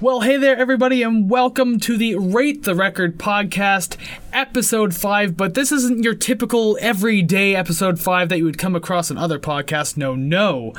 [0.00, 3.96] Well, hey there, everybody, and welcome to the Rate the Record podcast,
[4.32, 5.36] episode 5.
[5.36, 9.40] But this isn't your typical everyday episode 5 that you would come across in other
[9.40, 9.96] podcasts.
[9.96, 10.72] No, no.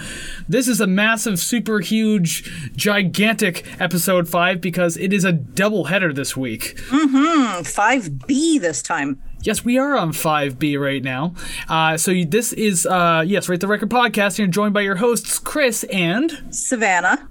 [0.48, 6.14] This is a massive, super huge, gigantic episode 5 because it is a double header
[6.14, 6.78] this week.
[6.88, 7.64] Mm-hmm.
[7.64, 9.22] 5B this time.
[9.42, 11.34] Yes, we are on 5B right now.
[11.68, 14.82] Uh, so you- this is, uh, yes, Rate the Record podcast, and you're joined by
[14.82, 16.42] your hosts, Chris and.
[16.52, 17.28] Savannah.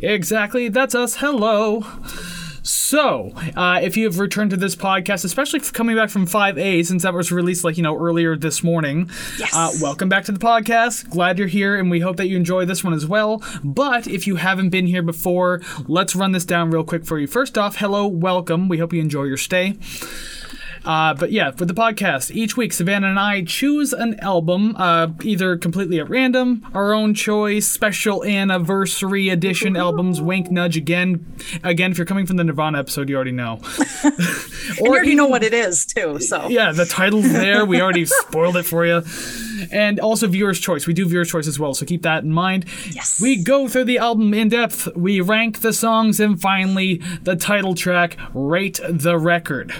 [0.00, 1.16] Exactly, that's us.
[1.16, 1.84] Hello.
[2.64, 7.02] So, uh, if you have returned to this podcast, especially coming back from 5A, since
[7.02, 9.50] that was released like, you know, earlier this morning, Yes.
[9.52, 11.10] uh, welcome back to the podcast.
[11.10, 13.42] Glad you're here, and we hope that you enjoy this one as well.
[13.64, 17.26] But if you haven't been here before, let's run this down real quick for you.
[17.26, 18.68] First off, hello, welcome.
[18.68, 19.76] We hope you enjoy your stay.
[20.84, 25.08] Uh, but yeah, for the podcast, each week Savannah and I choose an album, uh,
[25.22, 30.20] either completely at random, our own choice, special anniversary edition albums.
[30.20, 31.24] Wink, nudge again.
[31.62, 33.60] Again, if you're coming from the Nirvana episode, you already know.
[34.62, 36.48] And you already know what it is, too, so.
[36.48, 37.64] Yeah, the title's there.
[37.64, 39.02] We already spoiled it for you.
[39.72, 40.86] And also viewer's choice.
[40.86, 42.66] We do viewer's choice as well, so keep that in mind.
[42.90, 43.20] Yes.
[43.20, 47.74] We go through the album in depth, we rank the songs, and finally, the title
[47.74, 49.74] track, Rate the Record.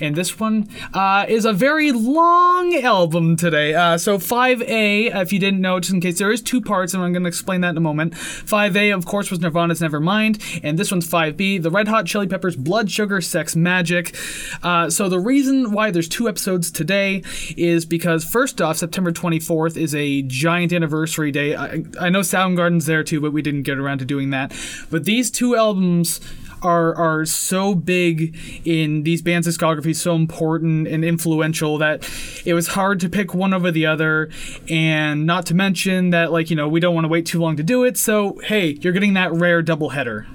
[0.00, 3.74] And this one uh, is a very long album today.
[3.74, 7.02] Uh, so 5A, if you didn't know, just in case there is two parts, and
[7.02, 8.14] I'm going to explain that in a moment.
[8.14, 12.56] 5A, of course, was Nirvana's Nevermind, and this one's 5B, the Red Hot Chili Peppers'
[12.56, 14.14] Blood Sugar Sex Magik.
[14.62, 17.22] Uh, so the reason why there's two episodes today
[17.56, 21.56] is because first off, September 24th is a giant anniversary day.
[21.56, 24.52] I, I know Soundgarden's there too, but we didn't get around to doing that.
[24.90, 26.20] But these two albums
[26.62, 32.08] are are so big in these bands' discography, so important and influential that
[32.44, 34.30] it was hard to pick one over the other.
[34.68, 37.56] And not to mention that, like you know, we don't want to wait too long
[37.56, 37.96] to do it.
[37.96, 40.26] So hey, you're getting that rare double header.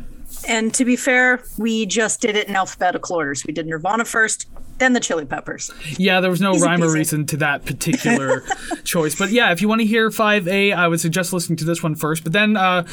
[0.48, 3.46] And to be fair, we just did it in alphabetical orders.
[3.46, 4.48] We did Nirvana first,
[4.84, 5.72] then the Chili Peppers.
[5.98, 8.44] Yeah, there was no Easy rhyme or reason to that particular
[8.84, 9.16] choice.
[9.16, 11.96] But yeah, if you want to hear 5A, I would suggest listening to this one
[11.96, 12.24] first.
[12.24, 12.86] But then uh,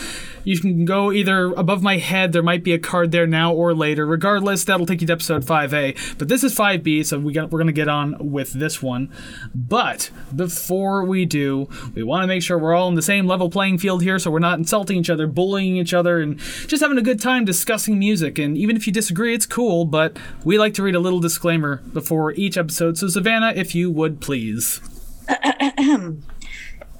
[0.45, 3.75] you can go either above my head, there might be a card there now or
[3.75, 4.06] later.
[4.06, 6.19] Regardless, that'll take you to episode 5A.
[6.19, 9.12] But this is 5B, so we got, we're going to get on with this one.
[9.55, 13.51] But before we do, we want to make sure we're all on the same level
[13.51, 16.99] playing field here so we're not insulting each other, bullying each other, and just having
[16.99, 18.39] a good time discussing music.
[18.39, 21.79] And even if you disagree, it's cool, but we like to read a little disclaimer
[21.92, 22.98] before each episode.
[22.98, 24.80] So, Savannah, if you would please.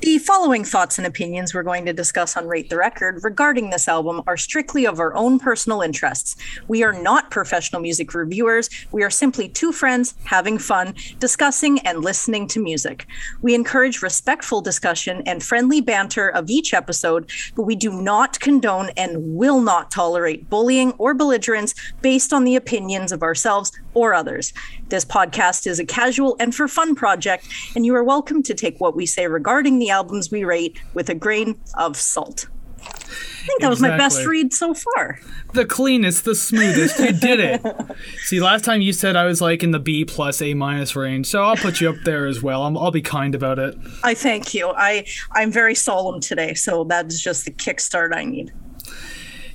[0.03, 3.87] The following thoughts and opinions we're going to discuss on Rate the Record regarding this
[3.87, 6.37] album are strictly of our own personal interests.
[6.69, 8.71] We are not professional music reviewers.
[8.93, 13.07] We are simply two friends having fun, discussing and listening to music.
[13.43, 18.89] We encourage respectful discussion and friendly banter of each episode, but we do not condone
[18.97, 24.55] and will not tolerate bullying or belligerence based on the opinions of ourselves or others.
[24.89, 27.47] This podcast is a casual and for fun project,
[27.77, 31.11] and you are welcome to take what we say regarding the albums we rate with
[31.11, 32.47] a grain of salt.
[32.83, 35.19] I think that was my best read so far.
[35.55, 36.99] The cleanest, the smoothest.
[36.99, 37.97] You did it.
[38.25, 41.27] See, last time you said I was like in the B plus A minus range,
[41.27, 42.65] so I'll put you up there as well.
[42.65, 43.77] I'm, I'll be kind about it.
[44.05, 44.71] I thank you.
[44.71, 48.53] I I'm very solemn today, so that is just the kickstart I need.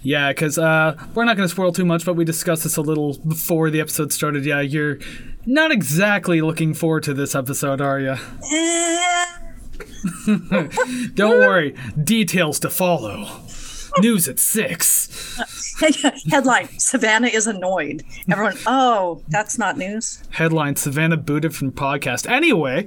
[0.01, 2.81] Yeah, because uh, we're not going to spoil too much, but we discussed this a
[2.81, 4.45] little before the episode started.
[4.45, 4.99] Yeah, you're
[5.47, 8.15] not exactly looking forward to this episode, are you?
[11.15, 13.25] Don't worry, details to follow.
[13.99, 15.39] News at six.
[16.31, 18.03] Headline: Savannah is annoyed.
[18.29, 20.23] Everyone, oh, that's not news.
[20.31, 22.29] Headline: Savannah booted from podcast.
[22.29, 22.85] Anyway.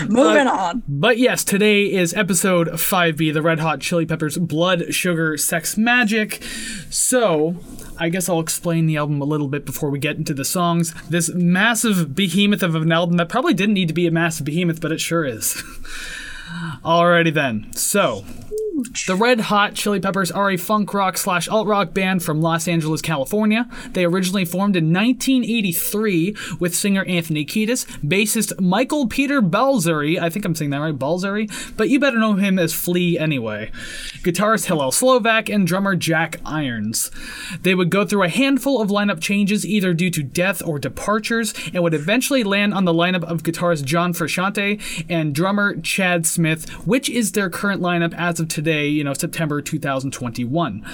[0.08, 0.82] Moving uh, on.
[0.88, 6.42] But yes, today is episode 5B, the Red Hot Chili Peppers Blood, Sugar, Sex, Magik.
[6.92, 7.56] So,
[7.98, 10.94] I guess I'll explain the album a little bit before we get into the songs.
[11.08, 14.80] This massive behemoth of an album that probably didn't need to be a massive behemoth,
[14.80, 15.54] but it sure is.
[16.84, 17.72] Alrighty then.
[17.74, 18.24] So,
[19.06, 22.68] the Red Hot Chili Peppers are a funk rock slash alt rock band from Los
[22.68, 23.68] Angeles, California.
[23.92, 30.20] They originally formed in 1983 with singer Anthony Kiedis, bassist Michael Peter Balzary.
[30.20, 33.70] I think I'm saying that right, Balzary, but you better know him as Flea anyway.
[34.22, 37.10] Guitarist Hillel Slovak and drummer Jack Irons.
[37.62, 41.54] They would go through a handful of lineup changes either due to death or departures
[41.72, 46.68] and would eventually land on the lineup of guitarist John Frusciante and drummer Chad Smith,
[46.86, 50.84] which is their current lineup as of today, you know, September 2021.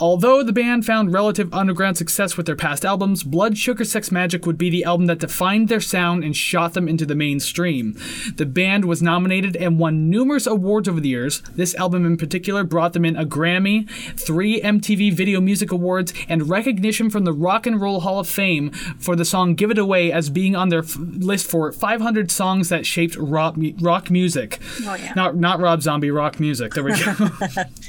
[0.00, 4.46] Although the band found relative underground success with their past albums, Blood Sugar Sex Magik
[4.46, 7.98] would be the album that defined their sound and shot them into the mainstream.
[8.36, 11.42] The band was nominated and won numerous awards over the years.
[11.56, 16.48] This album in particular brought them in a Grammy, three MTV Video Music Awards, and
[16.48, 20.12] recognition from the Rock and Roll Hall of Fame for the song Give It Away
[20.12, 24.60] as being on their f- list for 500 songs that shaped rock, mu- rock music.
[24.84, 25.12] Oh, yeah.
[25.16, 26.74] Not, not Rob Zombie, rock music.
[26.74, 27.14] There we go.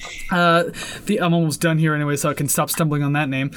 [0.31, 0.63] uh,
[1.05, 3.51] the, I'm almost done here anyway, so I can stop stumbling on that name.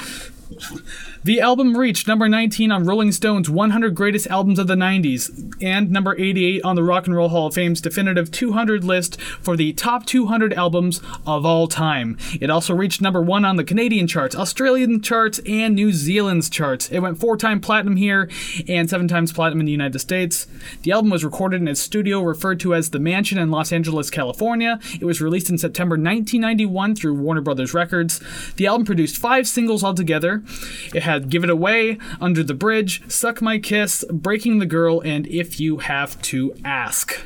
[1.25, 5.89] The album reached number 19 on Rolling Stone's 100 Greatest Albums of the 90s and
[5.89, 9.73] number 88 on the Rock and Roll Hall of Fame's definitive 200 list for the
[9.75, 12.19] top 200 albums of all time.
[12.41, 16.91] It also reached number 1 on the Canadian charts, Australian charts, and New Zealand's charts.
[16.91, 18.29] It went 4-time platinum here
[18.67, 20.49] and 7 times platinum in the United States.
[20.83, 24.11] The album was recorded in a studio referred to as The Mansion in Los Angeles,
[24.11, 24.81] California.
[25.01, 28.21] It was released in September 1991 through Warner Brothers Records.
[28.57, 30.43] The album produced 5 singles altogether.
[30.93, 35.27] It had Give It Away, Under the Bridge, Suck My Kiss, Breaking the Girl, and
[35.27, 37.21] If You Have to Ask.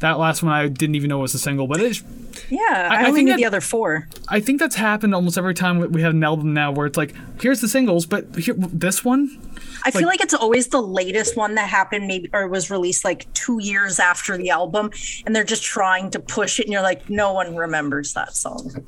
[0.00, 2.02] That last one I didn't even know was a single, but it,
[2.50, 2.60] Yeah,
[2.90, 4.06] I I, only think knew that- the other four.
[4.28, 7.14] I think that's happened almost every time we have an album now where it's like,
[7.40, 9.38] here's the singles, but here, this one?
[9.86, 13.32] I feel like it's always the latest one that happened, maybe or was released like
[13.34, 14.90] two years after the album,
[15.24, 18.84] and they're just trying to push it, and you're like, no one remembers that song.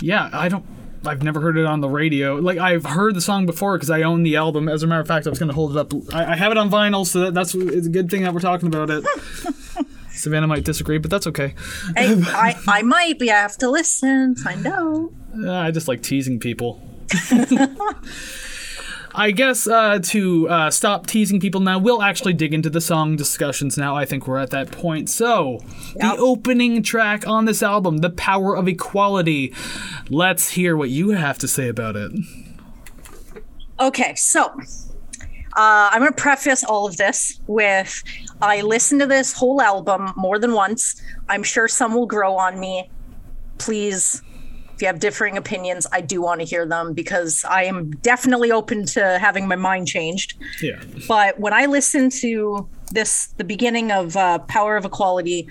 [0.00, 0.64] Yeah, I don't.
[1.04, 2.36] I've never heard it on the radio.
[2.36, 4.68] Like I've heard the song before because I own the album.
[4.68, 5.92] As a matter of fact, I was going to hold it up.
[6.14, 8.40] I, I have it on vinyl, so that, that's it's a good thing that we're
[8.40, 9.04] talking about it.
[10.10, 11.54] Savannah might disagree, but that's okay.
[11.96, 12.14] I,
[12.66, 15.12] I, I might, but I have to listen, find out.
[15.32, 16.82] Uh, I just like teasing people.
[19.14, 23.16] I guess uh, to uh, stop teasing people now, we'll actually dig into the song
[23.16, 23.96] discussions now.
[23.96, 25.10] I think we're at that point.
[25.10, 25.58] So,
[25.96, 25.98] Yep.
[26.00, 29.52] the opening track on this album, The Power of Equality.
[30.08, 32.12] Let's hear what you have to say about it.
[33.80, 38.02] Okay, so uh, I'm going to preface all of this with
[38.40, 41.02] I listened to this whole album more than once.
[41.28, 42.90] I'm sure some will grow on me.
[43.58, 44.22] Please,
[44.80, 48.50] if you have differing opinions, I do want to hear them because I am definitely
[48.50, 50.38] open to having my mind changed.
[50.62, 50.80] Yeah.
[51.06, 55.46] But when I listened to this, the beginning of uh, Power of Equality,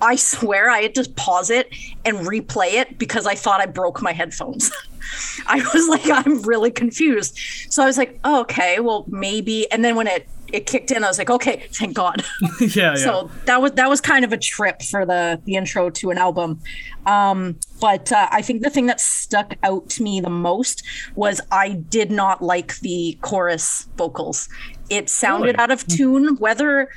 [0.00, 1.68] I swear I had to pause it
[2.06, 4.72] and replay it because I thought I broke my headphones.
[5.46, 7.38] I was like, I'm really confused.
[7.68, 9.70] So I was like, oh, okay, well, maybe.
[9.70, 12.24] And then when it it kicked in, I was like, okay, thank God.
[12.60, 12.94] yeah, yeah.
[12.94, 16.18] So that was that was kind of a trip for the the intro to an
[16.18, 16.60] album.
[17.06, 20.82] Um, but uh, I think the thing that stuck out to me the most
[21.14, 24.48] was I did not like the chorus vocals.
[24.90, 25.58] It sounded Really?
[25.58, 26.36] out of tune.
[26.36, 26.90] Whether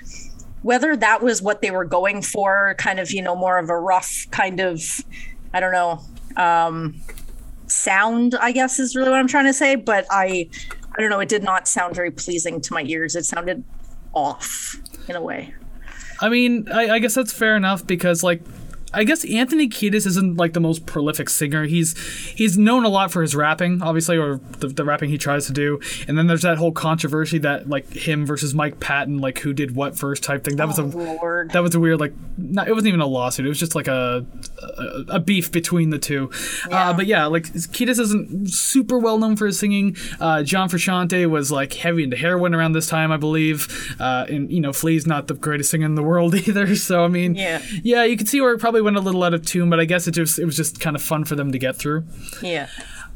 [0.62, 3.78] whether that was what they were going for, kind of you know more of a
[3.78, 4.82] rough kind of,
[5.54, 6.02] I don't know.
[6.36, 7.02] Um,
[7.68, 10.48] sound i guess is really what i'm trying to say but i
[10.98, 13.64] i don't know it did not sound very pleasing to my ears it sounded
[14.14, 14.76] off
[15.08, 15.54] in a way
[16.22, 18.42] I mean, I, I guess that's fair enough because like.
[18.96, 21.66] I guess Anthony Kiedis isn't like the most prolific singer.
[21.66, 21.96] He's
[22.36, 25.54] he's known a lot for his rapping, obviously, or the, the rapping he tries to
[25.54, 25.80] do.
[26.08, 29.76] And then there's that whole controversy that like him versus Mike Patton, like who did
[29.76, 30.56] what first type thing.
[30.56, 30.86] That was a Oh,
[31.20, 31.52] Lord.
[31.52, 33.46] that was a weird like not, it wasn't even a lawsuit.
[33.46, 34.26] It was just like a
[34.62, 36.32] a, a beef between the two.
[36.72, 39.96] Uh, but yeah, like Kiedis isn't super well known for his singing.
[40.20, 43.96] Uh, John Frusciante was like heavy into heroin around this time, I believe.
[44.00, 46.76] Uh, and you know, Flea's not the greatest singer in the world either.
[46.76, 47.62] So I mean, Yeah.
[47.84, 49.86] yeah, you could see where it probably went a little out of tune, but I
[49.86, 52.06] guess it just it was just kind of fun for them to get through.
[52.42, 52.68] yeah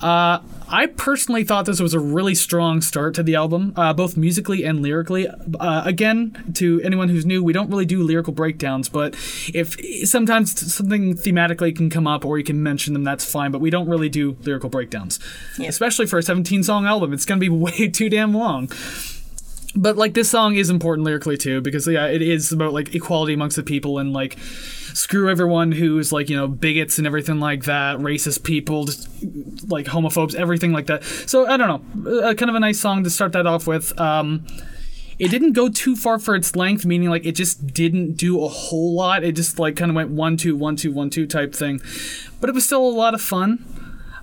[0.02, 4.16] Uh, I personally thought this was a really strong start to the album, uh, both
[4.16, 5.28] musically and lyrically.
[5.28, 9.14] Uh, again, to anyone who's new, we don't really do lyrical breakdowns, but
[9.54, 9.76] if
[10.08, 13.52] sometimes something thematically can come up or you can mention them, that's fine.
[13.52, 15.20] But we don't really do lyrical breakdowns,
[15.68, 17.12] especially for a 17 song album.
[17.12, 18.70] It's going to be way too damn long.
[19.76, 23.34] But like this song is important lyrically too because yeah, it is about like equality
[23.34, 27.66] amongst the people and like screw everyone who's like you know bigots and everything like
[27.66, 29.08] that, racist people, just
[29.68, 31.04] like homophobes, everything like that.
[31.04, 33.98] So I don't know, uh, kind of a nice song to start that off with.
[34.00, 34.46] Um,
[35.20, 38.48] it didn't go too far for its length, meaning like it just didn't do a
[38.48, 39.24] whole lot.
[39.24, 41.82] It just like kind of went one two one two one two type thing,
[42.40, 43.66] but it was still a lot of fun.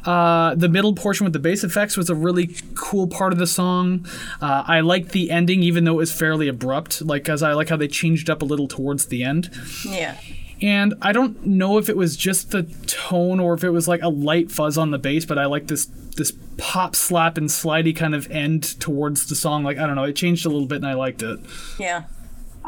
[0.06, 3.46] Uh, the middle portion with the bass effects was a really cool part of the
[3.46, 4.06] song.
[4.40, 7.02] Uh, I liked the ending, even though it was fairly abrupt.
[7.02, 9.50] Like, as I like how they changed up a little towards the end.
[9.84, 10.16] yeah
[10.62, 14.00] And I don't know if it was just the tone or if it was like
[14.02, 15.86] a light fuzz on the bass, but I like this
[16.16, 19.64] this pop slap and slidey kind of end towards the song.
[19.64, 21.38] Like, I don't know, it changed a little bit, and I liked it.
[21.78, 22.04] yeah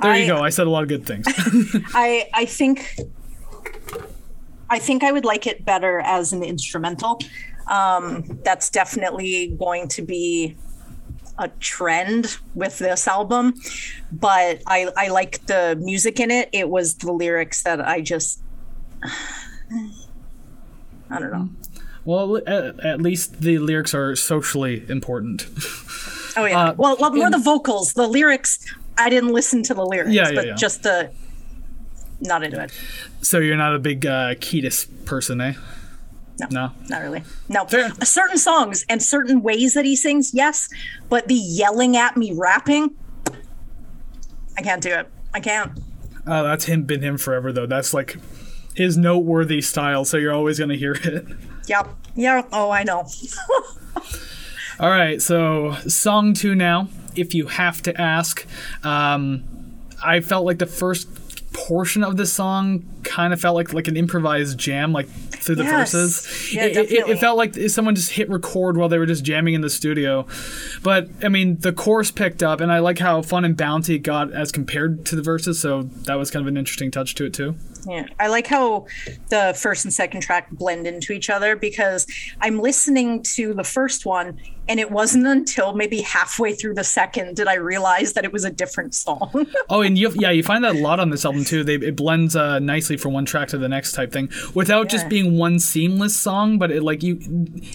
[0.02, 0.42] There I- you go.
[0.45, 1.25] I said a lot of good things.
[1.95, 2.99] I I think
[4.70, 7.20] I think I would like it better as an instrumental.
[7.68, 10.56] Um, that's definitely going to be
[11.38, 13.54] a trend with this album,
[14.10, 16.48] but I I like the music in it.
[16.52, 18.40] It was the lyrics that I just
[21.10, 21.48] I don't know.
[22.04, 25.46] Well, at, at least the lyrics are socially important.
[26.37, 26.68] Oh yeah.
[26.68, 28.58] Uh, well, well, more and- the vocals, the lyrics.
[28.96, 30.54] I didn't listen to the lyrics, Yeah, yeah, but yeah.
[30.54, 31.10] just the
[32.20, 32.72] not into it.
[33.22, 35.54] so you're not a big uh, Kiedis person, eh?
[36.40, 36.46] No.
[36.50, 36.72] No.
[36.88, 37.22] Not really.
[37.48, 37.64] No.
[37.64, 37.90] Fair.
[38.04, 40.68] Certain songs and certain ways that he sings, yes,
[41.08, 42.94] but the yelling at me rapping,
[44.56, 45.08] I can't do it.
[45.34, 45.72] I can't.
[46.26, 46.84] Oh, that's him.
[46.84, 47.66] Been him forever though.
[47.66, 48.18] That's like
[48.75, 50.04] his noteworthy style.
[50.04, 51.26] So you're always gonna hear it.
[51.66, 51.88] Yep.
[52.14, 52.42] Yeah.
[52.52, 53.06] Oh, I know.
[54.80, 56.88] All right, so song two now.
[57.16, 58.46] If you have to ask,
[58.84, 59.42] um,
[60.04, 61.08] I felt like the first
[61.52, 65.09] portion of the song kind of felt like like an improvised jam, like
[65.40, 65.92] through the Yes.
[65.92, 66.52] verses.
[66.54, 69.54] Yeah, it, it- it, felt like someone just hit record while they were just jamming
[69.54, 70.26] in the studio.
[70.83, 74.00] But I mean, the chorus picked up, and I like how fun and bounty it
[74.00, 75.61] got as compared to the verses.
[75.61, 77.57] So that was kind of an interesting touch to it too.
[77.88, 78.87] Yeah, I like how
[79.28, 82.07] the first and second track blend into each other because
[82.40, 87.37] I'm listening to the first one, and it wasn't until maybe halfway through the second
[87.37, 89.47] did I realize that it was a different song.
[89.71, 91.62] Oh, and you yeah, you find that a lot on this album too.
[91.62, 95.04] They it blends uh, nicely from one track to the next type thing, without just
[95.04, 95.09] Yeah.
[95.37, 96.58] One seamless song.
[96.58, 97.18] But it like you,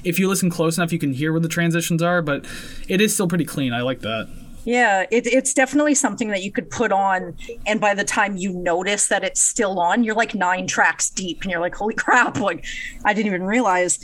[0.03, 2.21] if you listen close enough, you can hear where the transitions are.
[2.21, 2.45] But
[2.87, 3.73] it is still pretty clean.
[3.73, 4.27] I like that.
[4.65, 8.53] yeah, it, it's definitely something that you could put on, and by the time you
[8.53, 12.37] notice that it's still on, you're like nine tracks deep, and you're like, "Holy crap!"
[12.39, 12.65] Like,
[13.03, 13.99] I didn't even realize.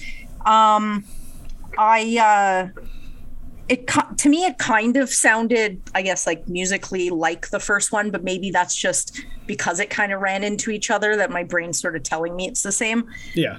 [0.45, 1.05] Um,
[1.77, 2.81] I uh,
[3.69, 8.09] it to me it kind of sounded i guess like musically like the first one
[8.11, 11.71] but maybe that's just because it kind of ran into each other that my brain
[11.71, 13.57] started telling me it's the same Yeah.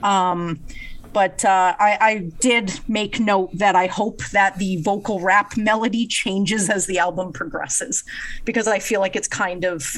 [1.12, 6.06] but uh, I, I did make note that i hope that the vocal rap melody
[6.06, 8.04] changes as the album progresses
[8.44, 9.96] because i feel like it's kind of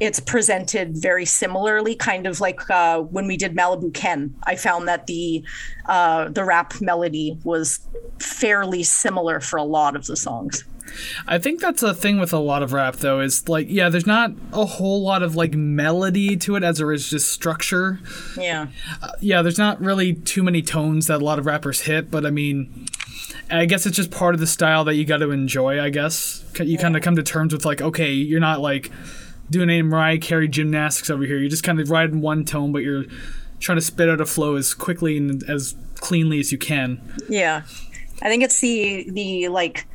[0.00, 4.34] it's presented very similarly, kind of like uh, when we did Malibu Ken.
[4.44, 5.44] I found that the
[5.86, 7.80] uh, the rap melody was
[8.18, 10.64] fairly similar for a lot of the songs.
[11.28, 13.20] I think that's a thing with a lot of rap though.
[13.20, 16.90] Is like yeah, there's not a whole lot of like melody to it as there
[16.92, 18.00] is just structure.
[18.38, 18.68] Yeah,
[19.20, 22.30] yeah, there's not really too many tones that a lot of rappers hit, but I
[22.30, 22.86] mean,
[23.50, 25.80] I guess it's just part of the style that you got to enjoy.
[25.80, 28.90] I guess you kind of come to terms with like, okay, you're not like
[29.50, 31.38] doing any Mariah Carey gymnastics over here.
[31.38, 33.04] You're just kind of riding one tone, but you're
[33.58, 37.00] trying to spit out a flow as quickly and as cleanly as you can.
[37.28, 37.62] yeah.
[38.22, 39.86] I think it's the the like.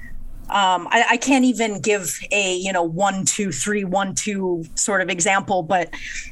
[0.48, 5.02] Um, I, I can't even give a you know one two three one two sort
[5.02, 5.90] of example, but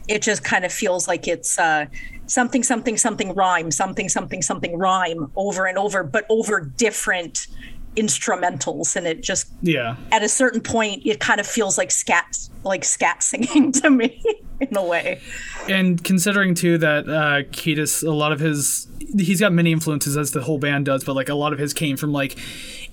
[0.08, 1.86] it just kind of feels like it's uh,
[2.28, 7.48] something something something rhyme something something something rhyme over and over, but over different
[7.96, 9.96] instrumentals, and it just Yeah.
[10.12, 14.22] at a certain point it kind of feels like scat like scat singing to me
[14.62, 15.20] in a way.
[15.68, 20.32] And considering too that uh, Kiedis, a lot of his, he's got many influences as
[20.32, 22.36] the whole band does, but like a lot of his came from like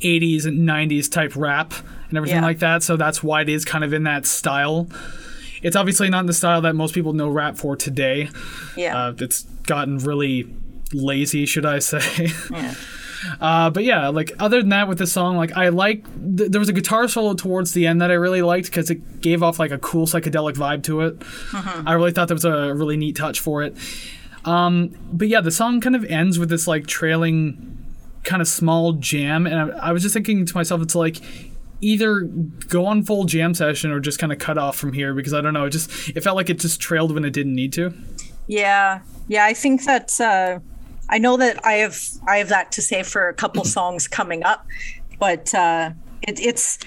[0.02, 1.72] 80s and 90s type rap
[2.08, 2.42] and everything Yeah.
[2.42, 2.82] like that.
[2.82, 4.88] So that's why it is kind of in that style.
[5.62, 8.28] It's obviously not in the style that most people know rap for today.
[8.76, 8.96] Yeah.
[9.08, 10.48] Uh, it's gotten really
[10.92, 12.32] lazy, should I say?
[12.50, 12.74] yeah.
[13.40, 16.04] Uh, but yeah, like other than that, with the song, like I like
[16.36, 19.20] th- there was a guitar solo towards the end that I really liked because it
[19.20, 21.22] gave off like a cool psychedelic vibe to it.
[21.86, 23.76] I really thought that was a really neat touch for it.
[24.44, 27.76] Um, but yeah, the song kind of ends with this like trailing
[28.24, 31.20] kind of small jam, and I, I was just thinking to myself, it's like
[31.82, 35.32] either go on full jam session or just kind of cut off from here because
[35.32, 37.72] I don't know, it just it felt like it just trailed when it didn't need
[37.74, 37.92] to.
[38.46, 39.44] Yeah, yeah.
[39.44, 40.58] I think that uh,
[41.10, 44.42] I know that I have I have that to say for a couple songs coming
[44.44, 44.66] up,
[45.18, 45.90] but uh,
[46.22, 46.78] it, it's.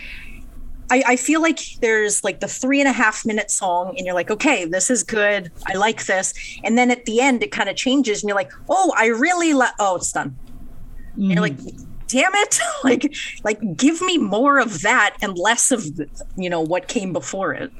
[0.92, 4.16] I, I feel like there's like the three and a half minute song, and you're
[4.16, 5.52] like, okay, this is good.
[5.66, 6.34] I like this.
[6.64, 9.54] And then at the end, it kind of changes, and you're like, oh, I really
[9.54, 9.72] like.
[9.80, 10.36] Oh, it's done.
[11.16, 11.58] And You're like,
[12.08, 12.60] damn it!
[12.84, 13.14] like,
[13.44, 15.86] like give me more of that and less of
[16.38, 17.72] you know what came before it.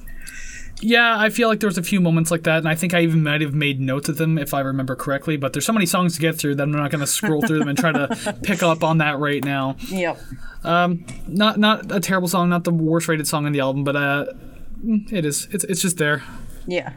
[0.84, 3.02] Yeah, I feel like there was a few moments like that, and I think I
[3.02, 5.38] even might have made notes of them if I remember correctly.
[5.38, 7.60] But there's so many songs to get through that I'm not going to scroll through
[7.60, 9.78] them and try to pick up on that right now.
[9.88, 10.20] Yep.
[10.64, 13.96] Um, Not not a terrible song, not the worst rated song on the album, but
[13.96, 14.26] uh,
[14.86, 15.48] mm, it is.
[15.52, 16.24] It's it's just there.
[16.68, 16.94] Yeah.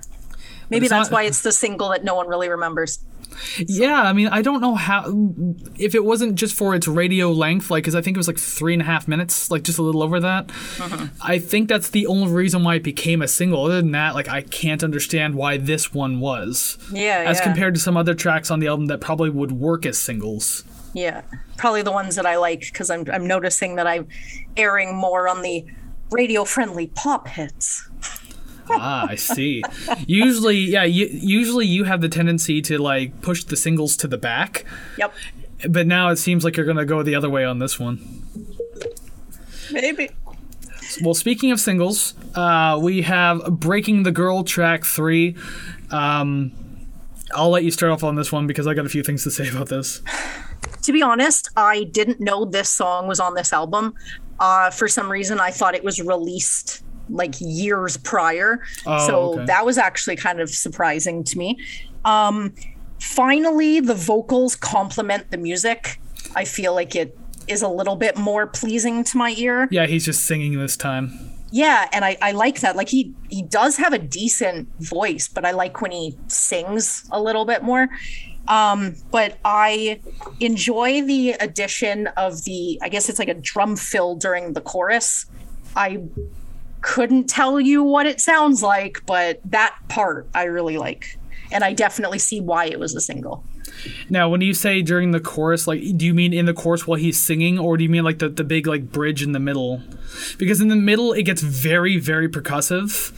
[0.71, 2.99] Maybe that's not- why it's the single that no one really remembers.
[3.59, 5.05] Yeah, I mean, I don't know how.
[5.77, 8.39] If it wasn't just for its radio length, like, because I think it was like
[8.39, 10.49] three and a half minutes, like just a little over that.
[10.81, 11.09] Uh-huh.
[11.21, 13.65] I think that's the only reason why it became a single.
[13.67, 16.79] Other than that, like, I can't understand why this one was.
[16.91, 17.45] Yeah, As yeah.
[17.45, 20.65] compared to some other tracks on the album that probably would work as singles.
[20.95, 21.21] Yeah,
[21.59, 24.09] probably the ones that I like because I'm I'm noticing that I'm
[24.57, 25.67] airing more on the
[26.11, 27.87] radio-friendly pop hits.
[28.71, 29.63] Ah, I see.
[30.07, 34.19] usually, yeah, you, usually you have the tendency to like push the singles to the
[34.19, 34.65] back,
[34.99, 35.13] Yep,
[35.69, 38.23] but now it seems like you're gonna go the other way on this one.
[39.73, 40.11] maybe.
[41.03, 45.37] Well, speaking of singles, uh, we have Breaking the Girl track three.
[45.91, 46.53] Um,
[47.35, 49.31] I'll let you start off on this one because I got a few things to
[49.31, 50.01] say about this.
[50.83, 53.95] To be honest, I didn't know this song was on this album.
[54.39, 58.61] Uh, for some reason, I thought it was released like years prior.
[58.87, 59.45] Oh, so okay.
[59.47, 61.59] that was actually kind of surprising to me.
[62.05, 62.55] Um,
[63.01, 66.01] finally, the vocals complement the music.
[66.35, 69.69] I feel like it is a little bit more pleasing to my ear.
[69.71, 71.37] Yeah, he's just singing this time.
[71.51, 72.77] Yeah, and I, I like that.
[72.77, 77.21] Like he he does have a decent voice, but I like when he sings a
[77.21, 77.89] little bit more.
[78.49, 80.01] Um, but I
[80.41, 85.27] enjoy the addition of the I guess it's like a drum fill during the chorus.
[85.75, 86.03] I
[86.87, 91.19] couldn't tell you what it sounds like, but that part I really like.
[91.51, 93.45] And I definitely see why it was a single.
[94.09, 96.99] Now, when you say during the chorus, like, do you mean in the chorus while
[96.99, 99.83] he's singing, or do you mean like the, the big like bridge in the middle?
[100.39, 103.13] Because in the middle it gets very very percussive.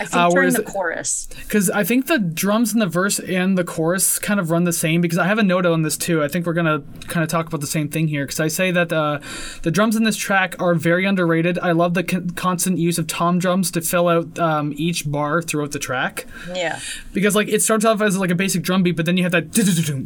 [0.00, 1.28] I think Uh, during the chorus.
[1.42, 4.72] Because I think the drums in the verse and the chorus kind of run the
[4.72, 5.00] same.
[5.00, 6.22] Because I have a note on this too.
[6.22, 8.24] I think we're gonna kind of talk about the same thing here.
[8.24, 9.18] Because I say that uh,
[9.62, 11.58] the drums in this track are very underrated.
[11.58, 15.42] I love the con- constant use of tom drums to fill out um, each bar
[15.42, 16.26] throughout the track.
[16.54, 16.78] Yeah.
[17.12, 19.32] Because like it starts off as like a basic drum beat, but then you have
[19.32, 19.56] that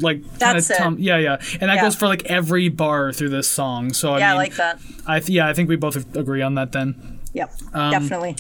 [0.03, 0.77] like kind of That's it.
[0.79, 0.97] tom.
[0.99, 1.83] Yeah, yeah, and that Yeah.
[1.83, 3.93] goes for like every bar through this song.
[3.93, 4.79] So I Yeah, I like that.
[5.07, 7.19] I th- yeah, I think we both agree on that then.
[7.33, 7.53] Yep.
[7.75, 8.37] Um, definitely.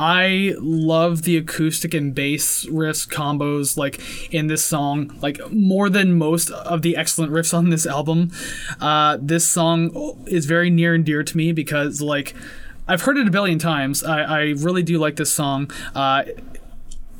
[0.00, 4.00] I love the acoustic and bass riffs combos like
[4.32, 8.30] in this song, like more than most of the excellent riffs on this album.
[8.80, 12.34] Uh, this song is very near and dear to me because like
[12.88, 14.02] I've heard it a billion times.
[14.02, 15.70] I, I really do like this song.
[15.94, 16.22] Uh,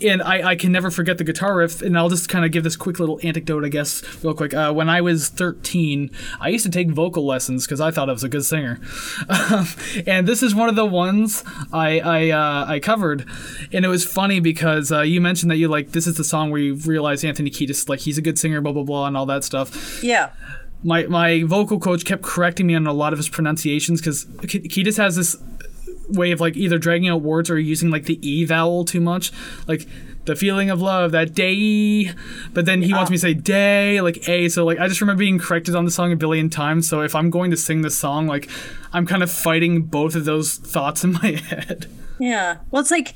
[0.02, 1.82] and I, I can never forget the guitar riff.
[1.82, 4.54] And I'll just kind of give this quick little anecdote, I guess, real quick.
[4.54, 6.10] Uh, when I was 13,
[6.40, 8.80] I used to take vocal lessons because I thought I was a good singer.
[10.06, 13.24] and this is one of the ones I I, uh, I covered,
[13.72, 16.50] and it was funny because uh, you mentioned that you like this is the song
[16.50, 19.26] where you realize Anthony Kiedis like he's a good singer, blah blah blah, and all
[19.26, 20.30] that stuff Yeah.
[20.82, 24.96] my my vocal coach kept correcting me on a lot of his pronunciations because Kiedis
[24.96, 25.36] has this
[26.10, 29.32] way of like either dragging out words or using like the e vowel too much,
[29.66, 29.86] like
[30.24, 32.12] the feeling of love that day.
[32.52, 34.48] But then he wants me to say day like a.
[34.48, 36.88] So like I just remember being corrected on the song a billion times.
[36.88, 38.48] So if I'm going to sing this song, like
[38.92, 41.86] I'm kind of fighting both of those thoughts in my head.
[42.18, 42.58] Yeah.
[42.70, 43.14] Well, it's like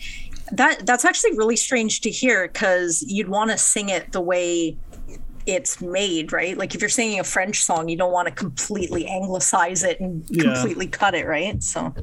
[0.52, 0.86] that.
[0.86, 4.76] That's actually really strange to hear because you'd want to sing it the way
[5.46, 6.56] it's made, right?
[6.56, 10.24] Like if you're singing a French song, you don't want to completely anglicize it and
[10.30, 10.54] Yeah.
[10.54, 11.62] completely cut it, right?
[11.62, 11.94] So,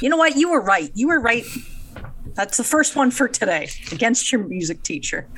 [0.00, 0.36] you know what?
[0.36, 0.90] You were right.
[0.94, 1.44] You were right.
[2.34, 5.28] That's the first one for today against your music teacher.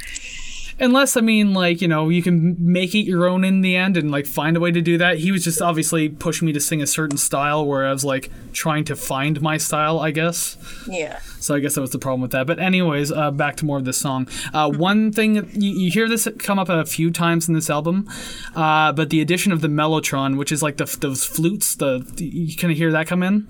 [0.78, 3.96] Unless I mean, like you know, you can make it your own in the end
[3.96, 5.18] and like find a way to do that.
[5.18, 8.30] He was just obviously pushing me to sing a certain style, where I was like
[8.52, 10.56] trying to find my style, I guess.
[10.86, 11.18] Yeah.
[11.40, 12.46] So I guess that was the problem with that.
[12.46, 14.28] But anyways, uh, back to more of this song.
[14.52, 18.08] Uh, one thing you, you hear this come up a few times in this album,
[18.54, 22.24] uh, but the addition of the mellotron, which is like the, those flutes, the, the
[22.24, 23.48] you kind of hear that come in.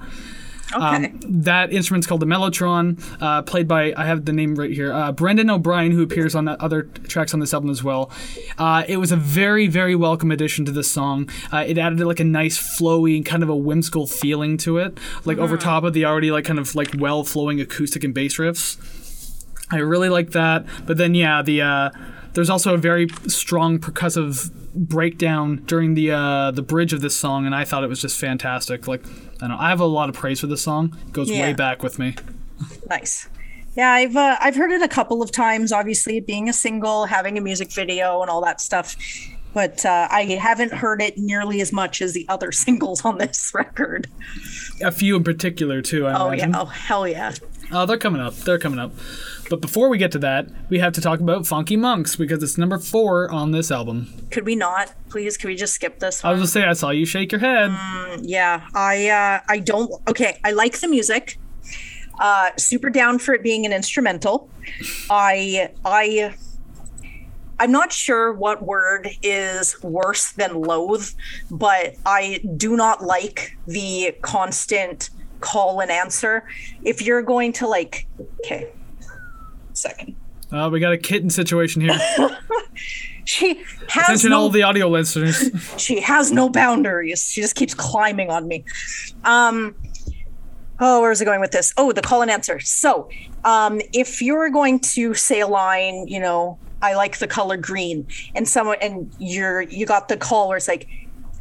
[0.75, 1.07] Okay.
[1.07, 4.93] Um, that instrument's called the mellotron, uh, played by I have the name right here,
[4.93, 8.11] uh, Brendan O'Brien, who appears on other tracks on this album as well.
[8.59, 11.29] Uh, it was a very very welcome addition to this song.
[11.53, 14.99] Uh, it added like a nice flowy and kind of a whimsical feeling to it,
[15.25, 18.37] like over top of the already like kind of like well flowing acoustic and bass
[18.37, 18.77] riffs.
[19.71, 20.65] I really like that.
[20.87, 21.91] But then yeah, the uh,
[22.37, 27.47] there's also a very strong percussive breakdown during the uh, the bridge of this song,
[27.47, 28.87] and I thought it was just fantastic.
[28.87, 30.97] Like I don't know, I have a lot of praise for this song.
[31.09, 31.41] It goes Yeah.
[31.43, 32.15] way back with me.
[32.89, 33.29] Nice.
[33.75, 35.73] Yeah, I've uh, I've heard it a couple of times.
[35.73, 38.97] Obviously, being a single, having a music video, and all that stuff.
[39.55, 43.53] But uh, I haven't heard it nearly as much as the other singles on this
[43.55, 44.07] record.
[44.83, 46.07] A few in particular too.
[46.07, 46.51] I Oh imagine.
[46.53, 46.61] yeah!
[46.61, 47.33] Oh hell yeah!
[47.73, 48.35] Oh, they're coming up.
[48.35, 48.93] They're coming up.
[49.49, 52.59] But before we get to that, we have to talk about Funky Monks because it's
[52.59, 54.13] number four on this album.
[54.31, 55.37] Could we not, please?
[55.37, 57.71] Could we just skip this I was gonna say I saw you shake your head.
[58.23, 59.91] yeah, I uh, I don't.
[60.09, 61.39] Okay, I like the music.
[62.19, 64.49] Uh, super down for it being an instrumental.
[65.11, 66.35] I I
[67.59, 71.09] I'm not sure what word is worse than loathe,
[71.51, 76.49] but I do not like the constant call and answer.
[76.83, 78.07] If you're going to like,
[78.41, 78.71] okay,
[79.73, 80.17] second.
[80.53, 81.99] Uh, we got a kitten situation here.
[83.27, 85.51] She has Attention, no all the audio listeners.
[85.79, 87.29] she has no boundaries.
[87.29, 88.65] She just keeps climbing on me.
[89.25, 89.75] Um,
[90.79, 91.75] oh, where's it going with this?
[91.77, 92.61] Oh, the call and answer.
[92.61, 93.11] So,
[93.45, 98.07] um, if you're going to say a line, you know, I like the color green,
[98.37, 100.89] and someone and you're you got the call where it's like,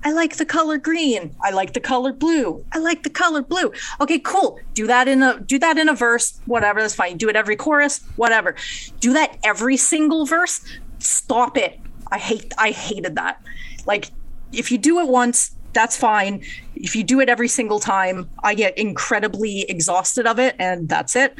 [0.05, 1.35] I like the color green.
[1.43, 2.63] I like the color blue.
[2.71, 3.73] I like the color blue.
[3.99, 4.59] Okay, cool.
[4.75, 6.39] Do that in a do that in a verse.
[6.45, 7.17] Whatever, that's fine.
[7.17, 8.01] Do it every chorus.
[8.15, 8.55] Whatever.
[8.99, 10.63] Do that every single verse.
[10.99, 11.79] Stop it.
[12.11, 12.53] I hate.
[12.59, 13.41] I hated that.
[13.87, 14.11] Like,
[14.53, 16.43] if you do it once, that's fine.
[16.75, 21.15] If you do it every single time, I get incredibly exhausted of it, and that's
[21.15, 21.35] it.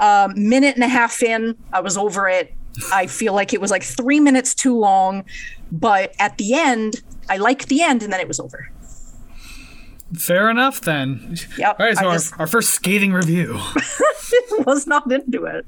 [0.00, 2.52] Um, minute and a half in, I was over it.
[2.92, 5.24] I feel like it was like three minutes too long,
[5.70, 8.70] but at the end, I liked the end, and then it was over.
[10.18, 11.36] Fair enough then.
[11.56, 13.58] Yep, All right, so I our, just- our first skating review.
[14.66, 15.66] was not into it.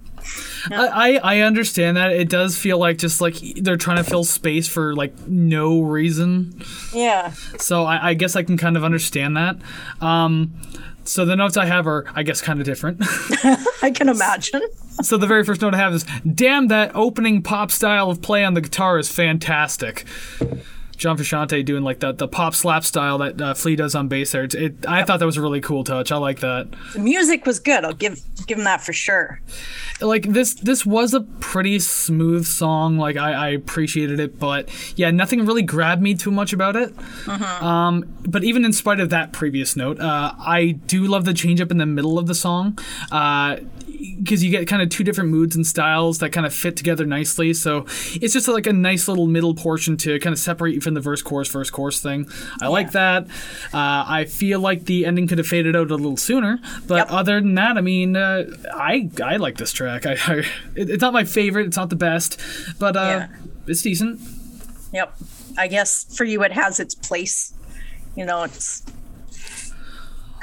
[0.71, 4.25] I, I I understand that it does feel like just like they're trying to fill
[4.25, 6.63] space for like no reason.
[6.93, 7.33] Yeah.
[7.59, 9.57] So I, I guess I can kind of understand that.
[10.01, 10.55] Um,
[11.05, 12.99] so the notes I have are I guess kind of different.
[13.83, 14.63] I can imagine.
[15.03, 18.45] so the very first note I have is, "Damn, that opening pop style of play
[18.45, 20.05] on the guitar is fantastic."
[20.97, 24.33] John Frusciante doing like the the pop slap style that uh, Flea does on bass
[24.33, 24.45] there.
[24.45, 26.13] It, it, I thought that was a really cool touch.
[26.13, 26.69] I like that.
[26.93, 27.85] The music was good.
[27.85, 29.41] I'll give give him that for sure.
[30.01, 35.11] like this this was a pretty smooth song like i, I appreciated it but yeah
[35.13, 36.93] nothing really grabbed me too much about it
[37.63, 41.61] um, but even in spite of that previous note uh, i do love the change
[41.61, 42.77] up in the middle of the song
[44.23, 47.05] because you get kind of two different moods and styles that kind of fit together
[47.07, 47.85] nicely so
[48.21, 51.01] it's just like a nice little middle portion to kind of separate you from the
[51.01, 52.29] verse chorus verse chorus thing
[52.61, 53.25] i like that
[53.73, 57.07] uh, i feel like the ending could have faded out a little sooner but Yep.
[57.11, 60.35] other than that i mean uh, i i like this track i, I
[60.75, 62.41] it, it's not my favorite it's not the best
[62.79, 63.29] but uh Yeah.
[63.67, 64.21] it's decent
[64.93, 65.13] Yep.
[65.59, 67.53] I guess for you it has its place.
[68.17, 68.83] You know, it's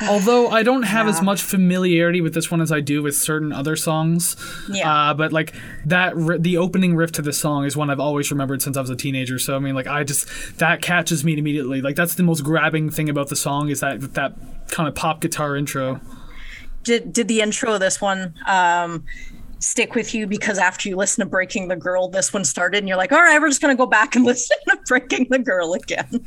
[0.07, 3.51] although i don't have as much familiarity with this one as i do with certain
[3.51, 4.35] other songs.
[4.69, 5.09] Yeah.
[5.09, 5.53] uh, but like
[5.85, 8.89] that the opening riff to the song is one i've always remembered since i was
[8.89, 9.39] a teenager.
[9.39, 10.27] So i mean like i just
[10.59, 11.81] that catches me immediately.
[11.81, 14.33] Like that's the most grabbing thing about the song is that that
[14.67, 15.99] kind of pop guitar intro.
[16.83, 19.05] Did did the intro of this one um
[19.62, 22.88] stick with you because after you listen to Breaking the Girl, this one started and
[22.88, 25.74] you're like, all right, we're just gonna go back and listen to Breaking the Girl
[25.74, 26.26] again.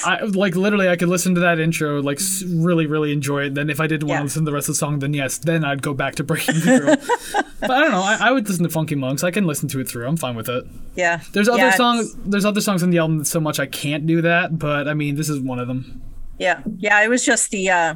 [0.06, 3.56] I like literally I could listen to that intro like really really enjoy it.
[3.56, 4.20] Then if I didn't want Yeah.
[4.20, 6.24] to listen to the rest of the song, then yes, then I'd go back to
[6.24, 7.44] Breaking the Girl.
[7.62, 8.02] but I don't know.
[8.02, 9.24] I, I would listen to Funky Monks.
[9.24, 10.08] I can listen to it through.
[10.08, 10.66] I'm fine with it.
[10.96, 11.22] Yeah.
[11.34, 12.14] There's other Yeah, songs.
[12.26, 14.58] There's other songs on the album that so much I can't do that.
[14.60, 16.02] But I mean, this is one of them.
[16.40, 16.62] Yeah.
[16.78, 17.02] Yeah.
[17.04, 17.96] It was just the uh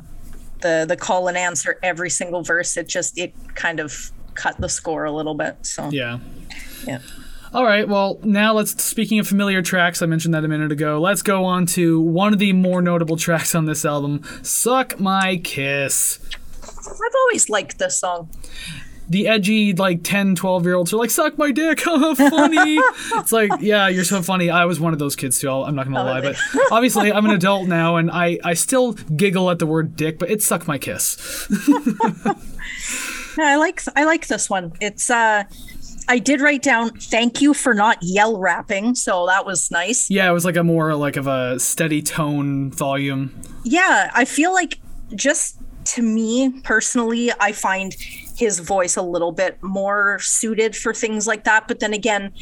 [0.61, 2.77] the the call and answer every single verse.
[2.77, 5.57] It just it kind of cut the score a little bit.
[5.65, 6.19] So Yeah.
[6.87, 6.99] yeah.
[7.53, 7.85] All right.
[7.87, 8.81] Well, now let's.
[8.81, 11.01] Speaking of familiar tracks, I mentioned that a minute ago.
[11.01, 15.35] Let's go on to one of the more notable tracks on this album, "Suck My
[15.43, 16.19] Kiss."
[16.63, 18.29] I've always liked this song.
[19.11, 22.79] The edgy like 10 12 year olds are like suck my dick funny.
[23.15, 24.49] It's like yeah you're so funny.
[24.49, 25.51] I was one of those kids too.
[25.51, 26.37] I'm not gonna lie but
[26.71, 30.31] obviously i'm an adult now and i i still giggle at the word dick but
[30.31, 31.47] it suck my kiss.
[33.37, 34.73] Yeah, I like I like this one.
[34.79, 35.43] It's uh
[36.07, 40.09] I did write down thank you for not yell rapping, so that was nice.
[40.09, 43.37] yeah it was like a more like of a steady tone volume.
[43.63, 44.79] Yeah, I feel like
[45.15, 47.95] just to me personally, I find
[48.41, 51.67] his voice a little bit more suited for things like that.
[51.67, 52.33] But then again,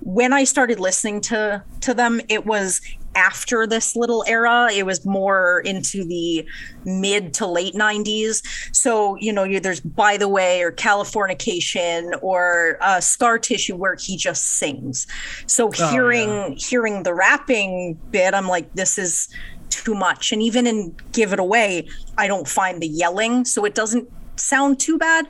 [0.00, 2.82] when I started listening to to them, it was
[3.14, 4.68] after this little era.
[4.70, 6.46] It was more into the
[6.84, 8.42] mid to late 90s.
[8.76, 13.96] So, you know, you, there's By the Way or Californication or uh, Scar Tissue where
[13.96, 15.06] he just sings.
[15.46, 19.30] So hearing hearing the rapping bit, I'm like, this is
[19.70, 20.30] too much.
[20.30, 24.80] And even in Give It Away, I don't find the yelling, so it doesn't sound
[24.80, 25.28] too bad.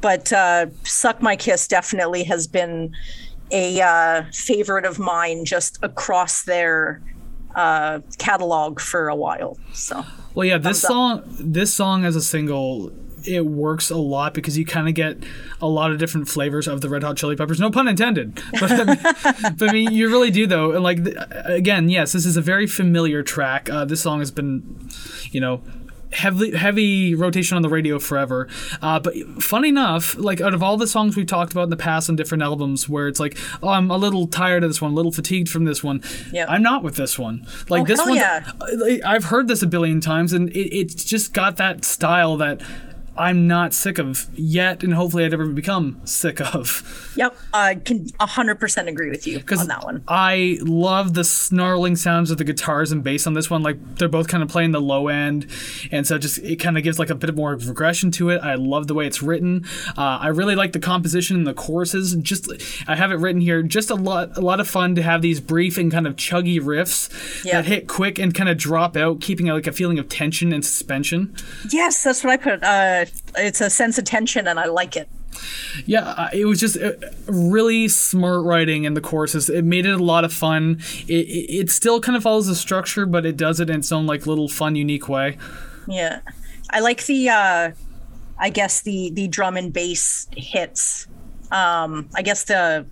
[0.00, 2.94] But uh, Suck My Kiss definitely has been
[3.50, 7.02] a uh, favorite of mine just across their
[7.54, 9.58] uh, catalog for a while.
[9.72, 12.92] So well yeah this song this song as a single
[13.24, 15.18] it works a lot because you kind of get
[15.60, 17.58] a lot of different flavors of the Red Hot Chili Peppers.
[17.58, 18.40] No pun intended.
[18.60, 20.72] But I mean, but I mean you really do though.
[20.72, 21.00] And like
[21.44, 23.68] again, yes, this is a very familiar track.
[23.70, 24.88] Uh, this song has been,
[25.30, 25.62] you know,
[26.12, 28.48] heavy heavy rotation on the radio forever.
[28.80, 31.76] Uh, but funny enough, like out of all the songs we've talked about in the
[31.76, 34.92] past on different albums, where it's like, oh, I'm a little tired of this one,
[34.92, 36.02] a little fatigued from this one.
[36.32, 36.48] Yep.
[36.50, 37.46] I'm not with this one.
[37.68, 38.50] Like Oh, this one, yeah.
[39.04, 42.60] I've heard this a billion times, and it, it's just got that style that.
[43.18, 47.12] I'm not sick of yet, and hopefully I'd never become sick of.
[47.16, 50.04] Yep, I can 100% agree with you on that one.
[50.06, 53.62] I love the snarling sounds of the guitars and bass on this one.
[53.62, 55.46] Like they're both kind of playing the low end,
[55.90, 58.40] and so just it kind of gives like a bit more regression to it.
[58.42, 59.64] I love the way it's written.
[59.96, 62.14] Uh, I really like the composition and the choruses.
[62.16, 62.48] Just
[62.86, 63.62] I have it written here.
[63.62, 66.60] Just a lot, a lot of fun to have these brief and kind of chuggy
[66.60, 67.54] riffs Yeah.
[67.62, 70.64] that hit quick and kind of drop out, keeping like a feeling of tension and
[70.64, 71.34] suspension.
[71.72, 72.62] Yes, that's what I put.
[72.62, 75.08] Uh, it's a sense of tension, and I like it.
[75.86, 76.92] Yeah, it was just uh,
[77.26, 79.48] really smart writing in the courses.
[79.48, 80.80] It made it a lot of fun.
[81.06, 84.06] It, it, still kind of follows the structure, but it does it in its own
[84.06, 85.38] like little fun, unique way.
[85.86, 86.20] Yeah,
[86.70, 87.28] I like the.
[87.28, 87.70] Uh,
[88.38, 91.06] I guess the the drum and bass hits.
[91.50, 92.86] Um, I guess the.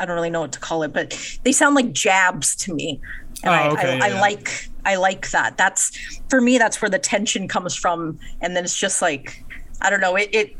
[0.00, 3.00] I don't really know what to call it, but they sound like jabs to me,
[3.44, 5.56] and Oh, I, okay, I, yeah, I like I like that.
[5.56, 5.96] That's
[6.28, 6.58] for me.
[6.58, 9.44] That's where the tension comes from, and then it's just like
[9.82, 10.16] I don't know.
[10.16, 10.56] It it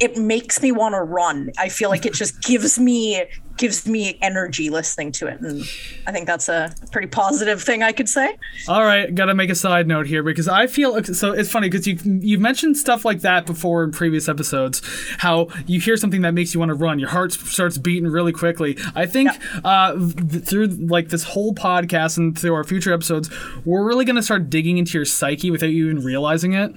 [0.00, 1.50] it makes me want to run.
[1.58, 3.24] I feel like it just gives me
[3.56, 5.64] gives me energy listening to it, and
[6.06, 8.36] I think that's a pretty positive thing I could say.
[8.68, 11.32] All right, gotta make a side note here because I feel so.
[11.32, 14.80] It's funny because you you've mentioned stuff like that before in previous episodes.
[15.18, 18.32] How you hear something that makes you want to run, your heart starts beating really
[18.32, 18.78] quickly.
[18.94, 19.30] I think
[19.64, 23.28] uh, th- through like this whole podcast and through our future episodes,
[23.64, 26.72] we're really gonna start digging into your psyche without you even realizing it.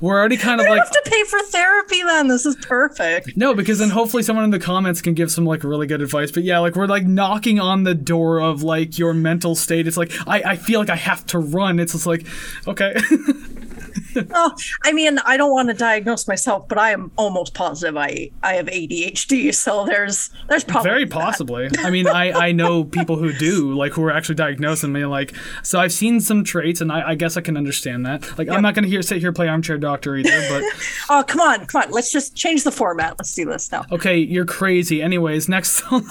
[0.00, 2.28] We're already kind of like have to pay for therapy then.
[2.28, 3.36] This is perfect.
[3.36, 6.30] No, because then hopefully someone in the comments can give some like really good advice.
[6.30, 9.86] But yeah, like we're like knocking on the door of like your mental state.
[9.86, 11.78] It's like I, I feel like I have to run.
[11.78, 12.26] It's just like,
[12.66, 12.96] okay.
[14.32, 18.30] Oh, I mean, I don't want to diagnose myself, but I am almost positive I
[18.42, 19.54] I have ADHD.
[19.54, 21.68] So there's there's probably Very possibly.
[21.78, 25.06] I mean, I, I know people who do, like who are actually diagnosed and being
[25.08, 28.38] like, so I've seen some traits and I, I guess I can understand that.
[28.38, 30.64] Like I'm not gonna here sit here play armchair doctor either, but
[31.08, 31.90] Oh, come on, come on.
[31.90, 33.16] Let's just change the format.
[33.18, 33.84] Let's do this now.
[33.90, 35.02] okay, you're crazy.
[35.02, 36.06] Anyways, next song.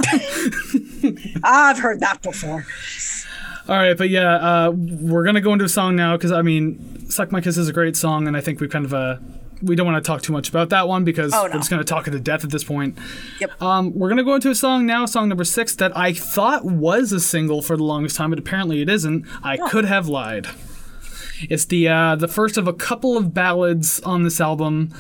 [1.43, 2.65] I've heard that before.
[3.69, 7.07] All right, but yeah, uh, we're gonna go into a song now because I mean,
[7.11, 9.17] "Suck My Kiss" is a great song, and I think we kind of uh,
[9.61, 11.83] we don't want to talk too much about that one because Oh, we're just gonna
[11.83, 12.97] talk it to death at this point.
[13.39, 13.61] Yep.
[13.61, 17.11] Um, we're gonna go into a song now, song number six that I thought was
[17.11, 19.27] a single for the longest time, but apparently it isn't.
[19.43, 20.47] I could have lied.
[21.47, 24.91] It's the uh, the first of a couple of ballads on this album.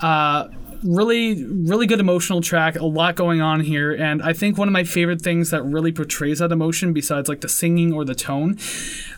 [0.00, 0.48] Uh,
[0.84, 2.76] really, really good emotional track.
[2.76, 5.90] A lot going on here, and I think one of my favorite things that really
[5.90, 8.58] portrays that emotion, besides like the singing or the tone,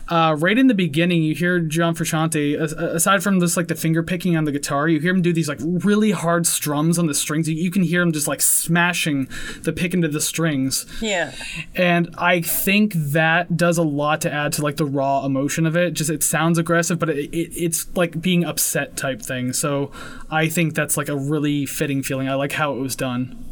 [0.09, 2.59] uh, right in the beginning, you hear John Frusciante.
[2.59, 5.49] Aside from just like the finger picking on the guitar, you hear him do these
[5.49, 7.49] like really hard strums on the strings.
[7.49, 9.27] You, you can hear him just like smashing
[9.63, 10.85] the pick into the strings.
[11.01, 11.33] Yeah.
[11.75, 15.75] And I think that does a lot to add to like the raw emotion of
[15.75, 15.91] it.
[15.91, 19.51] Just it sounds aggressive, but it, it, it's like being upset type thing.
[19.51, 19.91] So
[20.31, 22.29] I think that's like a really fitting feeling.
[22.29, 23.43] I like how it was done.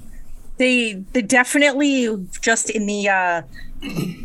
[0.57, 3.41] They they definitely just in the uh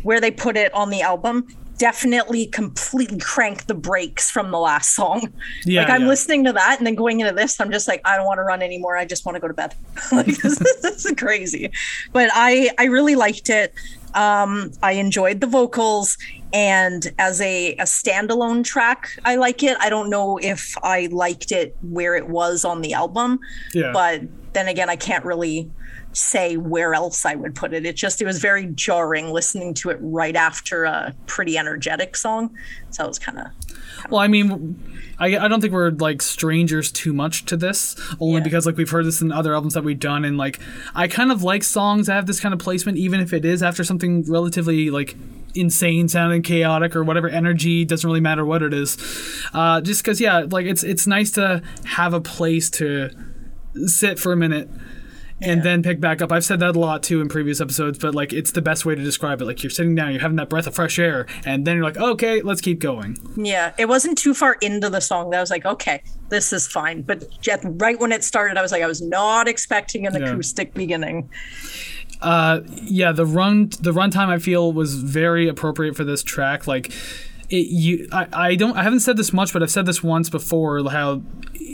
[0.03, 1.45] where they put it on the album
[1.81, 5.33] definitely completely crank the brakes from the last song.
[5.65, 6.09] Yeah, like I'm yeah.
[6.09, 8.43] listening to that and then going into this, I'm just like, I don't want to
[8.43, 8.97] run anymore.
[8.97, 9.73] I just want to go to bed.
[10.11, 11.71] like this is, this is crazy.
[12.13, 13.73] But I I really liked it.
[14.13, 16.19] Um, I enjoyed the vocals
[16.53, 19.75] and as a, a standalone track, I like it.
[19.79, 23.39] I don't know if I liked it where it was on the album,
[23.73, 23.91] Yeah.
[23.91, 24.21] but
[24.53, 25.71] then again, I can't really
[26.13, 27.85] say where else I would put it.
[27.85, 32.55] It just it was very jarring listening to it right after a pretty energetic song.
[32.89, 33.47] So it was kind of
[34.09, 34.77] Well, I mean,
[35.19, 38.43] I, I don't think we're like strangers too much to this, only Yeah.
[38.43, 40.59] because like we've heard this in other albums that we've done, and like
[40.93, 43.63] I kind of like songs that have this kind of placement, even if it is
[43.63, 45.15] after something relatively like
[45.53, 48.97] insane sounding chaotic or whatever energy doesn't really matter what it is
[49.53, 53.09] uh, just because yeah like it's it's nice to have a place to
[53.85, 54.69] sit for a minute
[55.41, 55.63] and Yeah.
[55.63, 56.31] then pick back up.
[56.31, 58.95] I've said that a lot too in previous episodes, but like it's the best way
[58.95, 59.45] to describe it.
[59.45, 61.97] Like you're sitting down, you're having that breath of fresh air, and then you're like,
[61.97, 63.17] okay, let's keep going.
[63.35, 63.73] yeah.
[63.77, 67.01] It wasn't too far into the song that I was like, okay, this is fine.
[67.01, 67.25] But
[67.63, 70.29] right when it started, I was like, I was not expecting an Yeah.
[70.31, 71.29] acoustic beginning.
[72.21, 76.67] Uh, yeah, the run the runtime I feel was very appropriate for this track.
[76.67, 76.91] Like
[77.51, 80.29] it you I, I don't I haven't said this much, but I've said this once
[80.29, 80.89] before.
[80.89, 81.21] How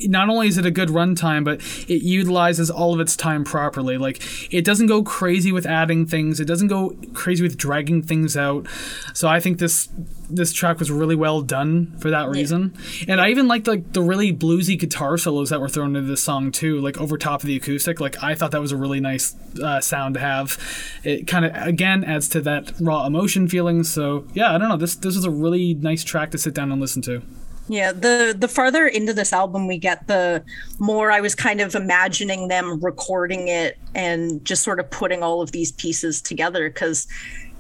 [0.06, 1.60] not only is it a good runtime, but
[1.90, 3.98] it utilizes all of its time properly.
[3.98, 4.22] Like
[4.54, 6.40] it doesn't go crazy with adding things.
[6.40, 8.68] It doesn't go crazy with dragging things out.
[9.14, 9.90] So I think this
[10.30, 12.76] this track was really well done for that reason.
[13.08, 16.22] And I even liked like the really bluesy guitar solos that were thrown into this
[16.22, 18.00] song too, like over top of the acoustic.
[18.00, 20.58] Like I thought that was a really nice uh, sound to have.
[21.04, 23.84] It kind of again adds to that raw emotion feeling.
[23.84, 24.78] So yeah, I don't know.
[24.78, 27.22] This this is a really nice track to sit down and listen to.
[27.70, 30.44] Yeah, the the farther into this album we get, the
[30.80, 35.42] more I was kind of imagining them recording it and just sort of putting all
[35.42, 37.08] of these pieces together because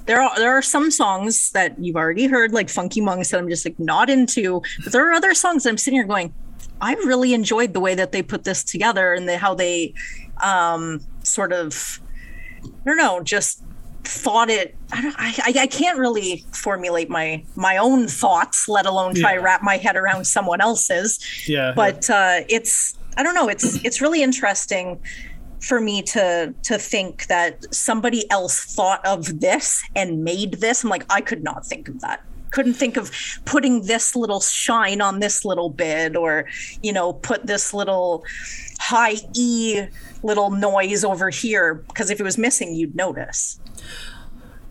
[0.05, 3.49] there are there are some songs that you've already heard, like Funky Monks, that I'm
[3.49, 4.61] just like not into.
[4.83, 6.33] But there are other songs that I'm sitting here going,
[6.79, 9.93] I really enjoyed the way that they put this together and the, how they
[10.41, 11.99] um, sort of,
[12.63, 13.63] I don't know, just
[14.07, 14.75] thought it.
[14.91, 19.37] I, don't, I, I can't really formulate my my own thoughts, let alone try Yeah.
[19.37, 21.19] to wrap my head around someone else's.
[21.47, 23.47] Yeah, But uh, it's I don't know.
[23.49, 24.99] It's it's really interesting
[25.59, 30.83] for me to to think that somebody else thought of this and made this.
[30.83, 32.23] I'm like, I could not think of that.
[32.51, 33.11] Couldn't think of
[33.45, 36.45] putting this little shine on this little bit, or
[36.81, 38.23] you know, put this little
[38.79, 39.81] high E
[40.23, 43.59] little noise over here because if it was missing, you'd notice.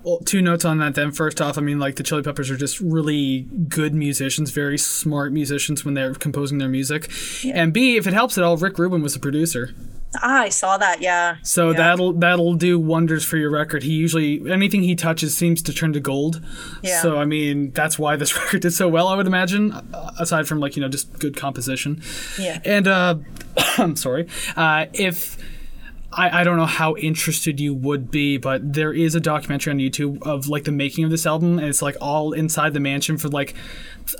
[0.06, 1.10] Well, two notes on that then.
[1.10, 5.32] First off, I mean, like the Chili Peppers are just really good musicians, very smart
[5.32, 7.10] musicians when they're composing their music.
[7.44, 9.74] And B, if it helps at all, Rick Rubin was the producer.
[10.22, 11.00] Ah, I saw that.
[11.02, 11.36] Yeah.
[11.42, 11.76] So Yeah.
[11.78, 13.82] that'll that'll do wonders for your record.
[13.82, 16.42] He usually anything he touches seems to turn to gold.
[16.82, 17.00] Yeah.
[17.02, 19.08] So I mean that's why this record did so well.
[19.08, 19.72] I would imagine,
[20.18, 22.02] aside from like you know just good composition.
[22.38, 22.60] Yeah.
[22.64, 23.16] And uh,
[23.78, 24.28] I'm sorry.
[24.56, 25.36] Uh, if
[26.12, 29.78] I, I don't know how interested you would be, but there is a documentary on
[29.78, 33.18] YouTube of like the making of this album, and it's like all inside the mansion
[33.18, 33.54] for like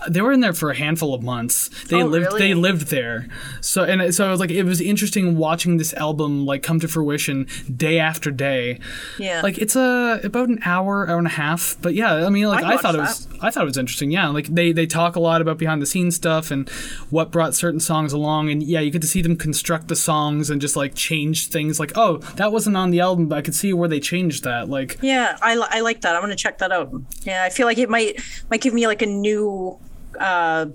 [0.09, 1.68] they were in there for a handful of months.
[1.85, 2.40] They Oh, lived really?
[2.40, 3.29] they lived there.
[3.61, 6.88] So and so it was like it was interesting watching this album like come to
[6.88, 8.79] fruition day after day.
[9.18, 9.40] Yeah.
[9.42, 11.77] Like it's a about an hour, hour and a half.
[11.83, 14.11] But yeah, I mean like I'd I thought it was I thought it was interesting.
[14.11, 16.68] Yeah, like they they talk a lot about behind the scenes stuff and
[17.11, 20.51] what brought certain songs along and yeah, you get to see them construct the songs
[20.51, 23.55] and just like change things like, "Oh, that wasn't on the album, but I could
[23.55, 26.14] see where they changed that." Like Yeah, I, I like that.
[26.16, 26.90] I'm gonna check that out.
[27.22, 28.20] Yeah, I feel like it might
[28.51, 29.76] might give me like a new
[30.20, 30.66] uh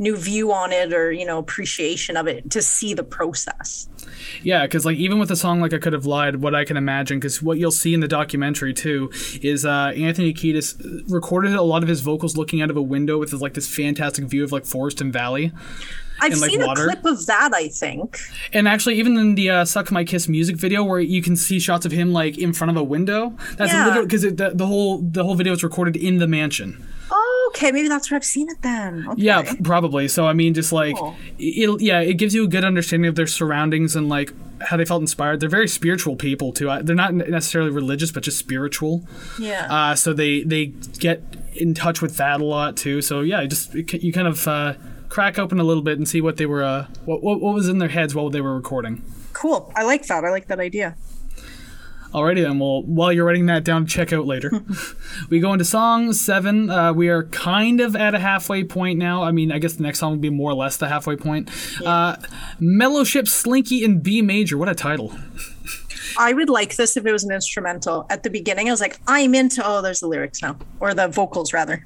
[0.00, 3.88] new view on it or you know appreciation of it to see the process.
[4.42, 6.76] Yeah, because like even with a song like "I Could Have Lied," what I can
[6.76, 9.10] imagine, because what you'll see in the documentary too
[9.42, 13.18] is uh, Anthony Kiedis recorded a lot of his vocals looking out of a window
[13.18, 15.52] with like this fantastic view of like forest and valley.
[16.20, 16.82] I've And, like, seen water?
[16.88, 17.50] a clip of that.
[17.54, 18.18] I think.
[18.52, 21.58] And actually, even in the uh, "Suck My Kiss" music video, where you can see
[21.60, 24.00] shots of him like in front of a window, that's Yeah.
[24.02, 26.84] because the, the whole the whole video is recorded in the mansion.
[27.58, 27.72] Okay.
[27.72, 29.06] Maybe that's where I've seen it then.
[29.08, 29.22] Okay.
[29.22, 30.06] Yeah, p- probably.
[30.08, 31.16] So I mean, just like Cool.
[31.38, 34.84] it'll yeah, it gives you a good understanding of their surroundings and like how they
[34.84, 35.40] felt inspired.
[35.40, 36.66] They're very spiritual people too.
[36.82, 39.04] They're not necessarily religious, but just spiritual.
[39.38, 39.66] Yeah.
[39.70, 40.66] Uh, so they they
[40.98, 41.22] get
[41.54, 43.02] in touch with that a lot too.
[43.02, 44.74] So yeah, just you kind of uh,
[45.08, 47.68] crack open a little bit and see what they were uh, what, what what was
[47.68, 49.02] in their heads while they were recording.
[49.32, 49.72] cool.
[49.76, 50.24] I like that.
[50.24, 50.96] I like that idea.
[52.12, 52.58] Alrighty then.
[52.58, 54.50] Well, while you're writing that down, check out later.
[55.30, 56.70] we go into song seven.
[56.70, 59.22] Uh, we are kind of at a halfway point now.
[59.22, 61.50] I mean, I guess the next song would be more or less the halfway point.
[61.84, 62.16] Uh,
[62.60, 64.56] Mellowship Slinky in B major.
[64.56, 65.14] What a title.
[66.18, 68.06] I would like this if it was an instrumental.
[68.10, 69.62] At the beginning, I was like, I'm into.
[69.64, 71.84] Oh, there's the lyrics now, or the vocals rather.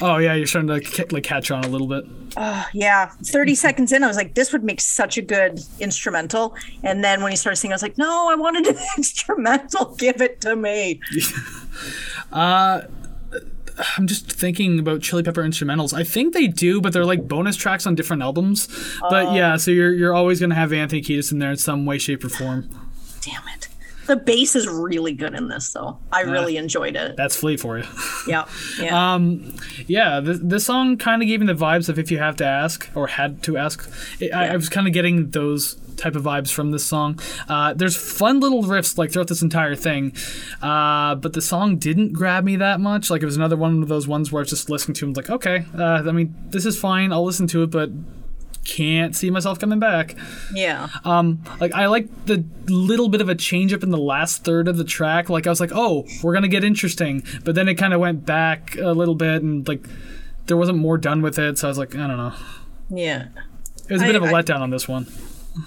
[0.00, 2.04] Oh yeah, you're starting to like catch on a little bit.
[2.36, 3.56] Oh yeah, 30 mm-hmm.
[3.56, 6.56] seconds in, I was like, this would make such a good instrumental.
[6.82, 9.94] And then when he started singing, I was like, no, I wanted an instrumental.
[9.96, 11.00] Give it to me.
[12.32, 12.82] Uh,
[13.96, 15.92] I'm just thinking about Chili Pepper instrumentals.
[15.92, 18.68] I think they do, but they're like bonus tracks on different albums.
[19.00, 19.34] But oh.
[19.34, 22.24] yeah, so you're you're always gonna have Anthony Kiedis in there in some way, shape,
[22.24, 22.68] or form.
[23.20, 23.68] Damn it.
[24.06, 25.98] The bass is really good in this, though.
[26.12, 27.16] I really enjoyed it.
[27.16, 27.84] That's Flea for you.
[28.26, 28.46] Yeah.
[28.80, 29.14] Yeah.
[29.14, 29.54] Um,
[29.86, 32.44] yeah, this, this song kind of gave me the vibes of if you have to
[32.46, 33.86] ask or had to ask.
[34.22, 37.18] I, I, I was kind of getting those type of vibes from this song.
[37.48, 40.14] Uh, there's fun little riffs like throughout this entire thing,
[40.62, 43.10] uh, but the song didn't grab me that much.
[43.10, 45.10] Like it was another one of those ones where I was just listening to.
[45.10, 47.12] It, like, okay, uh, I mean, this is fine.
[47.12, 47.90] I'll listen to it, but
[48.64, 50.16] can't see myself coming back.
[50.54, 50.88] yeah.
[51.04, 54.68] Um, like I like the little bit of a change up in the last third
[54.68, 55.28] of the track.
[55.28, 58.24] Like I was like, oh, we're gonna get interesting, but then it kind of went
[58.26, 59.86] back a little bit, and like
[60.46, 61.58] there wasn't more done with it.
[61.58, 62.32] So I was like, I don't know.
[62.90, 63.28] Yeah.
[63.88, 65.06] It was a bit I- of a I- letdown on this one.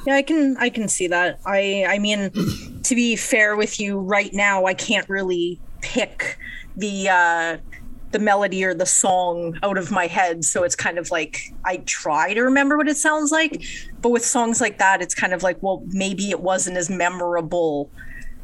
[0.05, 1.39] Yeah, I can I can see that.
[1.45, 2.29] I I mean,
[2.83, 6.37] to be fair with you, right now I can't really pick
[6.75, 7.57] the uh,
[8.17, 10.43] the melody or the song out of my head.
[10.43, 13.63] So it's kind of like I try to remember what it sounds like.
[14.01, 17.91] But with songs like that, it's kind of like, well, maybe it wasn't as memorable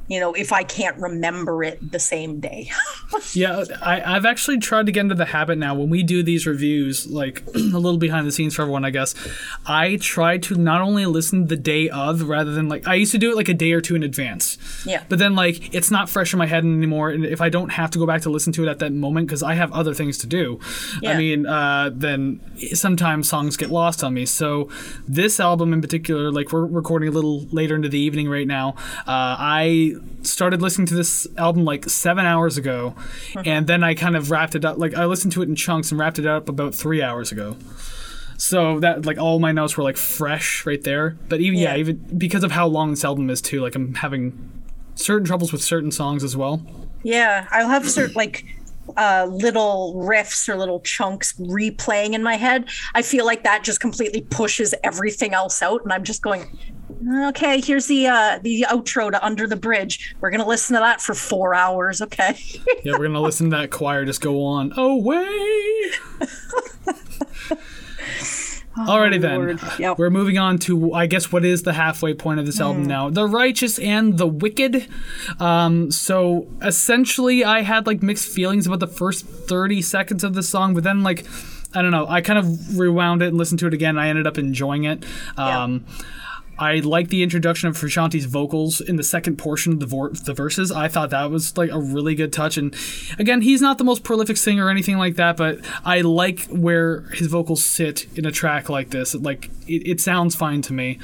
[0.07, 2.69] you know, if I can't remember it the same day.
[3.33, 6.45] yeah, I, I've actually tried to get into the habit now when we do these
[6.45, 9.15] reviews, like a little behind the scenes for everyone, I guess.
[9.65, 13.17] I try to not only listen the day of rather than like, I used to
[13.17, 14.57] do it like a day or two in advance.
[14.85, 15.03] Yeah.
[15.07, 17.09] But then, like, it's not fresh in my head anymore.
[17.09, 19.27] And if I don't have to go back to listen to it at that moment
[19.27, 20.59] because I have other things to do,
[21.01, 21.11] Yeah.
[21.11, 22.41] I mean, uh, then
[22.73, 24.25] sometimes songs get lost on me.
[24.25, 24.69] So
[25.07, 28.75] this album in particular, like, we're recording a little later into the evening right now.
[29.07, 32.95] Uh, I started listening to this album like seven hours ago,
[33.45, 34.77] and then I kind of wrapped it up.
[34.77, 37.57] Like I listened to it in chunks and wrapped it up about three hours ago.
[38.37, 41.17] So that like all my notes were like fresh right there.
[41.29, 41.79] But even yeah, Yeah.
[41.79, 44.51] even because of how long this album is too, like I'm having
[44.95, 46.61] certain troubles with certain songs as well.
[47.03, 48.45] Yeah, I'll have certain like
[48.97, 52.65] uh, little riffs or little chunks replaying in my head.
[52.93, 56.57] I feel like that just completely pushes everything else out, and I'm just going,
[57.29, 60.15] okay, here's the uh, the outro to Under the Bridge.
[60.21, 62.37] We're gonna listen to that for four hours, okay?
[62.83, 64.73] Yeah, we're gonna listen to that choir just go on.
[64.77, 65.91] Away.
[68.75, 69.59] Alrighty then.
[69.77, 69.99] Yep.
[69.99, 73.09] We're moving on to I guess what is the halfway point of this album now.
[73.09, 74.87] The righteous and the wicked.
[75.39, 80.41] Um, so essentially I had like mixed feelings about the first 30 seconds of the
[80.41, 81.25] song, but then like
[81.75, 83.97] I don't know, I kind of rewound it and listened to it again.
[83.97, 85.05] I ended up enjoying it.
[85.37, 85.85] Um,
[86.57, 90.33] I like the introduction of Frusciante's vocals in the second portion of the, vor- the
[90.33, 90.71] verses.
[90.71, 92.57] I thought that was like a really good touch.
[92.57, 92.75] And
[93.17, 97.01] again, he's not the most prolific singer or anything like that, but I like where
[97.13, 99.15] his vocals sit in a track like this.
[99.15, 100.99] Like it, it sounds fine to me.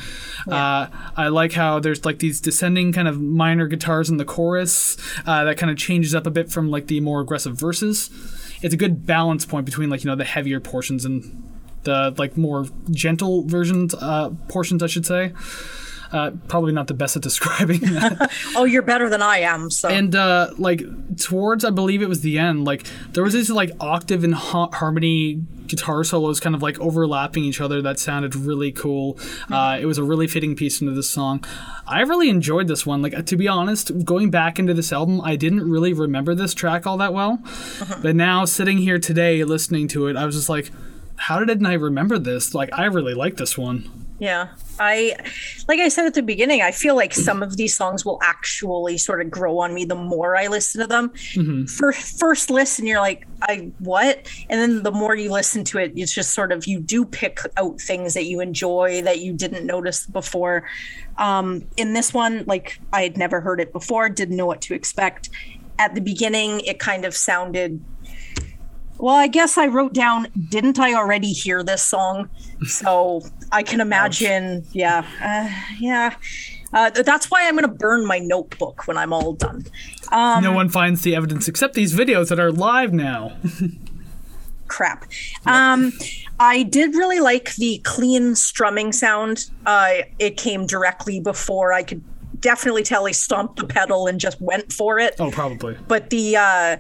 [0.48, 0.88] Uh,
[1.18, 5.44] I like how there's like these descending kind of minor guitars in the chorus uh,
[5.46, 8.10] that kind of changes up a bit from like the more aggressive verses.
[8.62, 12.38] It's a good balance point between like you know the heavier portions and the like
[12.38, 15.34] more gentle versions uh, portions, I should say.
[16.12, 18.32] Uh, probably not the best at describing that.
[18.56, 20.82] oh, you're better than I am, so and uh, like
[21.18, 22.66] towards, I believe it was the end.
[22.66, 27.44] Like there was these like octave and ha- harmony guitar solos kind of like overlapping
[27.44, 29.20] each other that sounded really cool.
[29.52, 31.46] Uh, it was a really fitting piece into this song.
[31.88, 33.04] I really enjoyed this one.
[33.04, 36.88] Like to be honest, going back into this album, I didn't really remember this track
[36.88, 37.40] all that well.
[38.02, 40.72] But now sitting here today listening to it, I was just like,
[41.20, 42.56] how didn't I remember this?
[42.56, 43.90] Like I really like this one.
[44.20, 44.50] Yeah.
[44.80, 45.16] I
[45.68, 48.98] like I said at the beginning, I feel like some of these songs will actually
[48.98, 51.14] sort of grow on me the more I listen to them.
[51.68, 54.28] For first listen, you're like, I what?
[54.50, 57.40] And then the more you listen to it, it's just sort of you do pick
[57.58, 60.68] out things that you enjoy that you didn't notice before.
[61.18, 64.74] Um, in this one, like I had never heard it before, didn't know what to
[64.74, 65.30] expect.
[65.78, 67.82] At the beginning, it kind of sounded
[69.00, 72.30] well, I guess I wrote down, didn't I already hear this song?
[72.68, 73.22] So
[73.52, 76.16] I can imagine, yeah, uh, yeah.
[76.72, 79.66] Uh, that's why I'm going to burn my notebook when I'm all done.
[80.12, 83.38] Um, no one finds the evidence except these videos that are live now.
[84.68, 85.06] crap.
[85.46, 85.92] Um,
[86.40, 89.50] I did really like the clean strumming sound.
[89.66, 92.04] Uh, it came directly before I could
[92.40, 95.16] definitely tell he stomped the pedal and just went for it.
[95.20, 95.76] oh, probably.
[95.88, 96.78] but the uh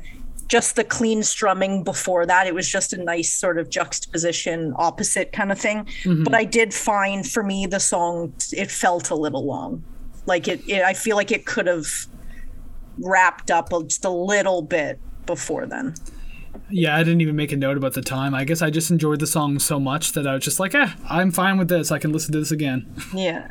[0.49, 5.31] just the clean strumming before that it was just a nice sort of juxtaposition opposite
[5.31, 5.87] kind of thing
[6.23, 9.83] but i did find for me the song it felt a little long
[10.25, 11.87] like it, it i feel like it could have
[12.97, 15.93] wrapped up just a little bit before then
[16.71, 18.33] Yeah, I didn't even make a note about the time.
[18.35, 20.89] I guess I just enjoyed the song so much that I was just like, eh,
[21.07, 21.91] I'm fine with this.
[21.91, 22.85] I can listen to this again.
[23.13, 23.49] yeah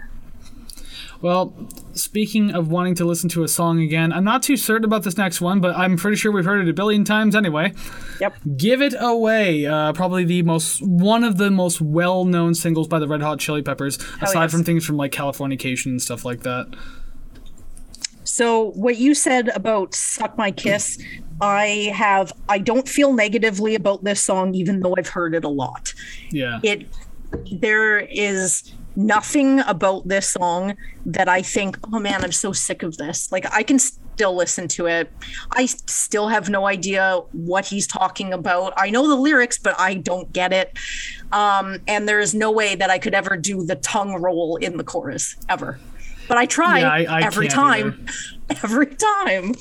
[1.20, 1.52] Well,
[1.94, 5.16] speaking of wanting to listen to a song again, I'm not too certain about this
[5.16, 7.72] next one, but I'm pretty sure we've heard it a billion times anyway.
[8.20, 13.00] yep Give It Away, uh, probably the most one of the most well-known singles by
[13.00, 14.52] the Red Hot Chili Peppers, aside yes.
[14.52, 16.68] from things from like Californication and stuff like that.
[18.22, 21.02] So what you said about "Suck My Kiss,"
[21.40, 22.32] I have.
[22.48, 25.94] I don't feel negatively about this song, even though I've heard it a lot.
[26.30, 26.60] Yeah.
[26.62, 26.86] It
[27.50, 30.76] there is nothing about this song
[31.06, 33.30] that I think, oh man, I'm so sick of this.
[33.30, 35.10] Like I can still listen to it.
[35.52, 38.72] I still have no idea what he's talking about.
[38.76, 40.76] I know the lyrics, but I don't get it.
[41.30, 44.76] Um, and there is no way that I could ever do the tongue roll in
[44.76, 45.78] the chorus ever.
[46.28, 48.06] But I try Yeah, I- I every time.
[48.62, 49.54] Every time.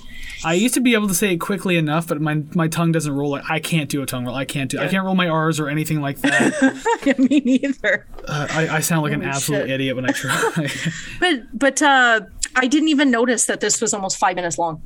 [0.46, 3.12] I used to be able to say it quickly enough, but my my tongue doesn't
[3.14, 3.32] roll.
[3.32, 4.34] Like, I can't do a tongue roll.
[4.34, 4.80] I can't do.
[4.80, 7.18] I can't roll my R's or anything like that.
[7.20, 8.06] Me neither.
[8.26, 9.72] uh, I, I sound like an absolute shit.
[9.72, 10.70] idiot when I try.
[11.20, 12.22] But but uh
[12.56, 14.82] I didn't even notice that this was almost five minutes long.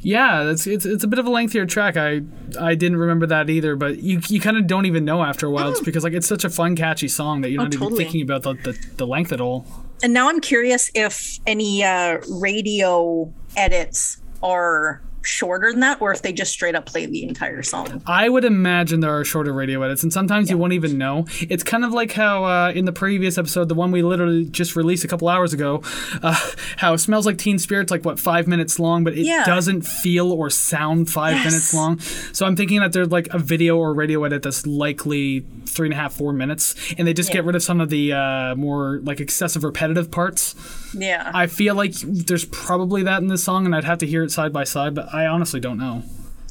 [0.00, 1.96] Yeah, it's it's it's a bit of a lengthier track.
[1.96, 2.20] I
[2.60, 5.50] I didn't remember that either, but you you kind of don't even know after a
[5.50, 5.70] while.
[5.70, 8.04] It's because like it's such a fun, catchy song that you're Oh, not even totally.
[8.04, 9.64] thinking about the, the the length at all.
[10.02, 16.22] And now I'm curious if any uh, radio edits are shorter than that, or if
[16.22, 18.02] they just straight up play the entire song.
[18.06, 21.26] I would imagine there are shorter radio edits, and sometimes you won't even know.
[21.48, 24.76] It's kind of like how uh, in the previous episode, the one we literally just
[24.76, 25.82] released a couple hours ago,
[26.22, 26.34] uh,
[26.76, 29.44] how it smells like Teen Spirit's like what five minutes long, but it Yeah.
[29.44, 31.44] doesn't feel or sound five Yes.
[31.44, 31.98] minutes long.
[32.32, 35.94] So I'm thinking that there's like a video or radio edit that's likely three and
[35.94, 37.34] a half, four minutes, and they just Yeah.
[37.36, 40.54] get rid of some of the uh, more like excessive repetitive parts.
[40.94, 41.30] Yeah.
[41.34, 44.30] I feel like there's probably that in this song, and I'd have to hear it
[44.30, 46.02] side by side, but I honestly don't know.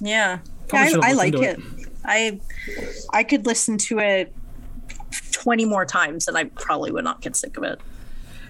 [0.01, 1.59] Yeah, Probably I, I like into it.
[2.05, 2.39] I
[3.11, 4.33] I could listen to it
[5.31, 7.79] twenty more times and I probably would not get sick of it.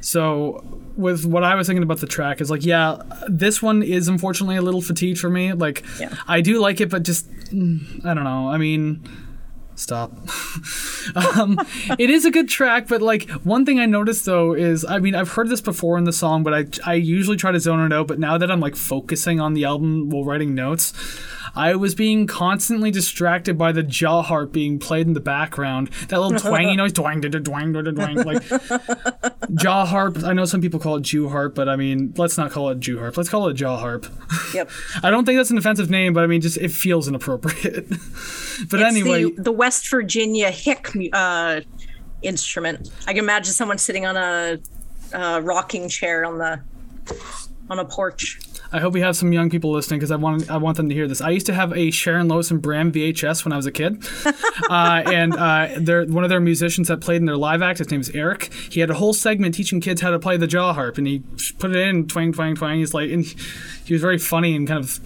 [0.01, 0.63] So,
[0.95, 4.55] with what I was thinking about the track is like, yeah, this one is unfortunately
[4.55, 5.51] a little fatigued for me.
[5.51, 6.13] Like, Yeah.
[6.27, 8.49] I do like it, but just mm, I don't know.
[8.49, 9.03] I mean,
[9.79, 10.11] stop.
[11.15, 11.59] um,
[11.97, 15.15] it is a good track, but like one thing I noticed though is, I mean,
[15.15, 17.93] I've heard this before in the song, but I I usually try to zone it
[17.95, 18.07] out.
[18.07, 20.93] But now that I'm like focusing on the album while writing notes.
[21.55, 25.89] I was being constantly distracted by the jaw harp being played in the background.
[26.07, 28.43] That little twangy noise, twang, da, da, twang, da, da, twang, like
[29.55, 30.23] jaw harp.
[30.23, 32.79] I know some people call it Jew harp, but I mean, let's not call it
[32.79, 33.17] Jew harp.
[33.17, 34.05] Let's call it jaw harp.
[34.53, 34.69] Yep.
[35.03, 37.89] I don't think that's an offensive name, but I mean, just it feels inappropriate.
[38.69, 41.61] but anyway, the, the West Virginia hick uh,
[42.21, 42.91] instrument.
[43.07, 44.59] I can imagine someone sitting on a
[45.13, 46.61] uh, rocking chair on the
[47.69, 48.39] on a porch.
[48.71, 50.95] I hope we have some young people listening because I want I want them to
[50.95, 51.21] hear this.
[51.21, 54.03] I used to have a Sharon Lois and Bram VHS when I was a kid,
[54.69, 57.79] uh, and uh, they're one of their musicians that played in their live act.
[57.79, 58.53] His name's Eric.
[58.69, 61.23] He had a whole segment teaching kids how to play the jaw harp, and he
[61.57, 62.77] put it in twang twang twang.
[62.77, 63.25] He's like, and
[63.85, 64.99] he was very funny and kind of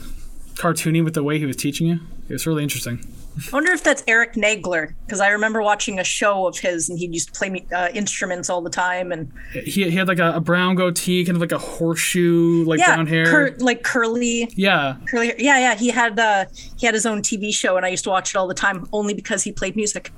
[0.55, 1.99] cartoony with the way he was teaching you.
[2.27, 3.05] It was really interesting.
[3.35, 6.97] I wonder if that's Eric Nagler because I remember watching a show of his and
[6.99, 10.19] he used to play me, uh, instruments all the time and He, he had like
[10.19, 13.25] a, a brown goatee, kind of like a horseshoe, like yeah, brown hair.
[13.25, 15.35] cur- like curly yeah, curly hair.
[15.39, 15.75] Yeah, yeah.
[15.75, 16.45] He had uh,
[16.77, 18.87] he had his own TV show and I used to watch it all the time
[18.93, 20.11] only because he played music.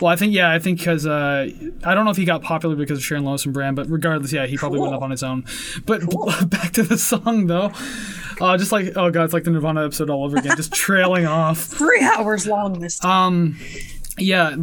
[0.00, 1.48] Well, I think yeah, I think because uh,
[1.84, 4.32] I don't know if he got popular because of Sharon Lois and Bram, but regardless,
[4.32, 5.44] yeah, he probably went up on his own.
[5.84, 6.02] But
[6.50, 7.72] back to the song though,
[8.40, 11.26] uh, just like oh god, it's like the Nirvana episode all over again, just trailing
[11.26, 11.58] off.
[11.58, 13.10] Three hours long this time.
[13.10, 13.58] Um,
[14.16, 14.54] yeah,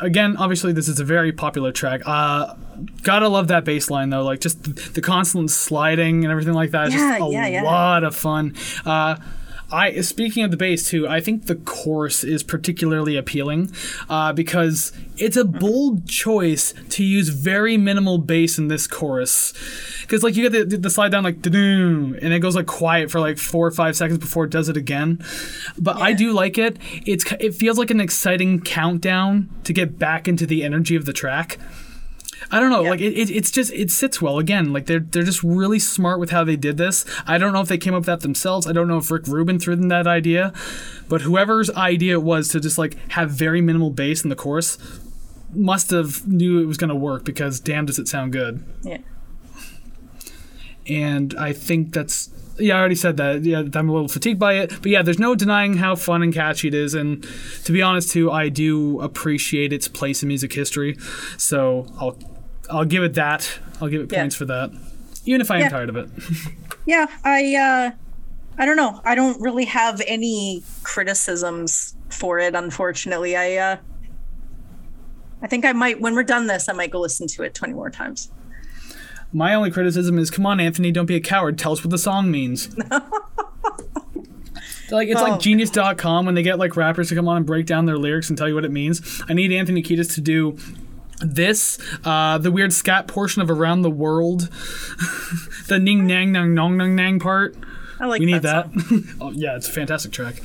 [0.00, 2.02] again, obviously this is a very popular track.
[2.06, 2.54] Uh,
[3.02, 6.72] gotta love that bass line though, like just the, the constant sliding and everything like
[6.72, 6.90] that.
[6.90, 7.62] Yeah, just a yeah, yeah.
[7.62, 8.54] lot of fun.
[8.84, 9.16] Uh,
[9.72, 13.72] I speaking of the bass too, I think the chorus is particularly appealing
[14.08, 19.52] uh, because it's a bold choice to use very minimal bass in this chorus.
[20.00, 23.20] Because like you get the, the slide down like and it goes like quiet for
[23.20, 25.24] like four or five seconds before it does it again.
[25.78, 26.76] But I do like it.
[27.06, 31.12] It's it feels like an exciting countdown to get back into the energy of the
[31.12, 31.58] track.
[32.50, 34.38] I don't know, like it, it, it's just it sits well.
[34.38, 37.04] Again, like they're they're just really smart with how they did this.
[37.26, 38.66] I don't know if they came up with that themselves.
[38.66, 40.52] I don't know if Rick Rubin threw them that idea,
[41.08, 44.78] but whoever's idea it was to just like have very minimal bass in the chorus
[45.52, 48.64] must have knew it was going to work because damn does it sound good.
[48.82, 48.98] yeah.
[50.86, 52.30] And I think that's
[52.60, 53.42] yeah, I already said that.
[53.44, 56.32] Yeah, I'm a little fatigued by it, but yeah, there's no denying how fun and
[56.32, 56.94] catchy it is.
[56.94, 57.22] And
[57.64, 60.96] to be honest, too, I do appreciate its place in music history.
[61.36, 62.16] So I'll
[62.70, 63.58] I'll give it that.
[63.80, 64.20] I'll give it Yeah.
[64.20, 64.70] points for that,
[65.24, 65.68] even if I am Yeah.
[65.70, 66.08] tired of it.
[66.86, 67.90] Yeah, I uh
[68.58, 69.00] I don't know.
[69.04, 73.36] I don't really have any criticisms for it unfortunately.
[73.36, 73.76] I uh
[75.42, 77.74] I think I might when we're done this I might go listen to it 20
[77.74, 78.30] more times.
[79.32, 81.58] My only criticism is, come on, Anthony, don't be a coward.
[81.58, 82.68] Tell us what the song means.
[84.90, 85.24] like it's Oh.
[85.24, 88.28] like genius.com when they get like rappers to come on and break down their lyrics
[88.28, 89.22] and tell you what it means.
[89.28, 90.56] I need Anthony Kiedis to do
[91.20, 94.48] this, uh, the weird scat portion of Around the World,
[95.68, 97.54] the ning nang nang nong nang nang part.
[98.00, 98.70] I like We need that.
[99.20, 100.42] oh, yeah, it's a fantastic track.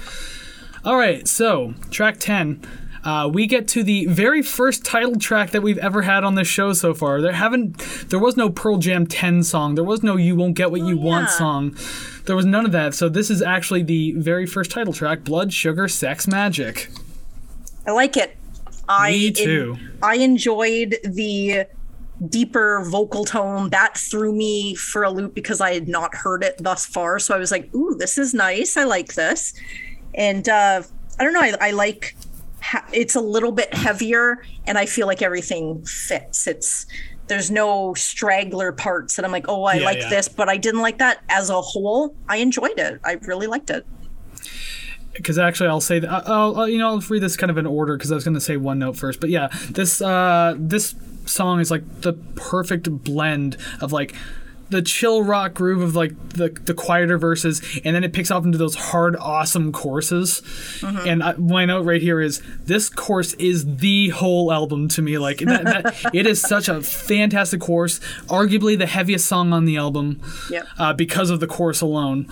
[0.83, 2.59] All right, so track 10.
[3.06, 6.47] Uh, we get to the very first title track that we've ever had on this
[6.47, 7.22] show so far.
[7.22, 7.78] There haven't,
[8.10, 9.76] there was no Pearl Jam 10 song.
[9.76, 11.38] There was no "You Won't Get What You Want" Oh, yeah.
[11.38, 11.78] song.
[12.26, 12.95] There was none of that.
[12.95, 16.89] So this is actually the very first title track: "Blood, Sugar, Sex, Magik."
[17.86, 18.36] I like it.
[18.89, 19.78] I Me too.
[20.01, 21.66] I enjoyed the
[22.30, 26.56] deeper vocal tone that threw me for a loop because I had not heard it
[26.60, 27.20] thus far.
[27.20, 28.78] So I was like, "Ooh, this is nice.
[28.78, 29.53] I like this."
[30.16, 30.82] And uh,
[31.20, 31.41] I don't know.
[31.41, 32.16] I, I like
[32.72, 36.47] ha- it's a little bit heavier, and I feel like everything fits.
[36.47, 36.86] It's
[37.28, 40.09] there's no straggler parts that I'm like, oh, I Yeah, like yeah.
[40.09, 41.24] this, but I didn't like that.
[41.30, 42.99] As a whole, I enjoyed it.
[43.03, 43.86] I really liked it.
[45.13, 47.66] because actually I'll say that I'll, I'll you know I'll read this kind of in
[47.66, 50.93] order because I was going to say one note first, but yeah, this uh, this
[51.26, 54.13] song is like the perfect blend of like
[54.76, 58.43] the chill rock groove of like the the quieter verses, and then it picks off
[58.45, 60.41] into those hard, awesome choruses.
[60.84, 65.17] And I, my note right here is this course is the whole album to me.
[65.17, 69.78] Like that, that it is such a fantastic course, arguably the heaviest song on the
[69.78, 70.19] album
[70.51, 70.67] Yep.
[70.78, 72.28] uh, because of the chorus alone.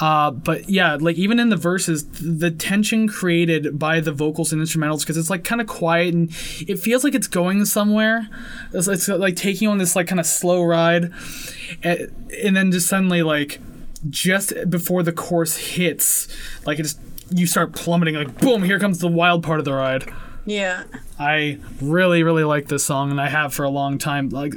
[0.00, 4.60] Uh, but yeah, like even in the verses, the tension created by the vocals and
[4.60, 6.30] instrumentals, because it's like kind of quiet and
[6.66, 8.28] it feels like it's going somewhere.
[8.72, 11.12] It's, it's like taking on this like kind of slow ride,
[11.82, 12.10] and,
[12.42, 13.60] and then just suddenly like
[14.08, 16.26] just before the chorus hits,
[16.66, 16.96] like it's
[17.30, 18.14] you start plummeting.
[18.14, 20.10] Like boom, here comes the wild part of the ride.
[20.44, 20.84] Yeah.
[21.18, 24.30] I really, really like this song, and I have for a long time.
[24.30, 24.54] Like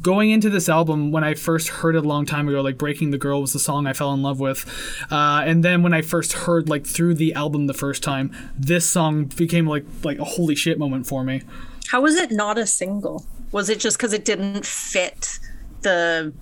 [0.00, 3.10] going into this album, when I first heard it a long time ago, like "Breaking
[3.10, 4.64] the Girl" was the song I fell in love with,
[5.10, 8.88] uh, and then when I first heard like through the album the first time, this
[8.88, 11.42] song became like like a holy shit moment for me.
[11.88, 13.26] How was it not a single?
[13.50, 15.38] Was it just because it didn't fit
[15.82, 16.32] the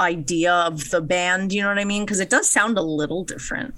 [0.00, 1.52] idea of the band?
[1.52, 2.04] You know what I mean?
[2.04, 3.74] Because it does sound a little different.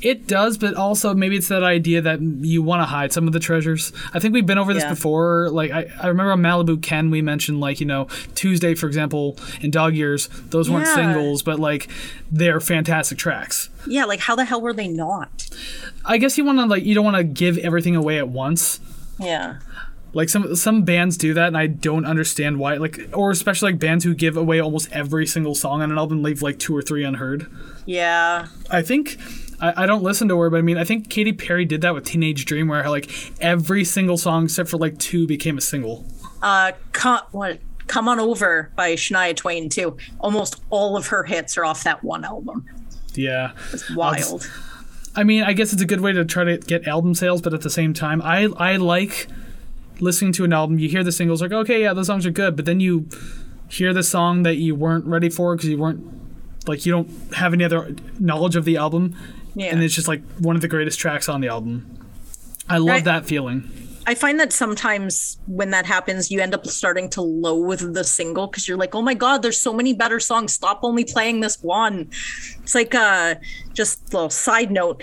[0.00, 3.32] It does, but also maybe it's that idea that you want to hide some of
[3.32, 3.92] the treasures.
[4.14, 4.90] I think we've been over this Yeah.
[4.90, 5.50] before.
[5.50, 8.06] Like I, I remember on Malibu Ken, we mentioned like you know
[8.36, 10.28] Tuesday, for example, and Dog Years.
[10.50, 10.94] Those weren't Yeah.
[10.94, 11.88] singles, but like
[12.30, 13.68] they're fantastic tracks.
[13.86, 15.48] Yeah, like how the hell were they not?
[16.04, 18.78] I guess you want to like you don't want to give everything away at once.
[19.18, 19.56] Yeah.
[20.14, 22.74] Like some some bands do that, and I don't understand why.
[22.74, 26.22] Like or especially like bands who give away almost every single song on an album,
[26.22, 27.46] leave like two or three unheard.
[27.84, 28.48] Yeah.
[28.70, 29.18] I think
[29.60, 31.94] I, I don't listen to her, but I mean I think Katy Perry did that
[31.94, 36.06] with Teenage Dream, where like every single song except for like two became a single.
[36.42, 37.60] Uh, come, what?
[37.86, 39.96] Come on over by Shania Twain too.
[40.20, 42.66] Almost all of her hits are off that one album.
[43.14, 43.52] Yeah,
[43.94, 44.48] Wild.
[45.16, 47.52] I mean, I guess it's a good way to try to get album sales, but
[47.54, 49.26] at the same time, I I like
[50.00, 50.78] listening to an album.
[50.78, 53.08] You hear the singles, like okay, yeah, those songs are good, but then you
[53.68, 56.02] hear the song that you weren't ready for because you weren't
[56.66, 59.14] like you don't have any other knowledge of the album,
[59.54, 59.66] Yeah.
[59.72, 61.86] and it's just like one of the greatest tracks on the album.
[62.68, 63.04] I love Right.
[63.04, 63.70] that feeling.
[64.06, 68.46] I find that sometimes when that happens, you end up starting to loathe the single
[68.46, 70.54] because you're like, oh my God, there's so many better songs.
[70.54, 72.08] Stop only playing this one.
[72.62, 73.34] It's like uh
[73.74, 75.02] just a little side note.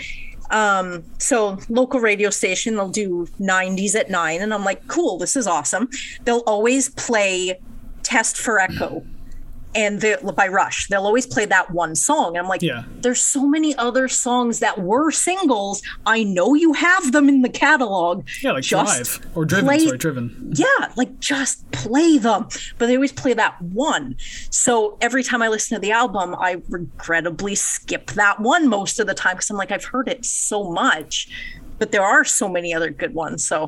[0.51, 5.35] Um, so local radio station, they'll do 90s at nine, and I'm like, cool, this
[5.35, 5.89] is awesome.
[6.23, 7.59] They'll always play
[8.03, 9.03] Test for Echo
[9.75, 10.87] and the, by Rush.
[10.87, 12.29] They'll always play that one song.
[12.37, 12.83] And I'm like, Yeah.
[13.01, 15.81] there's so many other songs that were singles.
[16.05, 18.25] I know you have them in the catalog.
[18.41, 19.65] Yeah, like Just Drive or Driven.
[19.65, 20.53] play- Sorry, Driven.
[20.55, 22.47] yeah, like just play them.
[22.77, 24.15] But they always play that one.
[24.49, 29.07] So every time I listen to the album, I regrettably skip that one most of
[29.07, 31.27] the time because I'm like, I've heard it so much.
[31.79, 33.45] But there are so many other good ones.
[33.45, 33.67] So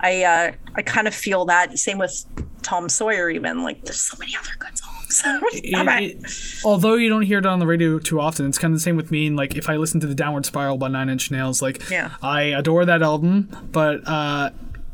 [0.00, 1.78] I uh, I kind of feel that.
[1.78, 2.24] Same with
[2.62, 5.03] Tom Sawyer, even like there's so many other good songs.
[5.52, 5.64] It.
[5.64, 8.82] it- although you don't hear it on the radio too often, it's kind of the
[8.82, 9.26] same with me.
[9.26, 12.10] And like if I listen to the Downward Spiral by Nine Inch Nails, like Yeah.
[12.22, 14.50] I adore that album, but uh,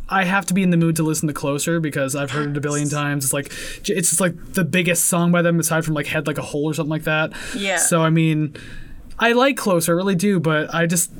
[0.08, 2.56] I have to be in the mood to listen to Closer because I've heard it
[2.56, 3.24] a billion times.
[3.24, 3.46] It's like
[3.88, 6.64] it's just like the biggest song by them aside from like Head Like a Hole
[6.64, 7.32] or something like that.
[7.56, 7.76] Yeah.
[7.76, 8.56] So I mean,
[9.18, 11.12] I like Closer, I really do, but I just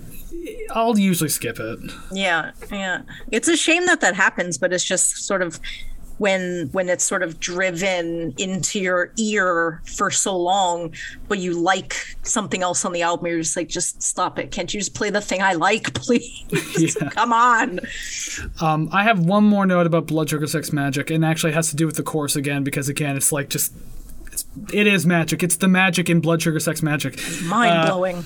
[0.73, 1.79] I'll usually skip it.
[2.13, 3.03] Yeah, yeah.
[3.31, 5.61] It's a shame that that happens, but it's just sort of
[6.21, 10.93] when when it's sort of driven into your ear for so long,
[11.29, 14.51] but you like something else on the album, you're just like, just stop it.
[14.51, 16.95] Can't you just play the thing I like, please?
[17.01, 17.09] Yeah.
[17.09, 17.81] Come on.
[18.61, 21.71] Um, I have one more note about Blood Sugar Sex Magik, and actually it has
[21.71, 23.73] to do with the chorus again because again, it's like just
[24.31, 24.45] it's,
[24.75, 25.43] it is magic.
[25.43, 28.25] It's the magic in Blood Sugar Sex Magik, It's Mind blowing.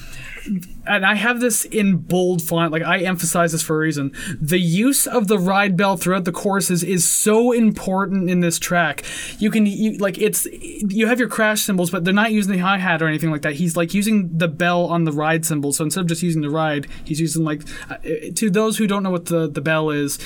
[0.87, 2.73] And I have this in bold font.
[2.73, 4.13] Like I emphasize this for a reason.
[4.41, 9.05] The use of the ride bell throughout the choruses is so important in this track.
[9.39, 12.59] You can you like it's you have your crash cymbals, but they're not using the
[12.59, 13.55] hi hat or anything like that.
[13.55, 15.73] He's like using the bell on the ride cymbal.
[15.73, 17.97] So instead of just using the ride, he's using like uh,
[18.35, 20.19] to those who don't know what the the bell is.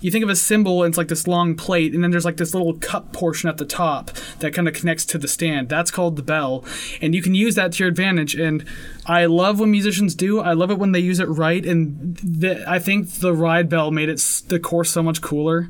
[0.00, 2.36] You think of a cymbal, and it's like this long plate, and then there's like
[2.38, 5.68] this little cup portion at the top that kind of connects to the stand.
[5.68, 6.64] That's called the bell,
[7.00, 8.34] and you can use that to your advantage.
[8.34, 8.64] And
[9.06, 10.40] I love when musicians do.
[10.40, 11.64] I love it when they use it right.
[11.64, 15.68] And the, I think the ride bell made it s- the course so much cooler.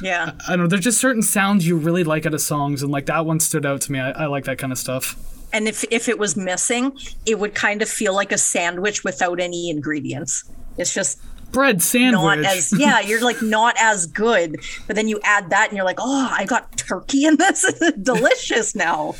[0.00, 0.32] Yeah.
[0.46, 0.66] I don't know.
[0.68, 3.66] There's just certain sounds you really like out of songs, and like that one stood
[3.66, 3.98] out to me.
[3.98, 5.16] I, I like that kind of stuff.
[5.52, 9.38] And if if it was missing, it would kind of feel like a sandwich without
[9.40, 10.44] any ingredients.
[10.78, 11.20] It's just
[11.52, 12.38] bread sandwich.
[12.38, 15.84] not as yeah you're like not as good but then you add that and you're
[15.84, 17.70] like oh i got turkey in this
[18.02, 19.14] delicious now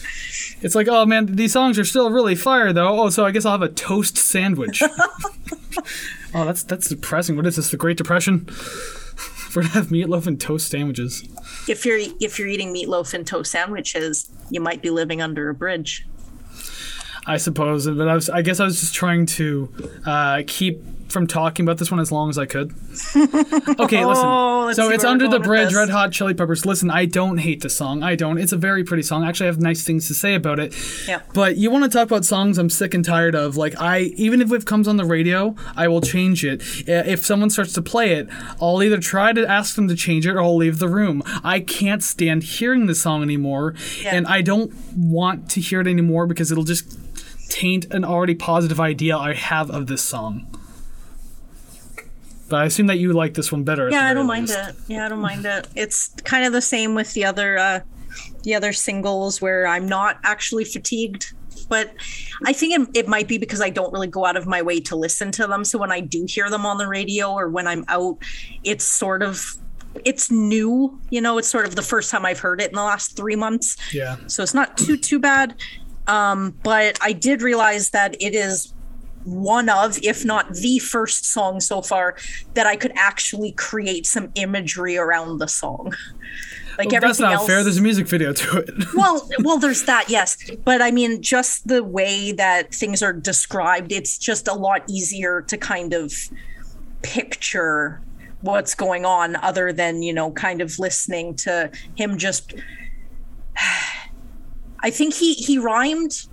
[0.62, 3.00] It's like, oh man, these songs are still really fire though.
[3.00, 4.80] Oh, so I guess I'll have a toast sandwich.
[6.34, 7.34] oh, that's that's depressing.
[7.36, 7.70] What is this?
[7.72, 8.46] The Great Depression?
[9.56, 11.24] We're gonna have meatloaf and toast sandwiches.
[11.68, 15.54] if you're if you're eating meatloaf and toast sandwiches you might be living under a
[15.54, 16.06] bridge
[17.26, 19.72] I suppose, but I was, I guess I was just trying to
[20.04, 22.72] uh, keep from talking about this one as long as I could.
[23.82, 24.24] Okay, listen.
[24.26, 25.74] Oh, so it's under the bridge.
[25.74, 26.64] Red Hot Chili Peppers.
[26.66, 28.02] Listen, I don't hate the song.
[28.02, 28.38] I don't.
[28.38, 29.24] It's a very pretty song.
[29.24, 30.74] Actually, I have nice things to say about it.
[31.08, 31.20] Yeah.
[31.34, 33.56] But you want to talk about songs I'm sick and tired of?
[33.56, 36.62] Like I, even if it comes on the radio, I will change it.
[36.86, 38.28] If someone starts to play it,
[38.60, 41.22] I'll either try to ask them to change it or I'll leave the room.
[41.42, 44.14] I can't stand hearing the song anymore, Yeah.
[44.14, 46.98] and I don't want to hear it anymore because it'll just
[47.50, 50.46] taint an already positive idea I have of this song.
[52.52, 53.88] But I assume that you like this one better.
[53.90, 54.58] yeah i don't mind least.
[54.68, 57.80] it yeah i don't mind it it's kind of the same with the other uh
[58.42, 61.32] the other singles where i'm not actually fatigued
[61.70, 61.94] but
[62.44, 64.78] i think it, it might be because i don't really go out of my way
[64.80, 67.66] to listen to them so when i do hear them on the radio or when
[67.66, 68.18] i'm out
[68.64, 69.54] it's sort of
[70.04, 72.84] it's new you know it's sort of the first time i've heard it in the
[72.84, 74.16] last three months Yeah.
[74.26, 75.54] so it's not too too bad
[76.06, 78.74] um but i did realize that it is
[79.24, 82.16] one of if not the first song so far
[82.54, 85.92] that i could actually create some imagery around the song
[86.78, 87.62] like Well, everything that's not else fair.
[87.62, 88.70] There's a music video to it.
[88.94, 93.92] well well there's that yes but i mean just the way that things are described
[93.92, 96.12] it's just a lot easier to kind of
[97.02, 98.00] picture
[98.40, 102.54] what's going on other than you know kind of listening to him just
[104.80, 106.26] i think he he rhymed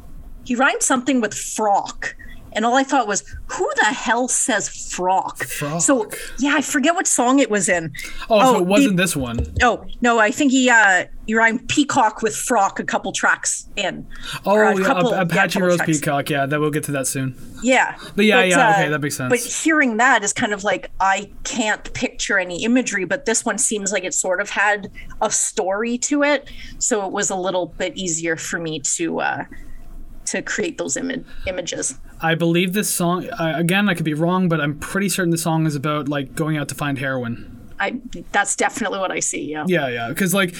[0.45, 2.15] he rhymed something with frock
[2.53, 5.81] and all I thought was, "Who the hell says frock?" Frock.
[5.81, 7.93] So yeah, I forget what song it was in.
[8.29, 9.39] Oh, so Oh, it wasn't the- this one.
[9.63, 14.05] Oh no, I think he uh he rhymed peacock with frock a couple tracks in.
[14.45, 15.99] Oh, a yeah, couple- Ap- yeah, Apache Rose tracks.
[15.99, 16.29] Peacock.
[16.29, 17.35] Yeah, that we'll get to that soon.
[17.61, 19.29] Yeah, But yeah, yeah, okay, that makes sense.
[19.29, 23.57] But hearing that is kind of like I can't picture any imagery, but this one
[23.57, 24.89] seems like it sort of had
[25.21, 29.43] a story to it, so it was a little bit easier for me to uh
[30.29, 31.99] to create those imi- images.
[32.21, 33.29] I believe this song.
[33.29, 36.35] Uh, again, I could be wrong, but I'm pretty certain the song is about like
[36.35, 37.58] going out to find heroin.
[37.79, 37.99] I
[38.31, 39.43] that's definitely what I see.
[39.43, 39.65] Yeah.
[39.67, 40.53] Yeah, yeah, because like,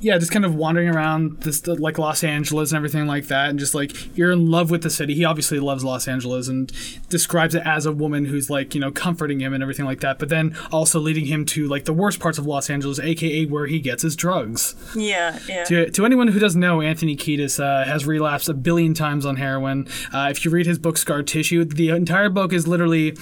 [0.00, 3.58] yeah, just kind of wandering around this like Los Angeles and everything like that, and
[3.58, 5.14] just like you're in love with the city.
[5.14, 6.72] He obviously loves Los Angeles and
[7.08, 10.18] describes it as a woman who's like you know comforting him and everything like that,
[10.18, 13.66] but then also leading him to like the worst parts of Los Angeles, aka where
[13.66, 14.74] he gets his drugs.
[14.94, 15.38] Yeah.
[15.48, 15.64] Yeah.
[15.64, 19.36] To, to anyone who doesn't know, Anthony Kiedis uh, has relapsed a billion times on
[19.36, 19.88] heroin.
[20.12, 23.16] Uh, if you read his book Scar Tissue, the entire book is literally.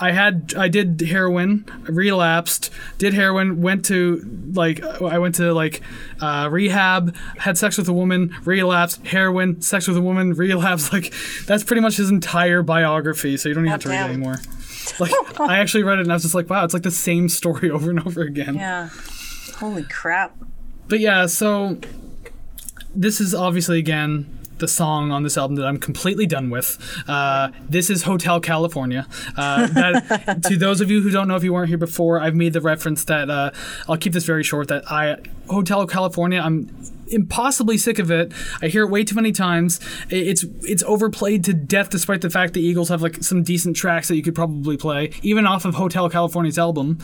[0.00, 4.22] I had I did heroin, relapsed, did heroin, went to
[4.54, 5.82] like I went to like
[6.20, 10.92] uh, rehab, had sex with a woman, relapsed, heroin, sex with a woman, relapsed.
[10.92, 11.12] Like
[11.46, 13.36] that's pretty much his entire biography.
[13.36, 14.38] So you don't even have to read it anymore.
[14.98, 17.28] Like I actually read it and I was just like, wow, it's like the same
[17.28, 18.54] story over and over again.
[18.54, 18.88] Yeah.
[19.56, 20.36] Holy crap.
[20.88, 21.78] But yeah, so
[22.94, 26.78] this is obviously again the song on this album that I'm completely done with.
[27.08, 29.06] Uh, this is Hotel California.
[29.36, 32.34] Uh, that, to those of you who don't know, if you weren't here before, I've
[32.34, 33.50] made the reference that uh,
[33.88, 34.68] I'll keep this very short.
[34.68, 35.16] That I
[35.48, 36.68] Hotel California, I'm
[37.08, 38.32] impossibly sick of it.
[38.60, 39.80] I hear it way too many times.
[40.08, 44.08] It's it's overplayed to death, despite the fact the Eagles have like some decent tracks
[44.08, 46.98] that you could probably play, even off of Hotel California's album.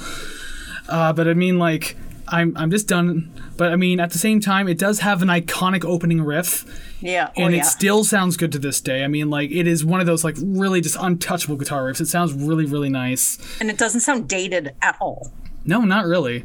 [0.88, 1.96] Uh, but I mean, like,
[2.30, 3.30] I'm I'm just done.
[3.56, 6.64] But I mean, at the same time, it does have an iconic opening riff,
[7.00, 7.30] Yeah.
[7.36, 7.60] Oh, and yeah.
[7.62, 9.02] it still sounds good to this day.
[9.04, 12.00] I mean, like, it is one of those like really just untouchable guitar riffs.
[12.00, 13.38] It sounds really really nice.
[13.60, 15.32] and it doesn't sound dated at all.
[15.64, 16.44] No, not really.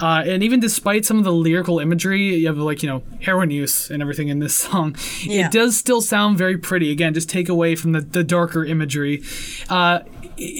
[0.00, 3.50] Uh, and even despite some of the lyrical imagery, you have like you know heroin
[3.50, 5.46] use and everything in this song, Yeah.
[5.46, 6.90] it does still sound very pretty.
[6.90, 9.22] Again, just take away from the, the darker imagery.
[9.68, 10.00] Uh,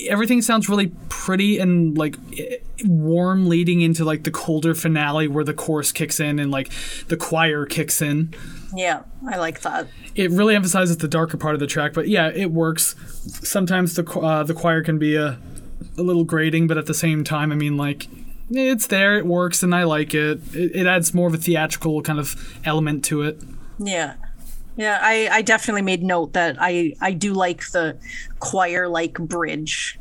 [0.08, 2.16] everything sounds really pretty and like
[2.84, 6.70] warm, leading into like the colder finale where the chorus kicks in and like
[7.08, 8.34] the choir kicks in.
[8.74, 9.86] Yeah, I like that.
[10.14, 12.94] It really emphasizes the darker part of the track, but yeah, it works.
[13.46, 15.38] Sometimes the uh, the choir can be a
[15.98, 18.06] a little grating, but at the same time, I mean, like
[18.50, 20.40] it's there, it works, and I like it.
[20.54, 23.40] It, it adds more of a theatrical kind of element to it.
[23.78, 24.14] Yeah.
[24.76, 27.98] Yeah, I, I definitely made note that I, I do like the
[28.38, 29.98] choir like bridge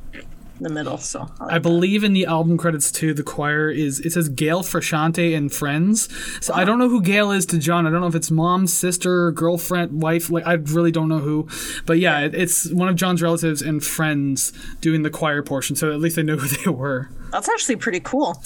[0.61, 0.97] in the middle.
[0.97, 4.29] So I like I believe in the album credits too, the choir is it says
[4.29, 6.07] Gail Frusciante and friends.
[6.39, 7.87] So I don't know who Gail is to John.
[7.87, 10.29] I don't know if it's mom, sister, girlfriend, wife.
[10.29, 11.47] Like I really don't know who.
[11.85, 15.75] But yeah, it, it's one of John's relatives and friends doing the choir portion.
[15.75, 17.09] So at least I know who they were.
[17.31, 18.41] that's actually pretty cool.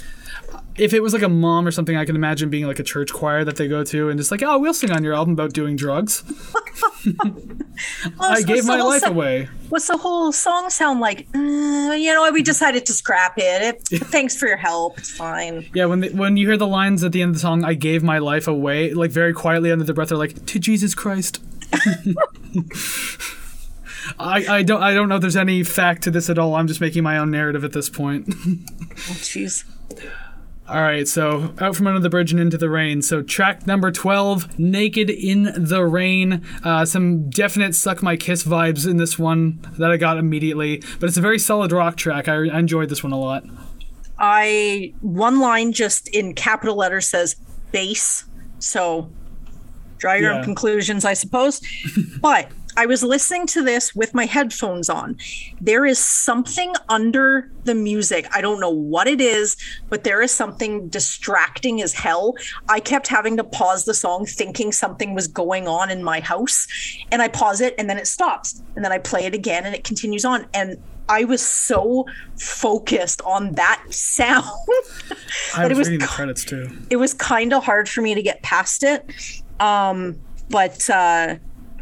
[0.77, 3.13] If it was like a mom or something, I can imagine being like a church
[3.13, 5.53] choir that they go to and just like, oh, we'll sing on your album about
[5.53, 6.23] doing drugs.
[7.07, 9.47] I What's- gave my life so- away.
[9.69, 11.27] What's the whole song sound like?
[11.33, 11.39] "Uh,
[11.93, 12.29] you know?
[12.31, 13.81] We decided to scrap it.
[13.91, 13.99] it.
[14.07, 14.97] Thanks for your help.
[14.99, 15.65] It's fine.
[15.73, 17.73] Yeah, when the, when you hear the lines at the end of the song, "I
[17.73, 21.41] gave my life away," like very quietly under the breath, they're like, "To Jesus Christ."
[24.19, 26.55] I, I don't I don't know if there's any fact to this at all.
[26.55, 28.25] I'm just making my own narrative at this point.
[28.29, 29.63] Oh, Jeez.
[30.67, 33.03] All right, so out from under the bridge and into the rain.
[33.03, 38.89] So track number twelve, "Naked in the Rain." Uh, some definite "Suck My Kiss" vibes
[38.89, 42.27] in this one that I got immediately, but it's a very solid rock track.
[42.27, 43.43] I, I enjoyed this one a lot.
[44.17, 47.35] I one line just in capital letters says
[47.71, 48.25] bass.
[48.57, 49.11] So
[49.99, 50.37] draw your Yeah.
[50.39, 51.61] own conclusions, I suppose.
[52.21, 55.17] but I was listening to this with my headphones on.
[55.61, 58.27] There is something under the music.
[58.33, 59.55] I don't know what it is,
[59.89, 62.35] but there is something distracting as hell.
[62.69, 66.67] I kept having to pause the song thinking something was going on in my house.
[67.11, 68.61] And I pause it and then it stops.
[68.75, 70.45] And then I play it again and it continues on.
[70.53, 72.05] And I was so
[72.37, 74.43] focused on that sound
[75.55, 76.69] I But it was, was reading the credits too.
[76.89, 79.09] it was kind of hard for me to get past it.
[79.59, 80.19] Um,
[80.49, 81.35] but uh,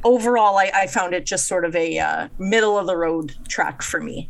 [0.04, 3.82] overall, I, I found it just sort of a uh, middle of the road track
[3.82, 4.30] for me.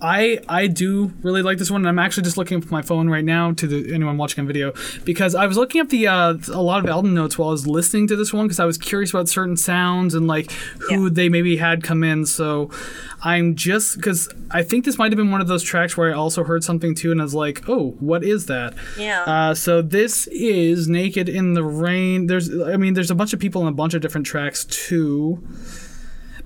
[0.00, 1.80] I I do really like this one.
[1.80, 4.46] and I'm actually just looking up my phone right now to the anyone watching on
[4.46, 4.72] video
[5.04, 7.66] because I was looking up the uh, a lot of album notes while I was
[7.66, 10.52] listening to this one because I was curious about certain sounds and like
[10.88, 11.10] who Yeah.
[11.12, 12.26] they maybe had come in.
[12.26, 12.70] So
[13.24, 16.14] I'm just because I think this might have been one of those tracks where I
[16.14, 18.74] also heard something too and I was like, oh, what is that?
[18.96, 19.22] Yeah.
[19.24, 23.40] Uh, so this is "Naked in the Rain." There's I mean there's a bunch of
[23.40, 25.42] people in a bunch of different tracks too.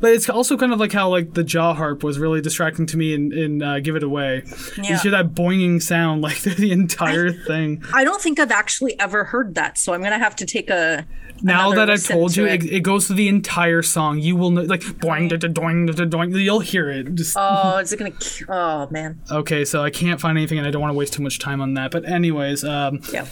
[0.03, 2.97] But it's also kind of like how like the jaw harp was really distracting to
[2.97, 4.43] me in, in uh, "Give It Away."
[4.77, 7.85] You hear that boinging sound like the entire thing.
[7.95, 11.07] I don't think I've actually ever heard that, so I'm gonna have to take a.
[11.45, 12.65] Now that I've told to you, it.
[12.65, 14.19] it, it goes through the entire song.
[14.19, 16.33] You will know, like boing, da, da, doing, da, doing.
[16.33, 17.15] You'll hear it.
[17.15, 18.13] Just Oh, is it gonna?
[18.49, 19.21] Oh man.
[19.31, 19.65] okay.
[19.65, 21.75] So I can't find anything, and I don't want to waste too much time on
[21.75, 21.93] that.
[21.93, 23.27] But anyways, um, Yeah.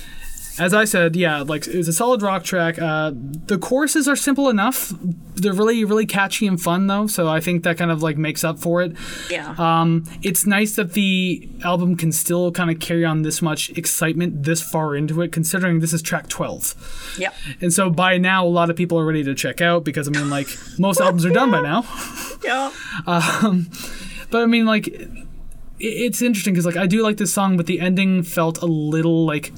[0.58, 2.78] As I said, yeah, like it's a solid rock track.
[2.78, 4.92] Uh, the choruses are simple enough.
[5.34, 7.06] They're really, really catchy and fun though.
[7.06, 8.94] So I think that kind of like makes up for it.
[9.30, 9.54] Yeah.
[9.58, 14.42] Um, it's nice that the album can still kind of carry on this much excitement
[14.44, 17.16] this far into it, considering this is track 12.
[17.18, 17.32] yeah.
[17.60, 20.10] And so by now, a lot of people are ready to check out because I
[20.10, 20.48] mean, like
[20.78, 21.84] most albums are done by now.
[22.44, 22.72] Yeah.
[23.06, 23.70] Um,
[24.30, 24.86] But I mean, like,
[25.80, 29.24] it's interesting because like I do like this song, but the ending felt a little
[29.26, 29.52] like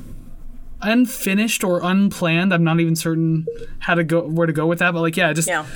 [0.83, 2.53] unfinished or unplanned.
[2.53, 3.47] I'm not even certain
[3.81, 5.67] how to go where to go with that, but like, yeah, it just Yeah.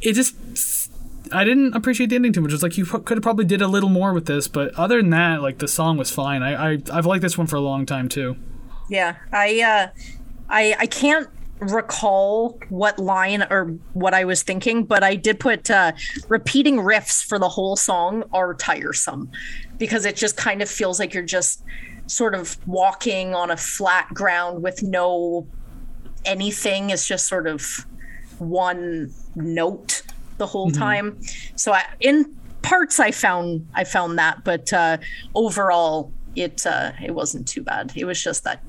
[0.00, 0.34] it just
[1.32, 2.52] I didn't appreciate the ending too much.
[2.52, 5.10] It's like you could have probably did a little more with this, but other than
[5.10, 6.42] that, like the song was fine.
[6.42, 8.36] I, I I've liked this one for a long time too.
[8.88, 10.00] Yeah, I uh
[10.48, 11.28] I I can't
[11.58, 15.92] recall what line or what I was thinking, but I did put uh
[16.28, 19.30] repeating riffs for the whole song are tiresome
[19.78, 21.62] because it just kind of feels like you're just
[22.06, 25.46] sort of walking on a flat ground with no
[26.24, 26.90] anything.
[26.90, 27.86] It's just sort of
[28.38, 30.02] one note
[30.38, 31.18] the whole time.
[31.56, 34.98] So I, in parts I found I found that, but uh
[35.34, 37.92] overall it uh it wasn't too bad.
[37.96, 38.62] It was just that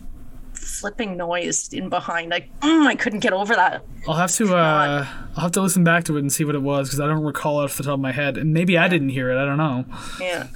[0.53, 2.29] flipping noise in behind.
[2.31, 3.83] Like mm, I couldn't get over that.
[4.07, 6.61] I'll have to uh, I'll have to listen back to it and see what it
[6.61, 8.87] was because I don't recall it off the top of my head, and maybe I
[8.87, 9.37] didn't hear it.
[9.37, 9.85] I don't know.
[10.19, 10.47] Yeah.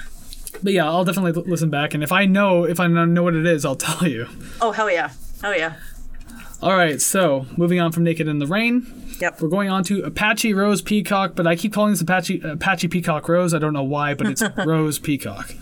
[0.64, 3.34] But yeah, I'll definitely l- listen back, and if I know if I know what
[3.36, 4.28] it is, I'll tell you.
[4.62, 5.12] Oh hell yeah.
[5.44, 5.76] Oh yeah.
[6.62, 8.86] All right, so moving on from Naked in the Rain,
[9.20, 9.42] Yep.
[9.42, 13.28] we're going on to Apache Rose Peacock, but I keep calling this Apache Apache Peacock
[13.28, 13.54] Rose.
[13.56, 15.56] I don't know why, but it's Rose Peacock.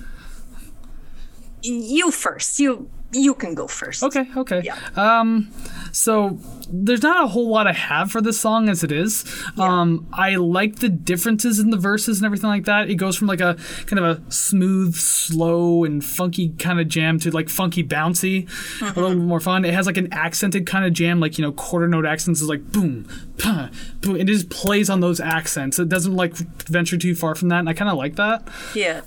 [1.61, 2.59] You first.
[2.59, 4.03] You you can go first.
[4.03, 4.61] Okay, okay.
[4.63, 4.77] Yeah.
[4.95, 5.51] Um,
[5.91, 6.37] so
[6.71, 9.25] there's not a whole lot I have for this song as it is.
[9.57, 12.89] Um, I like the differences in the verses and everything like that.
[12.89, 13.57] It goes from like a
[13.87, 18.47] kind of a smooth, slow, and funky kind of jam to like funky, bouncy,
[18.81, 19.65] a little bit more fun.
[19.65, 22.49] It has like an accented kind of jam, like you know, quarter note accents is
[22.49, 23.07] like boom,
[23.39, 24.15] pa, boom.
[24.17, 25.79] It just plays on those accents.
[25.79, 28.47] It doesn't like venture too far from that, and I kind of like that.
[28.75, 29.01] Yeah.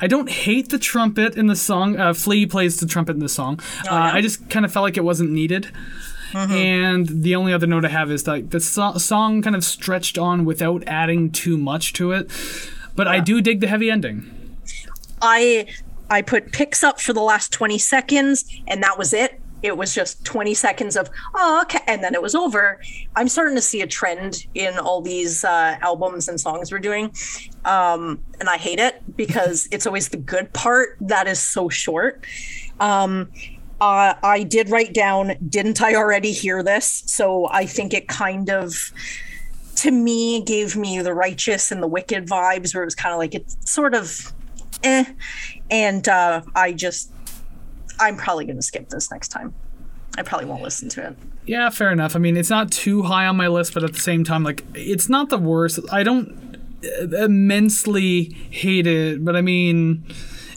[0.00, 1.98] I don't hate the trumpet in the song.
[1.98, 3.60] Uh, Flea plays the trumpet in the song.
[3.90, 5.70] uh, I just kind of felt like it wasn't needed.
[6.34, 10.18] And the only other note I have is that the so- song kind of stretched
[10.18, 12.30] on without adding too much to it.
[12.94, 14.56] But I do dig the heavy ending.
[15.22, 15.66] I
[16.10, 19.40] I put picks up for the last 20 seconds and that was it.
[19.62, 22.80] It was just 20 seconds of oh okay and then it was over.
[23.16, 27.12] I'm starting to see a trend in all these uh, albums and songs we're doing.
[27.64, 32.24] Um, and I hate it because it's always the good part that is so short.
[32.80, 33.30] Um,
[33.80, 37.04] uh, I did write down, didn't I already hear this?
[37.06, 38.92] So I think it kind of
[39.76, 43.18] to me gave me the righteous and the wicked vibes where it was kind of
[43.18, 44.32] like it's sort of
[44.82, 45.04] eh
[45.70, 47.12] and uh, i just
[48.00, 49.54] i'm probably going to skip this next time
[50.16, 52.14] i probably won't listen to it Yeah, fair enough.
[52.14, 54.62] I mean, it's not too high on my list, but at the same time, like,
[54.74, 55.80] it's not the worst.
[55.90, 56.28] I don't
[56.84, 60.04] uh, immensely hate it, but I mean,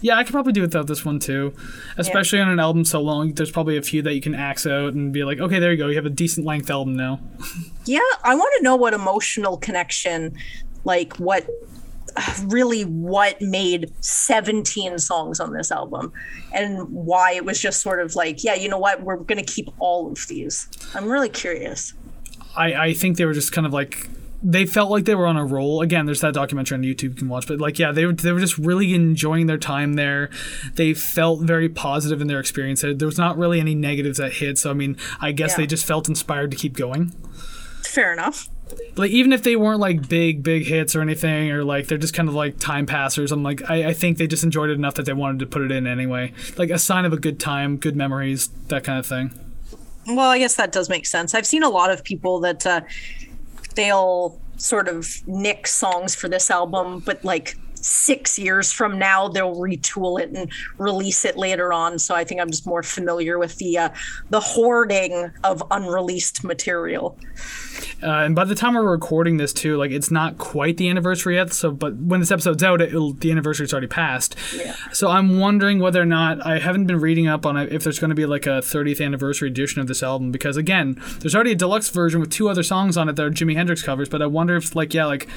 [0.01, 1.53] yeah, I could probably do without this one too.
[1.95, 4.93] Especially on an album so long, there's probably a few that you can axe out
[4.93, 7.21] and be like, okay, there you go, you have a decent length album now.
[7.85, 10.35] yeah i want to know what emotional connection
[10.83, 11.47] like what
[12.45, 16.11] really what made 17 songs on this album
[16.53, 19.53] and why it was just sort of like yeah you know what we're going to
[19.53, 21.93] keep all of these i'm really curious
[22.55, 24.09] I, I think they were just kind of like
[24.43, 25.81] they felt like they were on a roll.
[25.81, 28.31] Again, there's that documentary on YouTube you can watch, but like yeah, they were they
[28.31, 30.29] were just really enjoying their time there.
[30.73, 32.81] They felt very positive in their experience.
[32.81, 34.57] There was not really any negatives that hit.
[34.57, 35.57] So I mean, I guess Yeah.
[35.57, 37.13] they just felt inspired to keep going.
[37.83, 38.49] fair enough
[38.95, 42.13] Like even if they weren't like big big hits or anything, or like they're just
[42.13, 43.31] kind of like time passers.
[43.31, 45.61] I'm like I, I think they just enjoyed it enough that they wanted to put
[45.61, 46.33] it in anyway.
[46.57, 49.31] Like a sign of a good time, good memories, that kind of thing.
[50.07, 51.33] Well, I guess that does make sense.
[51.35, 52.81] I've seen a lot of people that uh,
[53.75, 59.55] they'll sort of nick songs for this album, but like six years from now they'll
[59.55, 61.99] retool it and release it later on.
[61.99, 63.89] So I think I'm just more familiar with the uh,
[64.29, 67.17] the hoarding of unreleased material.
[68.03, 71.35] Uh, and by the time we're recording this too, like it's not quite the anniversary
[71.35, 71.53] yet.
[71.53, 74.35] So, but when this episode's out, it'll, the anniversary's already passed.
[74.55, 74.75] Yeah.
[74.91, 77.99] So I'm wondering whether or not I haven't been reading up on it if there's
[77.99, 81.51] going to be like a 30th anniversary edition of this album because again, there's already
[81.51, 84.09] a deluxe version with two other songs on it that are Jimi Hendrix covers.
[84.09, 85.27] But I wonder if like yeah, like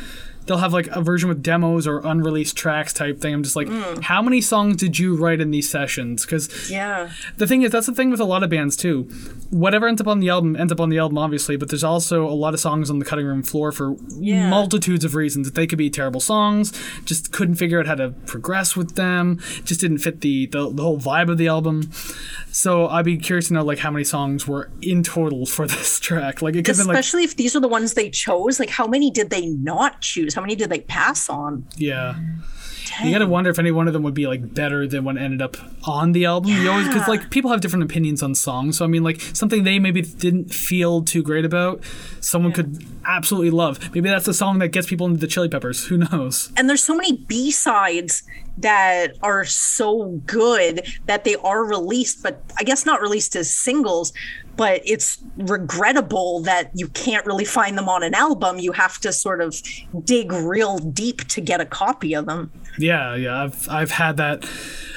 [0.47, 3.33] they'll have like a version with demos or unreleased tracks type thing.
[3.35, 4.03] I'm just like, mm.
[4.03, 6.25] how many songs did you write in these sessions?
[6.27, 7.11] Because Yeah.
[7.39, 9.05] the thing is, that's the thing with a lot of bands too.
[9.51, 12.27] Whatever ends up on the album ends up on the album, obviously, but there's also
[12.29, 14.51] a lot of songs on the cutting room floor for Yeah.
[14.51, 15.51] multitudes of reasons.
[15.53, 16.73] They could be terrible songs,
[17.05, 20.83] just couldn't figure out how to progress with them, just didn't fit the, the, the
[20.83, 21.91] whole vibe of the album.
[22.53, 25.99] So I'd be curious to know like how many songs were in total for this
[25.99, 26.43] track.
[26.43, 28.61] Like it could have been like Especially if these are the ones they chose.
[28.61, 30.34] Like, how many did they not choose?
[30.35, 31.67] How many did they pass on?
[31.77, 32.15] yeah.
[33.03, 35.41] You gotta wonder if any one of them would be like better than what ended
[35.41, 35.57] up
[35.89, 36.51] on the album.
[36.53, 38.77] You always because like people have different opinions on songs.
[38.77, 41.83] So I mean, like something they maybe didn't feel too great about,
[42.21, 43.81] someone could absolutely love.
[43.95, 45.87] Maybe that's the song that gets people into the Chili Peppers.
[45.87, 46.53] Who knows?
[46.57, 48.23] and there's so many b-sides
[48.59, 54.13] that are so good that they are released but i guess not released as singles
[54.57, 59.13] but it's regrettable that you can't really find them on an album you have to
[59.13, 59.55] sort of
[60.05, 63.43] dig real deep to get a copy of them Yeah, yeah.
[63.45, 64.45] I've I've had that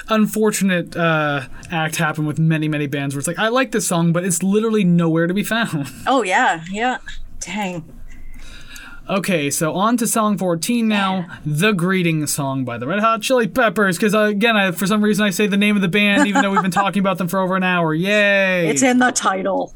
[0.09, 1.41] unfortunate uh,
[1.71, 4.41] act happen with many many bands where it's like I like this song, but it's
[4.41, 5.87] literally nowhere to be found.
[6.07, 6.97] oh yeah yeah
[7.39, 7.83] dang
[9.09, 13.47] Okay, so on to song 14 now, The Greeting Song by the Red Hot Chili
[13.47, 13.95] Peppers.
[13.95, 16.41] Because, uh, again, I, for some reason I say the name of the band even
[16.41, 17.93] though we've been talking about them for over an hour.
[17.93, 18.67] Yay!
[18.67, 19.73] it's in the title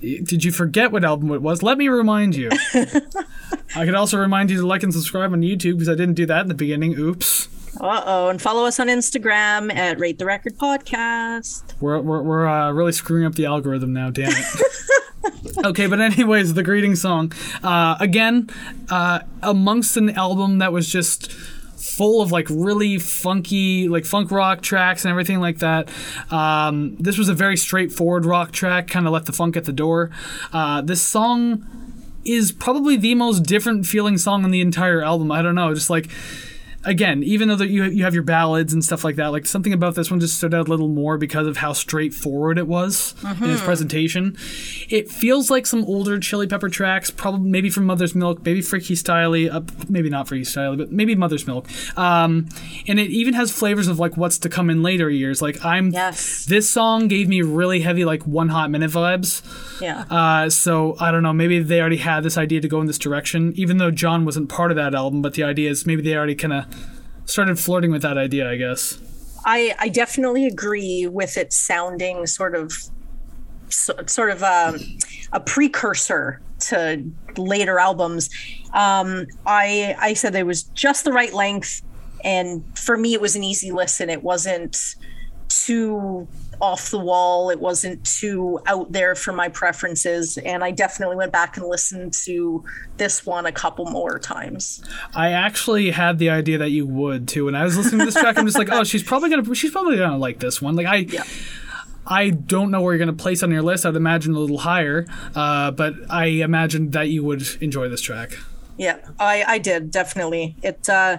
[0.00, 1.62] Did you forget what album it was?
[1.62, 2.50] Let me remind you.
[3.76, 6.26] I could also remind you to like and subscribe on YouTube because I didn't do
[6.26, 6.98] that in the beginning.
[6.98, 7.48] Oops.
[7.80, 12.72] uh-oh and follow us on instagram at rate the record podcast We're, we're, we're uh,
[12.72, 14.62] really screwing up the algorithm now, damn it.
[15.64, 17.32] okay, but anyways, the greeting song.
[17.62, 18.48] Uh, again,
[18.90, 24.62] uh, amongst an album that was just full of like really funky, like funk rock
[24.62, 25.88] tracks and everything like that.
[26.30, 29.72] Um, this was a very straightforward rock track, kind of left the funk at the
[29.72, 30.10] door.
[30.52, 31.64] Uh, this song
[32.24, 35.30] is probably the most different feeling song on the entire album.
[35.30, 36.10] I don't know, just like
[36.84, 39.72] again, even though that you you have your ballads and stuff like that, like something
[39.72, 43.14] about this one just stood out a little more because of how straightforward it was
[43.42, 44.36] in its presentation.
[44.88, 48.94] It feels like some older Chili Pepper tracks, probably maybe from Mother's Milk, maybe Freaky
[48.94, 51.66] Styley, uh, maybe not Freaky Styley, but maybe Mother's Milk.
[51.98, 52.48] Um,
[52.86, 55.42] and it even has flavors of like what's to come in later years.
[55.42, 56.44] Like I'm Yes.
[56.46, 59.42] this song gave me really heavy like one hot minute vibes.
[59.80, 61.32] yeah Uh, so I don't know.
[61.32, 64.48] Maybe they already had this idea to go in this direction, even though John wasn't
[64.48, 65.22] part of that album.
[65.22, 66.64] But the idea is maybe they already kind of
[67.28, 68.50] started flirting with that idea.
[68.50, 68.98] I guess.
[69.44, 72.72] I, I definitely agree with it sounding sort of
[73.70, 74.78] so, sort of um,
[75.32, 77.04] a precursor to
[77.36, 78.30] later albums.
[78.74, 81.82] Um, I I said it was just the right length.
[82.24, 84.96] and for me it was an easy listen it wasn't
[85.48, 86.26] too
[86.60, 91.32] off the wall it wasn't too out there for my preferences and i definitely went
[91.32, 92.64] back and listened to
[92.96, 94.82] this one a couple more times
[95.14, 97.44] I actually had the idea that you would too.
[97.46, 99.70] When I was listening to this track, I'm just like, oh, she's probably gonna she's
[99.70, 100.74] probably gonna like this one.
[100.76, 100.96] Like I.
[100.96, 101.24] yeah
[102.10, 103.84] I don't know where you're going to place on your list.
[103.84, 105.04] I'd imagine a little higher,
[105.34, 108.32] uh, but I imagined that you would enjoy this track.
[108.78, 111.18] yeah i i did definitely it uh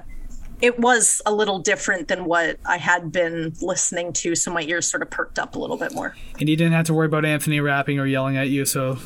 [0.61, 4.89] it was a little different than what i had been listening to so my ears
[4.89, 7.25] sort of perked up a little bit more And you didn't have to worry about
[7.25, 8.97] Anthony rapping or yelling at you, so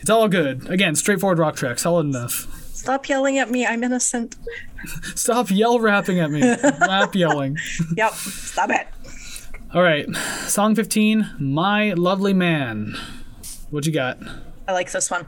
[0.00, 0.68] it's all good.
[0.70, 2.46] Again, straightforward rock track, solid enough.
[2.74, 4.36] stop yelling at me i'm innocent
[5.16, 6.40] Stop yell rapping at me.
[6.40, 7.56] Rap yelling.
[7.96, 8.86] yep stop it
[9.74, 10.06] All right,
[10.46, 12.94] song 15, My Lovely Man.
[13.70, 14.18] What you got?
[14.68, 15.26] I like this one.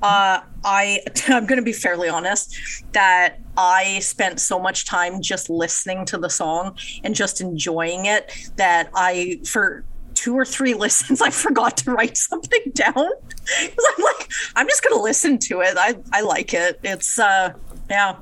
[0.00, 2.56] Uh, I I'm going to be fairly honest
[2.92, 8.32] that I spent so much time just listening to the song and just enjoying it
[8.56, 9.84] that I for
[10.14, 14.96] two or three listens I forgot to write something down I'm like I'm just going
[14.96, 15.74] to listen to it.
[15.76, 16.78] I I like it.
[16.84, 17.52] It's uh
[17.90, 18.16] yeah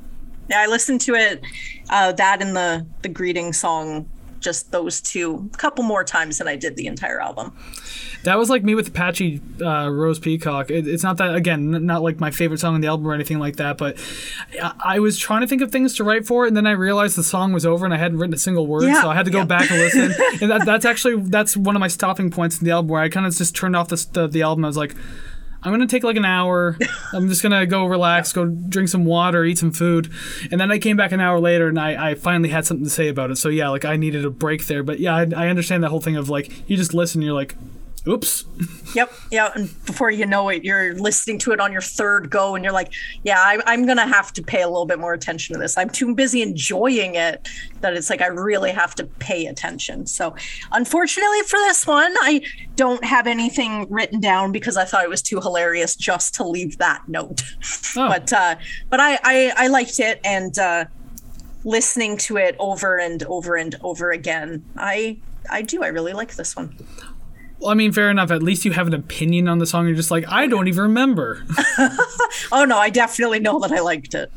[0.49, 1.43] yeah I listened to it
[1.91, 4.09] uh, that and the the greeting song
[4.41, 7.57] just those two a couple more times than I did the entire album.
[8.25, 10.71] That was like me with Apache uh, Rose Peacock.
[10.71, 13.39] It, it's not that again, not like my favorite song on the album or anything
[13.39, 13.79] like that.
[13.79, 13.99] But
[14.63, 16.73] I, I was trying to think of things to write for it, and then I
[16.73, 19.15] realized the song was over, and I hadn't written a single word, Yeah, so I
[19.15, 19.45] had to go yeah.
[19.45, 20.15] back and listen.
[20.43, 23.09] and that, that's actually that's one of my stopping points in the album, where I
[23.09, 24.65] kind of just turned off the, the the album.
[24.65, 24.95] I was like.
[25.67, 26.77] I'm gonna take like an hour.
[27.15, 30.13] I'm just gonna go relax, go drink some water, eat some food,
[30.53, 32.91] and then I came back an hour later and I, I finally had something to
[32.91, 33.37] say about it.
[33.37, 34.83] So yeah, like I needed a break there.
[34.83, 37.55] But yeah, I, I understand that whole thing of like you just listen, you're like,
[38.07, 38.45] oops.
[38.95, 39.13] Yep.
[39.31, 39.51] Yeah.
[39.55, 42.73] And before you know it, you're listening to it on your third go, and you're
[42.73, 42.93] like,
[43.23, 45.77] yeah, I, I'm going to have to pay a little bit more attention to this.
[45.79, 47.49] I'm too busy enjoying it
[47.81, 50.07] that it's like I really have to pay attention.
[50.07, 50.35] So,
[50.73, 52.43] unfortunately for this one, I
[52.77, 56.79] don't have anything written down because I thought it was too hilarious just to leave
[56.79, 57.43] that note.
[57.97, 58.09] Oh.
[58.09, 58.57] But, uh,
[58.91, 60.21] but I, I, I liked it.
[60.25, 60.87] And, uh,
[61.65, 65.19] listening to it over and over and over again, I,
[65.51, 65.83] I do.
[65.83, 66.77] I really like this one.
[67.59, 68.31] Well, I mean, fair enough.
[68.31, 69.87] At least you have an opinion on the song.
[69.87, 71.45] You're just like, I don't even remember.
[72.53, 74.31] Oh no, I definitely know that I liked it.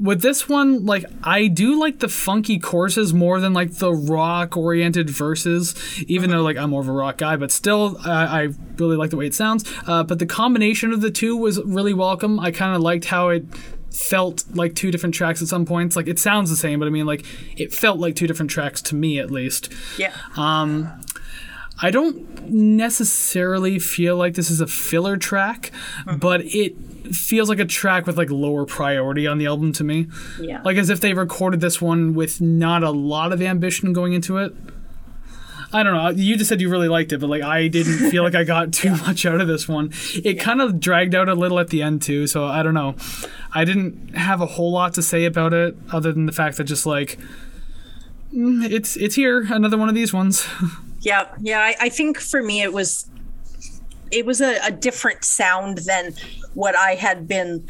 [0.00, 4.56] With this one, like, I do like the funky choruses more than like the rock
[4.56, 5.74] oriented verses,
[6.08, 9.10] even though, like, I'm more of a rock guy, but still, I, I really like
[9.10, 9.64] the way it sounds.
[9.86, 12.40] Uh, but the combination of the two was really welcome.
[12.40, 13.44] I kind of liked how it
[13.92, 15.94] felt like two different tracks at some points.
[15.94, 17.24] Like, it sounds the same, but I mean, like,
[17.56, 19.72] it felt like two different tracks to me at least.
[19.96, 20.12] Yeah.
[21.82, 25.72] I don't necessarily feel like this is a filler track,
[26.18, 26.76] but it
[27.12, 30.06] feels like a track with like lower priority on the album to me.
[30.40, 30.62] Yeah.
[30.64, 34.38] Like as if they recorded this one with not a lot of ambition going into
[34.38, 34.54] it.
[35.72, 36.10] I don't know.
[36.10, 38.72] You just said you really liked it, but like I didn't feel like I got
[38.72, 39.92] too much out of this one.
[40.14, 42.94] It kind of dragged out a little at the end too, so I don't know.
[43.52, 46.64] I didn't have a whole lot to say about it other than the fact that
[46.64, 47.18] just like
[48.32, 50.46] mm, it's it's here, another one of these ones.
[51.04, 51.60] Yeah, yeah.
[51.60, 53.08] I, I think for me it was
[54.10, 56.14] it was a, a different sound than
[56.54, 57.66] what I had been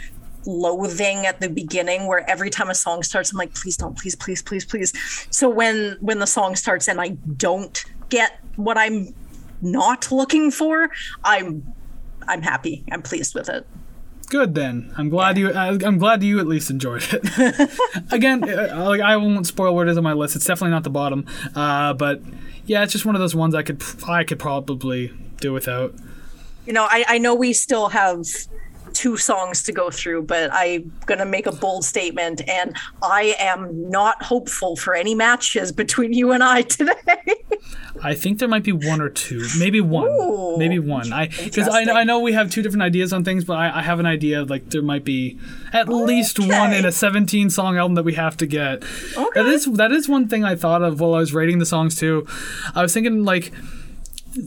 [0.46, 4.14] loathing at the beginning where every time a song starts I'm like please don't please
[4.14, 4.92] please please please
[5.30, 7.08] so when when the song starts and I
[7.38, 9.14] don't get what I'm
[9.62, 10.90] not looking for
[11.24, 11.64] I'm
[12.28, 13.66] I'm happy I'm pleased with it
[14.26, 14.92] Good then.
[14.96, 15.52] I'm glad you.
[15.52, 17.70] I, I'm glad you at least enjoyed it.
[18.12, 20.34] Again, uh, like I won't spoil what it is on my list.
[20.36, 21.26] It's definitely not the bottom.
[21.54, 22.20] Uh, but
[22.66, 25.94] yeah, it's just one of those ones I could I could probably do without.
[26.66, 28.24] you know I, I know we still have
[28.94, 33.34] two songs to go through but i'm going to make a bold statement and i
[33.38, 37.44] am not hopeful for any matches between you and i today
[38.02, 41.12] I think there might be one or two, maybe one, Ooh, maybe one.
[41.12, 41.82] I because I.
[41.84, 44.42] I know we have two different ideas on things, but I, I have an idea
[44.42, 45.38] like there might be
[45.72, 48.82] at least one in a 17 song album that we have to get.
[49.16, 49.28] Okay.
[49.34, 51.96] That is that is one thing I thought of while I was writing the songs
[51.96, 52.26] too.
[52.74, 53.52] I was thinking like,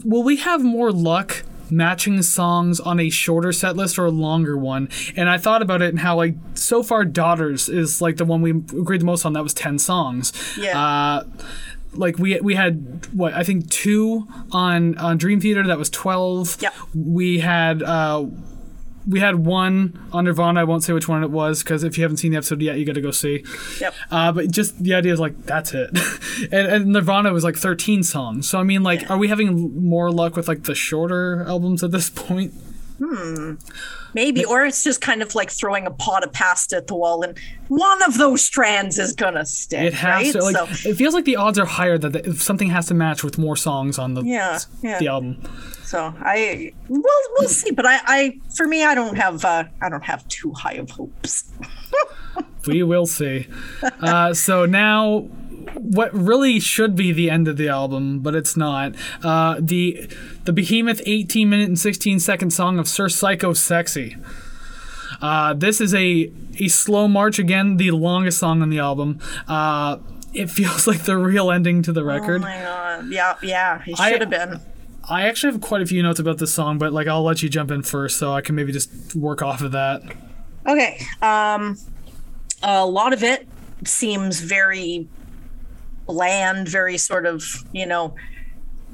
[0.04, 1.42] will we have more luck?
[1.70, 5.82] Matching songs on a shorter set list or a longer one and i thought about
[5.82, 9.24] it and how like so far daughters is like the one we agreed the most
[9.24, 10.78] on that was 10 songs Yeah.
[10.80, 11.24] uh
[11.94, 16.58] like we we had what I think two on on Dream Theater that was twelve.
[16.60, 16.74] Yep.
[16.94, 18.26] We had uh
[19.08, 20.60] we had one on Nirvana.
[20.60, 22.78] I won't say which one it was because if you haven't seen the episode yet,
[22.78, 23.44] you got to go see.
[23.80, 25.90] yep Uh, but just the idea is like that's it,
[26.52, 28.48] and, and Nirvana was like thirteen songs.
[28.48, 31.90] So I mean, like, are we having more luck with like the shorter albums at
[31.90, 32.52] this point?
[32.98, 33.54] Hmm.
[34.14, 37.22] Maybe, or it's just kind of like throwing a pot of pasta at the wall,
[37.22, 39.80] and one of those strands is gonna stick.
[39.80, 40.32] It has right?
[40.32, 40.42] to.
[40.42, 43.22] Like, so, it feels like the odds are higher that the, something has to match
[43.22, 44.98] with more songs on the yeah, yeah.
[44.98, 45.42] the album.
[45.88, 47.02] So I, we'll
[47.38, 47.70] we'll see.
[47.70, 50.90] But I, I for me, I don't have uh, I don't have too high of
[50.90, 51.50] hopes.
[52.66, 53.46] We will see.
[54.02, 55.20] Uh, so now,
[55.72, 58.94] what really should be the end of the album, but it's not.
[59.22, 60.10] Uh, the
[60.44, 64.16] the behemoth 18 minute and 16 second song of Sir Psycho Sexy.
[65.22, 69.20] Uh, this is a a slow march again, the longest song on the album.
[69.46, 69.96] Uh,
[70.34, 72.42] it feels like the real ending to the record.
[72.42, 73.08] Oh my god!
[73.08, 73.82] Yeah, yeah.
[73.86, 74.60] It should have been.
[75.10, 77.48] I actually have quite a few notes about this song, but like I'll let you
[77.48, 80.02] jump in first, so I can maybe just work off of that.
[80.66, 81.00] Okay.
[81.22, 81.78] Um,
[82.62, 83.48] a lot of it
[83.84, 85.08] seems very
[86.06, 88.14] bland, very sort of, you know,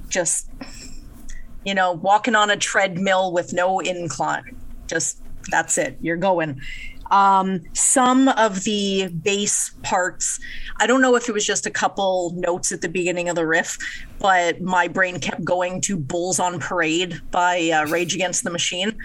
[0.08, 0.48] just,
[1.64, 4.56] you know, walking on a treadmill with no incline.
[4.86, 5.20] Just
[5.50, 5.98] that's it.
[6.00, 6.60] You're going.
[7.14, 10.40] Um, some of the bass parts,
[10.78, 13.46] I don't know if it was just a couple notes at the beginning of the
[13.46, 13.78] riff,
[14.18, 18.98] but my brain kept going to "Bulls on Parade" by uh, Rage Against the Machine.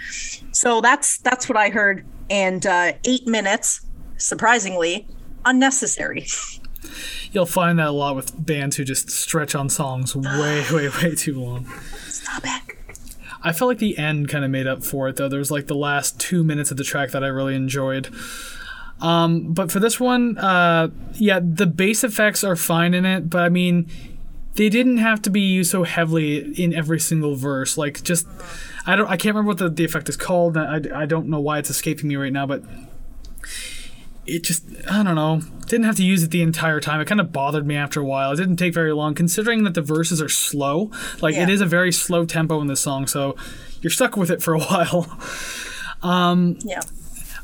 [0.50, 2.04] So that's that's what I heard.
[2.28, 5.06] And uh, eight minutes, surprisingly,
[5.44, 6.26] unnecessary.
[7.30, 11.14] You'll find that a lot with bands who just stretch on songs way, way, way
[11.14, 11.66] too long.
[12.08, 12.69] Stop it.
[13.42, 15.28] I felt like the end kind of made up for it, though.
[15.28, 18.08] There was like the last two minutes of the track that I really enjoyed.
[19.00, 23.42] Um, but for this one, uh, yeah, the bass effects are fine in it, but
[23.42, 23.88] I mean,
[24.54, 27.78] they didn't have to be used so heavily in every single verse.
[27.78, 28.26] Like, just
[28.86, 30.56] I don't, I can't remember what the, the effect is called.
[30.56, 32.62] I, I don't know why it's escaping me right now, but
[34.30, 35.42] it just I don't know.
[35.66, 37.00] Didn't have to use it the entire time.
[37.00, 38.32] It kind of bothered me after a while.
[38.32, 40.90] It didn't take very long, considering that the verses are slow.
[41.20, 41.54] Like it Yeah.
[41.54, 43.36] is a very slow tempo in this song, so
[43.82, 45.18] you're stuck with it for a while.
[46.02, 46.80] Um, Yeah.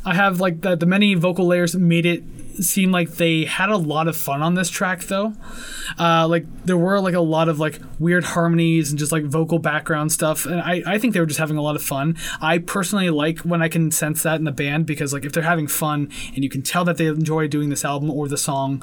[0.05, 2.23] I have like the the many vocal layers made it
[2.65, 5.35] seem like they had a lot of fun on this track though.
[5.99, 9.59] Uh, like there were like a lot of like weird harmonies and just like vocal
[9.59, 12.17] background stuff, and I I think they were just having a lot of fun.
[12.41, 15.43] I personally like when I can sense that in the band because like if they're
[15.43, 18.83] having fun and you can tell that they enjoy doing this album or the song.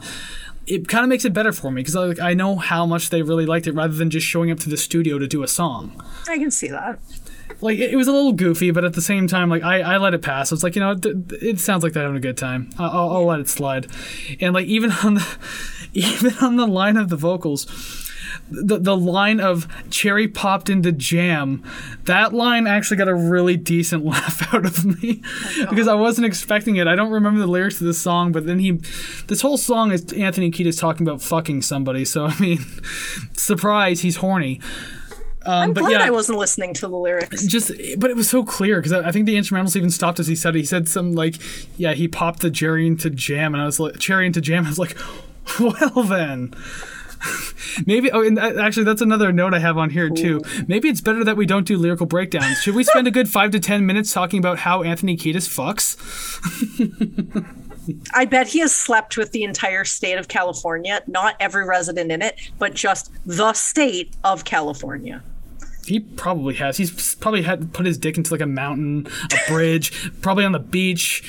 [0.66, 3.22] It kind of makes it better for me because like I know how much they
[3.22, 6.02] really liked it, rather than just showing up to the studio to do a song
[6.30, 7.00] I can see that.
[7.64, 9.98] Like it, it was a little goofy, but at the same time, like I, I
[9.98, 10.52] let it pass.
[10.52, 12.70] I was like, you know, th- it sounds like they're having a good time.
[12.78, 13.88] I'll, I'll let it slide.
[14.40, 15.38] And like even on the
[15.94, 17.66] even on the line of the vocals,
[18.50, 21.64] the the line of cherry popped into jam,
[22.04, 25.22] that line actually got a really decent laugh out of me
[25.60, 26.88] oh because I wasn't expecting it.
[26.88, 28.82] I don't remember the lyrics to this song, but then he,
[29.28, 32.06] this whole song is Anthony Kiedis talking about fucking somebody.
[32.06, 32.60] So I mean,
[33.34, 34.60] surprise, he's horny.
[35.46, 37.46] Um, I'm but glad yeah, I wasn't listening to the lyrics.
[37.46, 40.28] just but it was so clear because I, I think the instrumentals even stopped as
[40.28, 40.60] he said it.
[40.60, 41.36] he said some like
[41.78, 44.66] yeah he popped the cherry into jam and I was like cherry into jam.
[44.66, 44.98] I was like
[45.60, 46.54] well then.
[47.86, 50.42] Maybe oh and uh, actually that's another note I have on here too.
[50.68, 52.62] Maybe it's better that we don't do lyrical breakdowns.
[52.62, 55.98] Should we spend a good five to ten minutes talking about how Anthony Kiedis fucks?
[58.14, 62.22] I bet he has slept with the entire state of California, not every resident in
[62.22, 65.22] it, but just the state of California.
[65.86, 70.12] He probably has he's probably had put his dick into like a mountain a bridge
[70.22, 71.24] probably on the beach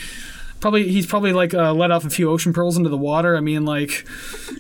[0.61, 3.41] probably he's probably like uh, let off a few ocean pearls into the water I
[3.41, 4.07] mean like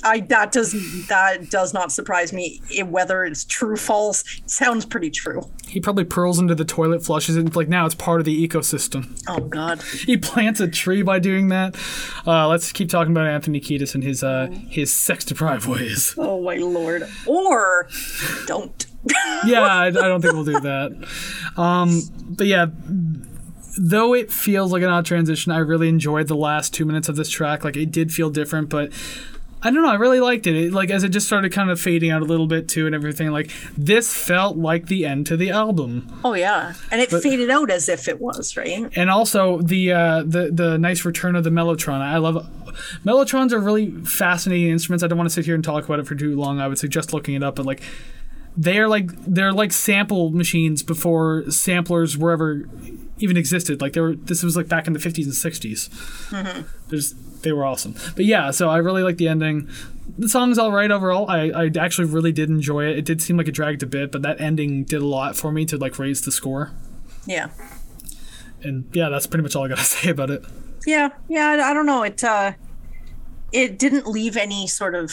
[0.02, 2.60] I that does that does not surprise me.
[2.70, 5.48] It- whether it's true, false, it sounds pretty true.
[5.66, 8.46] He probably pearls into the toilet, flushes it, and like now it's part of the
[8.46, 9.18] ecosystem.
[9.26, 9.80] Oh God.
[9.82, 11.74] He plants a tree by doing that.
[12.26, 16.14] Uh, let's keep talking about Anthony Kiedis and his uh, his sex deprived ways.
[16.18, 17.08] Oh my lord.
[17.26, 17.88] Or
[18.46, 18.84] don't.
[19.44, 21.08] Yeah, I, I don't think we'll do that.
[21.56, 22.00] Um,
[22.30, 22.66] but yeah,
[23.78, 27.16] though it feels like an odd transition, I really enjoyed the last two minutes of
[27.16, 27.64] this track.
[27.64, 28.92] Like it did feel different, but.
[29.66, 29.88] I don't know.
[29.88, 30.54] I really liked it.
[30.56, 30.72] it.
[30.74, 33.30] Like as it just started kind of fading out a little bit too, and everything.
[33.30, 36.20] Like this felt like the end to the album.
[36.22, 36.74] Oh yeah.
[36.90, 38.86] And it faded out as if it was, right?
[38.94, 42.02] and also the uh, the the nice return of the mellotron.
[42.02, 42.46] I love
[43.06, 45.02] mellotrons are really fascinating instruments.
[45.02, 46.60] I don't want to sit here and talk about it for too long.
[46.60, 47.80] I would suggest looking it up, but like
[48.56, 52.68] they're like they're like sample machines before samplers were ever
[53.18, 53.80] even existed.
[53.80, 56.66] Like they were this was like back in the 50s and 60s.
[56.88, 57.94] There's they were awesome.
[58.16, 59.68] But yeah, so I really like the ending.
[60.16, 61.28] The song's all right overall.
[61.28, 62.98] I, I actually really did enjoy it.
[62.98, 65.50] It did seem like it dragged a bit, but that ending did a lot for
[65.52, 66.72] me to like raise the score.
[67.26, 67.48] Yeah.
[68.62, 70.44] And yeah, that's pretty much all I got to say about it.
[70.86, 71.10] Yeah.
[71.28, 71.48] Yeah.
[71.48, 72.02] I, I don't know.
[72.02, 72.52] It uh
[73.52, 75.12] it didn't leave any sort of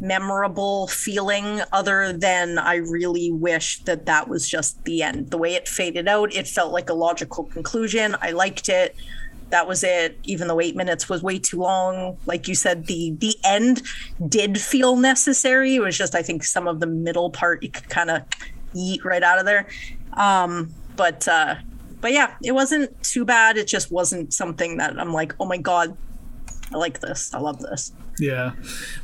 [0.00, 5.30] memorable feeling other than I really wish that that was just the end.
[5.30, 8.16] The way it faded out, it felt like a logical conclusion.
[8.20, 8.94] I liked it.
[9.50, 10.18] That was it.
[10.24, 13.82] Even though eight minutes was way too long, like you said, the the end
[14.28, 15.76] did feel necessary.
[15.76, 18.22] It was just I think some of the middle part you could kind of
[18.74, 19.66] eat right out of there.
[20.14, 21.56] Um, but uh,
[22.00, 23.56] but yeah, it wasn't too bad.
[23.56, 25.96] It just wasn't something that I'm like, oh my god,
[26.72, 27.32] I like this.
[27.32, 27.92] I love this.
[28.18, 28.52] Yeah,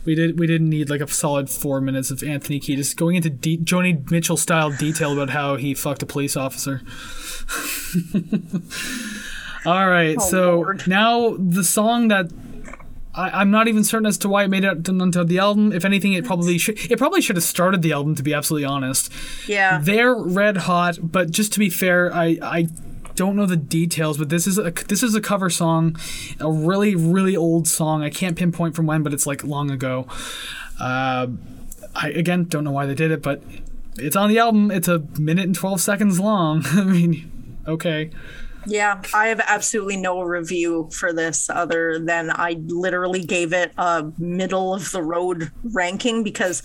[0.07, 0.39] we did.
[0.39, 4.11] We didn't need like a solid four minutes of Anthony Kiedis going into de- Joni
[4.11, 6.81] Mitchell style detail about how he fucked a police officer.
[9.65, 10.87] All right, Oh, so Lord.
[10.89, 12.31] now the song that
[13.15, 15.73] I, I'm not even certain as to why it made it onto the album.
[15.73, 16.79] If anything, it probably should.
[16.91, 18.15] It probably should have started the album.
[18.17, 19.13] To be absolutely honest,
[19.47, 19.79] Yeah.
[19.81, 20.99] they're red hot.
[21.03, 22.69] But just to be fair, I I
[23.15, 24.19] don't know the details.
[24.19, 25.97] But this is a this is a cover song,
[26.41, 28.03] a really really old song.
[28.03, 30.07] I can't pinpoint from when, but it's like long ago.
[30.81, 31.29] Uh,
[31.95, 33.43] I again don't know why they did it, but
[33.99, 34.71] it's on the album.
[34.71, 36.63] It's a minute and twelve seconds long.
[36.67, 38.11] I mean, okay.
[38.67, 44.13] Yeah, I have absolutely no review for this other than I literally gave it a
[44.19, 46.63] middle of the road ranking because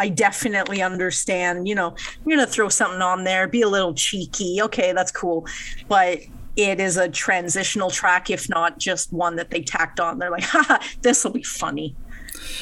[0.00, 1.94] I definitely understand, you know,
[2.24, 4.62] you're going to throw something on there, be a little cheeky.
[4.62, 5.46] Okay, that's cool.
[5.88, 6.20] But
[6.56, 10.18] it is a transitional track, if not just one that they tacked on.
[10.18, 11.94] They're like, haha, this will be funny.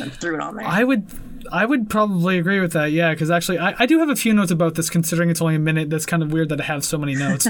[0.00, 0.66] And threw it on there.
[0.66, 1.06] I would
[1.52, 4.34] I would probably agree with that, yeah, because actually I, I do have a few
[4.34, 5.90] notes about this considering it's only a minute.
[5.90, 7.46] That's kind of weird that I have so many notes.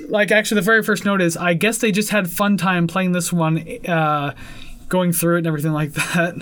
[0.08, 3.12] like actually the very first note is I guess they just had fun time playing
[3.12, 4.34] this one, uh,
[4.88, 6.34] going through it and everything like that.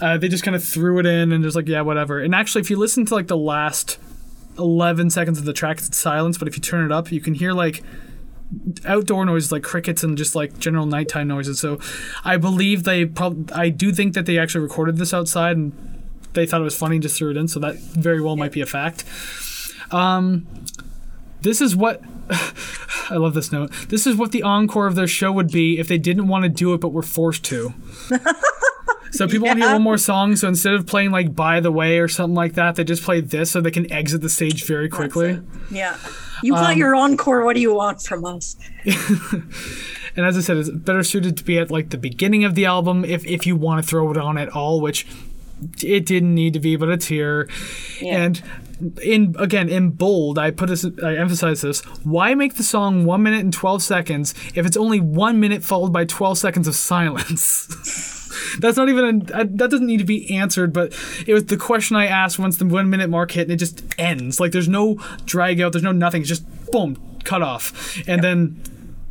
[0.00, 2.20] Uh, they just kind of threw it in and just like, yeah, whatever.
[2.20, 3.98] And actually if you listen to like the last
[4.58, 7.34] eleven seconds of the track, it's silence, but if you turn it up, you can
[7.34, 7.82] hear like
[8.84, 11.58] outdoor noises like crickets and just like general nighttime noises.
[11.58, 11.78] So
[12.24, 15.72] I believe they probably, I do think that they actually recorded this outside and
[16.34, 17.48] they thought it was funny and just threw it in.
[17.48, 19.04] So that very well might be a fact.
[19.90, 20.46] Um,
[21.40, 22.02] this is what
[23.10, 23.72] I love this note.
[23.88, 26.48] This is what the encore of their show would be if they didn't want to
[26.48, 27.74] do it but were forced to.
[29.12, 30.34] So people want to hear one more song.
[30.36, 33.20] So instead of playing like "By the Way" or something like that, they just play
[33.20, 35.40] this so they can exit the stage very quickly.
[35.70, 35.96] yeah.
[36.42, 37.44] You Um, got your encore.
[37.44, 38.56] What do you want from us?
[40.14, 42.66] And as I said, it's better suited to be at like the beginning of the
[42.66, 45.06] album if if you want to throw it on at all, which
[45.82, 47.48] it didn't need to be, but it's here.
[47.98, 48.22] Yeah.
[48.24, 48.42] And
[49.02, 51.80] in again in bold, I put this, I emphasize this.
[52.04, 55.94] Why make the song one minute and twelve seconds if it's only one minute followed
[55.94, 58.18] by twelve seconds of silence?
[58.58, 60.92] That's not even a, that doesn't need to be answered, but
[61.26, 63.82] it was the question I asked once the one minute mark hit, and it just
[63.98, 64.40] ends.
[64.40, 66.22] Like there's no drag out, there's no nothing.
[66.22, 68.62] It's just boom, cut off, and then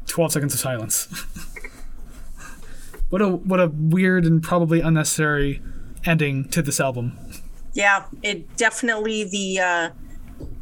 [0.08, 1.06] twelve seconds of silence.
[3.10, 5.62] what a what a weird and probably unnecessary
[6.06, 7.18] ending to this album.
[7.74, 9.90] Yeah, it definitely the uh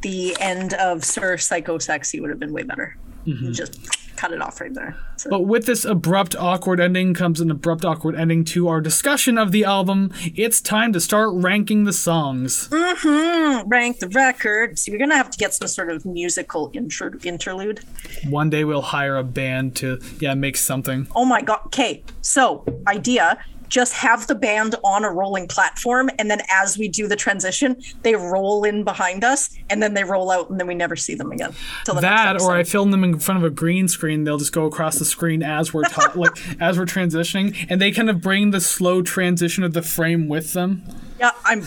[0.02, 2.98] the end of Sir Psycho Sexy would have been way better.
[3.26, 3.78] You Just
[4.20, 4.98] cut it off right there.
[5.16, 9.38] So, But with this abrupt, awkward ending comes an abrupt, awkward ending to our discussion
[9.38, 10.12] of the album.
[10.36, 12.68] It's time to start ranking the songs.
[12.68, 13.70] Mm-hmm.
[13.70, 14.78] Rank the record.
[14.78, 17.80] So you're gonna have to get some sort of musical intro- interlude.
[18.28, 21.08] One day we'll hire a band to, yeah, make something.
[21.16, 21.62] Oh my god.
[21.68, 23.40] Okay, so idea.
[23.70, 27.82] Just have the band on a rolling platform, and then as we do the transition,
[28.02, 31.16] they roll in behind us, and then they roll out, and then we never see
[31.16, 31.54] them again.
[31.86, 34.24] Till the That, or I film them in front of a green screen.
[34.24, 37.91] They'll just go across the screen as we're ta- like as we're transitioning, and they
[37.91, 40.84] kind of bring the slow transition of the frame with them.
[41.20, 41.66] Yeah, I'm.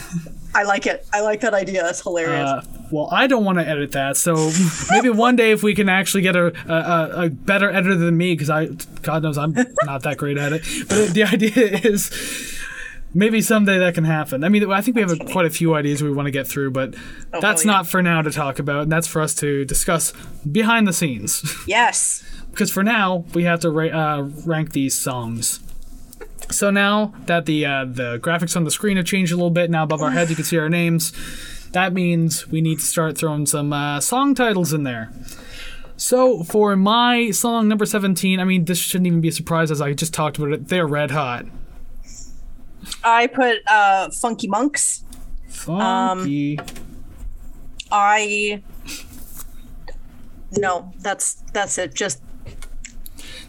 [0.54, 1.06] I like it.
[1.12, 1.82] I like that idea.
[1.82, 2.48] That's hilarious.
[2.48, 4.50] Uh, well, I don't want to edit that, so
[4.90, 8.34] maybe one day if we can actually get a a, a, better editor than me,
[8.34, 8.66] because I,
[9.00, 9.54] God knows, I'm
[9.84, 10.62] not that great at it.
[10.88, 12.10] But the idea is
[13.14, 14.44] maybe someday that can happen.
[14.44, 16.46] I mean, I think we have a, quite a few ideas we want to get
[16.46, 16.94] through, but
[17.30, 17.78] that's hell yeah.
[17.78, 20.12] not for now to talk about, and that's for us to discuss
[20.50, 21.42] behind the scenes.
[21.66, 22.24] yes.
[22.50, 25.60] because for now we have to ra- uh, rank these songs.
[26.50, 29.70] So now that the uh, the graphics on the screen have changed a little bit,
[29.70, 31.12] now above our heads you can see our names.
[31.72, 35.10] That means we need to start throwing some uh, song titles in there.
[35.96, 39.80] So for my song number seventeen, I mean this shouldn't even be a surprise as
[39.80, 40.68] I just talked about it.
[40.68, 41.46] They're red hot.
[43.04, 45.04] I put uh, Funky Monks.
[45.48, 46.58] Funky.
[47.90, 48.62] I.
[50.58, 51.94] No, that's that's it.
[51.94, 52.20] Just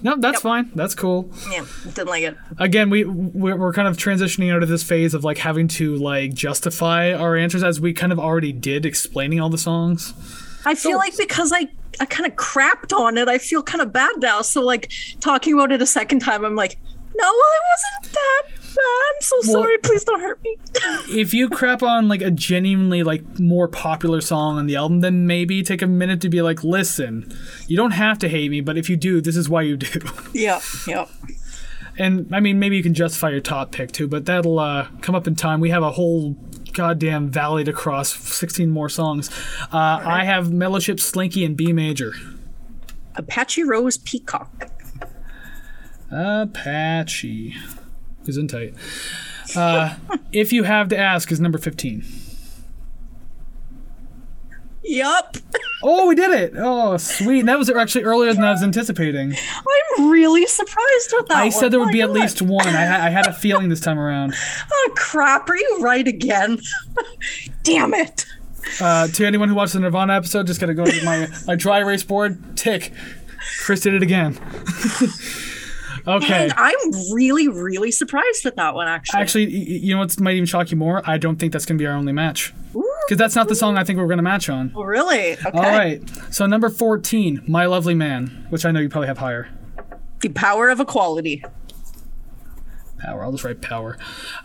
[0.03, 0.71] no, that's fine.
[0.75, 1.31] That's cool.
[1.51, 2.37] yeah, didn't like it.
[2.59, 5.95] again we we're, we're kind of transitioning out of this phase of like having to
[5.95, 10.13] like justify our answers as we kind of already did explaining all the songs
[10.65, 11.67] I feel like because I
[11.99, 14.41] I kind of crapped on it, I feel kind of bad now.
[14.41, 16.77] So like talking about it a second time, I'm like,
[17.15, 19.77] no, well, it wasn't that I'm so sorry.
[19.79, 20.57] Please don't hurt me.
[21.09, 25.27] if you crap on like a genuinely like more popular song on the album, then
[25.27, 27.31] maybe take a minute to be like, listen,
[27.67, 30.01] you don't have to hate me, but if you do, this is why you do.
[30.33, 31.05] yeah, yeah.
[31.97, 35.13] And I mean, maybe you can justify your top pick too, but that'll uh, come
[35.13, 35.59] up in time.
[35.59, 36.31] We have a whole
[36.73, 39.29] goddamn valley to cross, 16 more songs.
[39.71, 42.13] Uh, I have Mellowship Slinky in B major.
[43.15, 44.71] Apache Rose Peacock.
[46.11, 47.55] Apache.
[48.25, 48.75] Gesundheit.
[49.55, 49.95] Uh,
[50.31, 52.03] if you have to ask, is number 15.
[54.85, 55.37] Yup.
[55.81, 56.53] Oh, we did it!
[56.57, 57.45] Oh, sweet.
[57.45, 59.33] That was actually earlier than I was anticipating.
[59.97, 61.37] I'm really surprised with that.
[61.37, 61.51] I one.
[61.51, 62.67] said there would My be at least one.
[62.67, 64.35] I, I had a feeling this time around.
[64.71, 65.49] Oh crap!
[65.49, 66.59] Are you right again?
[67.63, 68.25] Damn it!
[68.81, 71.79] Uh, to anyone who watched the Nirvana episode, just gotta go to my, my dry
[71.79, 72.57] erase board.
[72.57, 72.91] Tick.
[73.59, 74.37] Chris did it again.
[76.07, 76.43] Okay.
[76.43, 78.87] And I'm really, really surprised with that one.
[78.87, 81.01] Actually, Actually, you know what might even shock you more?
[81.05, 82.53] I don't think that's gonna be our only match.
[82.73, 84.71] Because that's not the song I think we're gonna match on.
[84.75, 85.33] oh, really?
[85.33, 85.49] Okay.
[85.53, 86.01] All right.
[86.31, 89.49] So number 14, My Lovely Man, which I know you probably have higher.
[90.21, 91.43] The power of equality.
[93.03, 93.23] Power.
[93.23, 93.97] I'll just write power.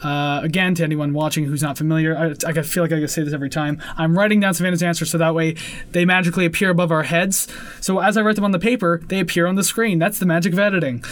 [0.02, 3.32] Uh, again, to anyone watching who's not familiar, I, I feel like I say this
[3.32, 3.80] every time.
[3.96, 5.54] I'm writing down Savannah's answers so that way
[5.92, 7.46] they magically appear above our heads.
[7.80, 10.00] So as I write them on the paper, they appear on the screen.
[10.00, 11.04] That's the magic of editing.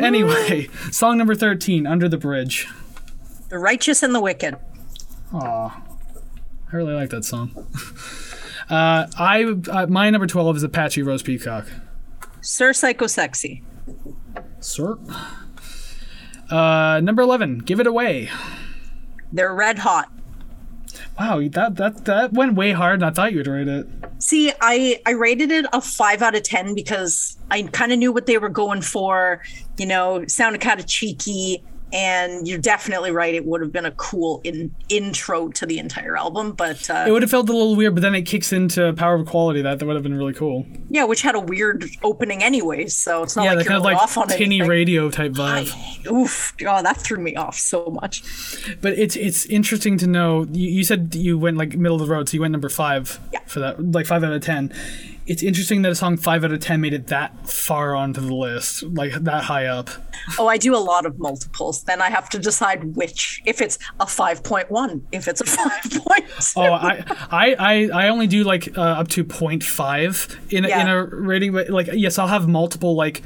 [0.00, 2.66] Anyway, song number 13, Under the Bridge.
[3.48, 4.56] The righteous and the wicked.
[5.32, 5.82] Aw.
[6.72, 7.66] I really like that song.
[8.70, 11.64] Uh, I uh, my number 12 is Apache Rose Peacock.
[12.42, 13.62] Sir Psycho Sexy.
[14.60, 14.98] Sir.
[16.50, 18.30] Uh, number 11, Give It Away.
[19.32, 20.10] They're red hot.
[21.18, 23.86] Wow, that that that went way hard, and I thought you would rate it.
[24.20, 28.12] See, I I rated it a five out of ten because I kind of knew
[28.12, 29.42] what they were going for.
[29.76, 31.62] You know, sounded kind of cheeky,
[31.92, 33.34] and you're definitely right.
[33.34, 37.10] It would have been a cool in, intro to the entire album, but uh, It
[37.12, 39.62] would have felt a little weird, but then it kicks into Power of Equality.
[39.62, 40.66] That that would have been really cool.
[40.90, 42.94] yeah, which had a weird opening anyways.
[42.96, 44.68] So it's not yeah, like you're kind of like off on tinny anything.
[44.68, 45.74] radio type vibe.
[46.10, 48.22] Oof, oh, that threw me off so much.
[48.80, 50.46] But it's it's interesting to know.
[50.52, 53.18] You, you said you went like middle of the road, so you went number five
[53.32, 53.40] Yeah.
[53.46, 54.72] for that, like five out of ten.
[55.28, 58.34] It's interesting that a song five out of ten made it that far onto the
[58.34, 59.90] list, like that high up.
[60.38, 61.84] Oh, I do a lot of multiples.
[61.84, 63.42] Then I have to decide which.
[63.44, 66.24] If it's a five point one, if it's a five point.
[66.56, 70.88] Oh, I, I, I, I only do like uh, up to 0.5 in a, in
[70.88, 73.22] a rating, but like yes, I'll have multiple like,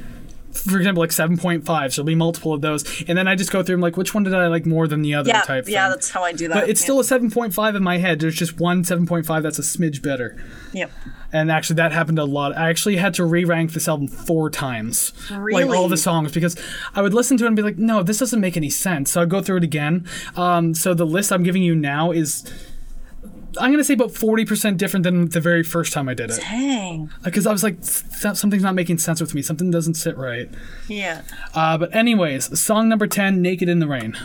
[0.53, 1.63] for example, like 7.5.
[1.65, 4.13] So it'll be multiple of those, and then I just go through and like which
[4.13, 5.67] one did I like more than the other yeah, type.
[5.67, 5.91] yeah, thing.
[5.91, 6.53] that's how I do that.
[6.53, 6.85] But it's yeah.
[6.85, 8.19] still a 7.5 in my head.
[8.19, 10.41] There's just one 7.5 that's a smidge better.
[10.73, 10.91] Yep.
[11.31, 12.55] And actually, that happened a lot.
[12.55, 16.55] I actually had to re-rank this album four times, like all the songs, because
[16.93, 19.21] I would listen to it and be like, "No, this doesn't make any sense." So
[19.23, 20.07] I'd go through it again.
[20.35, 22.43] Um, so the list I'm giving you now is,
[23.59, 26.39] I'm gonna say about forty percent different than the very first time I did it,
[26.39, 27.11] Dang.
[27.23, 29.41] because I was like, something's not making sense with me.
[29.41, 30.49] Something doesn't sit right.
[30.87, 31.21] Yeah.
[31.53, 34.17] Uh, but anyways, song number ten, "Naked in the Rain."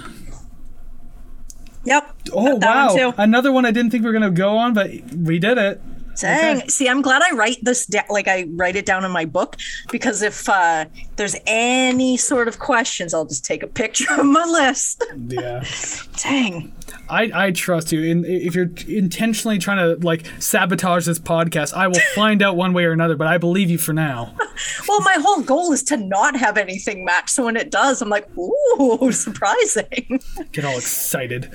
[1.84, 2.16] Yep.
[2.32, 5.38] Oh wow, one another one I didn't think we were gonna go on, but we
[5.38, 5.80] did it.
[6.20, 6.58] Dang.
[6.58, 6.68] Okay.
[6.68, 8.04] See, I'm glad I write this down.
[8.08, 9.56] Like I write it down in my book
[9.90, 10.86] because if uh,
[11.16, 15.04] there's any sort of questions, I'll just take a picture of my list.
[15.28, 15.64] Yeah.
[16.22, 16.74] Dang.
[17.08, 18.10] I, I trust you.
[18.10, 22.72] And if you're intentionally trying to like sabotage this podcast, I will find out one
[22.72, 23.16] way or another.
[23.16, 24.34] But I believe you for now.
[24.88, 27.30] Well, my whole goal is to not have anything match.
[27.30, 30.20] So when it does, I'm like, ooh, surprising.
[30.50, 31.52] Get all excited.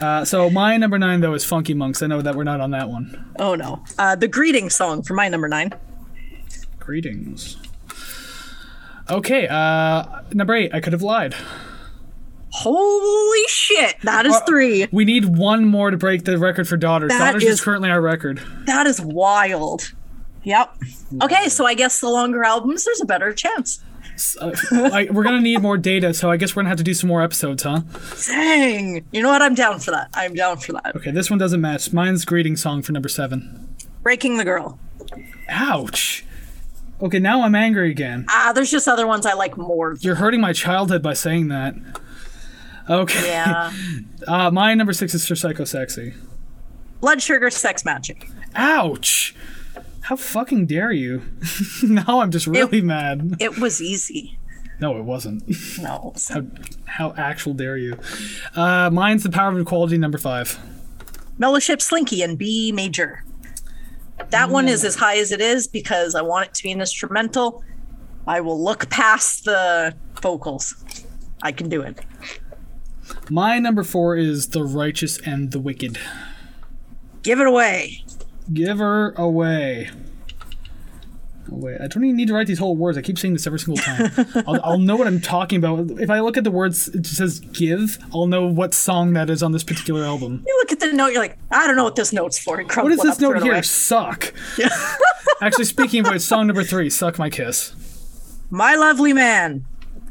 [0.00, 2.02] Uh, so my number nine though is Funky Monks.
[2.02, 3.32] I know that we're not on that one.
[3.38, 3.84] oh no.
[3.98, 5.74] Uh, the greeting song for my number nine.
[6.80, 7.56] Greetings.
[9.08, 9.46] Okay.
[9.46, 10.74] Uh, number eight.
[10.74, 11.36] I could have lied.
[12.56, 13.96] Holy shit.
[14.02, 14.86] That is Uh, three.
[14.92, 17.08] We need one more to break the record for Daughters.
[17.10, 18.40] That Daughters is is- currently our record.
[18.66, 19.92] That is wild.
[20.44, 20.72] Yep.
[21.22, 23.80] Okay, so I guess the longer albums, there's a better chance.
[24.40, 26.94] Uh, I, we're gonna need more data, so I guess we're gonna have to do
[26.94, 27.80] some more episodes, huh?
[28.28, 29.04] Dang.
[29.10, 29.42] You know what?
[29.42, 30.10] I'm down for that.
[30.14, 30.94] I'm down for that.
[30.94, 31.92] Okay, this one doesn't match.
[31.92, 33.74] Mine's greeting song for number seven.
[34.04, 34.78] Breaking the Girl.
[35.48, 36.24] Ouch.
[37.02, 38.24] Okay, now I'm angry again.
[38.28, 39.96] Ah, there's just other ones I like more.
[39.98, 41.74] You're hurting my childhood by saying that.
[42.88, 43.28] Okay.
[43.28, 43.72] Yeah.
[44.26, 46.14] Uh, my number six is for Psycho Sexy.
[47.00, 48.30] Blood Sugar Sex Magik.
[48.54, 49.34] Ouch.
[50.02, 51.22] How fucking dare you?
[51.82, 53.36] now I'm just really mad.
[53.40, 54.38] It was easy.
[54.80, 55.44] No, it wasn't.
[55.80, 56.12] No.
[56.28, 56.42] How,
[56.84, 57.98] how actual dare you?
[58.54, 60.58] Uh, mine's the power of equality, number five.
[61.38, 63.24] Mellowship Slinky in B major.
[64.30, 66.80] That one is as high as it is because I want it to be an
[66.80, 67.64] instrumental.
[68.26, 70.74] I will look past the vocals.
[71.42, 71.98] I can do it.
[73.30, 75.98] My number four is The Righteous and the Wicked.
[77.22, 78.04] Give it away.
[78.52, 79.90] Give her away.
[81.50, 82.96] Oh, wait, I don't even need to write these whole words.
[82.98, 84.10] I keep saying this every single time.
[84.46, 86.00] I'll, I'll know what I'm talking about.
[86.00, 89.30] If I look at the words, it just says give, I'll know what song that
[89.30, 90.42] is on this particular album.
[90.46, 92.62] You look at the note, you're like, I don't know what this note's for.
[92.62, 93.52] What is this note here?
[93.52, 93.62] away.
[93.62, 94.32] Suck.
[95.40, 97.74] Actually, speaking of which, song number three, Suck My Kiss.
[98.50, 99.66] My lovely man.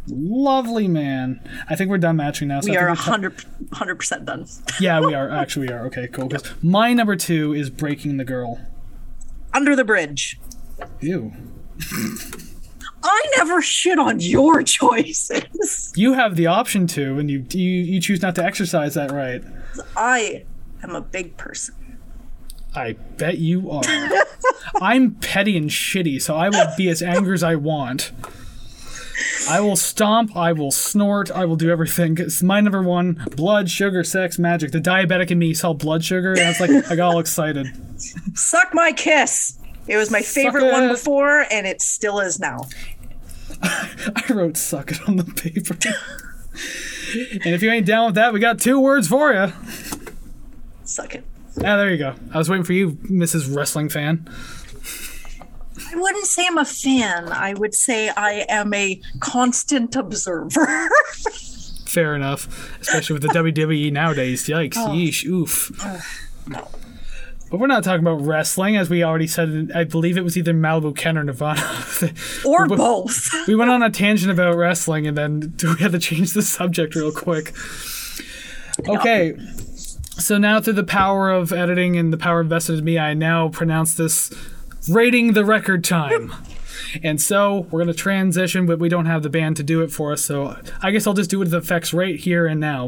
[0.07, 1.39] Lovely man.
[1.69, 2.59] I think we're done matching now.
[2.59, 3.30] So We I are think we're
[3.69, 4.45] 100 percent done.
[4.80, 5.30] Yeah, we are.
[5.30, 5.85] Actually, we are.
[5.88, 6.30] Okay, cool.
[6.30, 8.59] 'Cause my number two is Breaking the Girl.
[9.53, 10.39] Under the bridge.
[10.99, 11.31] Ew.
[13.05, 15.93] I never shit on your choices.
[15.95, 19.43] You have the option to, and you you, you choose not to exercise that right.
[19.95, 20.43] I
[20.81, 21.75] am a big person.
[22.75, 23.84] I bet you are.
[24.81, 28.11] I'm petty and shitty, so I will be as angry as I want.
[29.49, 32.18] I will stomp, I will snort, I will do everything.
[32.18, 34.72] It's my number one blood, sugar, sex, magik.
[34.72, 37.68] The diabetic in me saw blood sugar, and I was like, I got all excited.
[38.34, 39.60] Suck my kiss.
[39.88, 42.68] It was my favorite one before, and it still is now.
[43.61, 45.73] I wrote suck it on the paper.
[47.45, 49.52] and if you ain't down with that, we got two words for you.
[50.84, 51.26] Suck it.
[51.60, 52.15] Ah, there you go.
[52.34, 53.53] I was waiting for you, Mrs.
[53.56, 54.27] Wrestling fan.
[55.91, 57.30] I wouldn't say I'm a fan.
[57.30, 60.90] I would say I am a constant observer.
[61.86, 64.48] Fair enough, especially with the WWE nowadays.
[64.48, 64.90] Yikes, oh.
[64.90, 65.72] yeesh, oof.
[66.48, 66.68] no.
[67.54, 69.72] But we're not talking about wrestling, as we already said.
[69.76, 71.62] I believe it was either Malibu Ken or Nirvana.
[72.45, 73.30] Or both.
[73.48, 76.95] we went on a tangent about wrestling, and then we had to change the subject
[76.95, 77.54] real quick.
[78.88, 79.38] Okay,
[80.18, 83.50] so now through the power of editing and the power invested in me, I now
[83.50, 84.32] pronounce this
[84.89, 86.34] rating the record time.
[87.01, 89.91] And so we're going to transition, but we don't have the band to do it
[89.91, 90.23] for us.
[90.23, 92.88] So I guess I'll just do it with effects right here and now.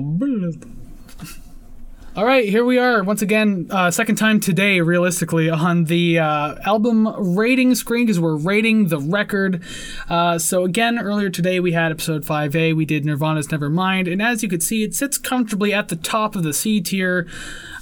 [2.15, 6.55] All right, here we are once again, uh, second time today, realistically, on the uh,
[6.63, 9.61] album rating screen because we're rating the record.
[10.07, 12.73] Uh, so again, earlier today we had episode 5A.
[12.73, 16.37] We did Nirvana's Nevermind, and as you can see, it sits comfortably at the top
[16.37, 17.27] of the C tier.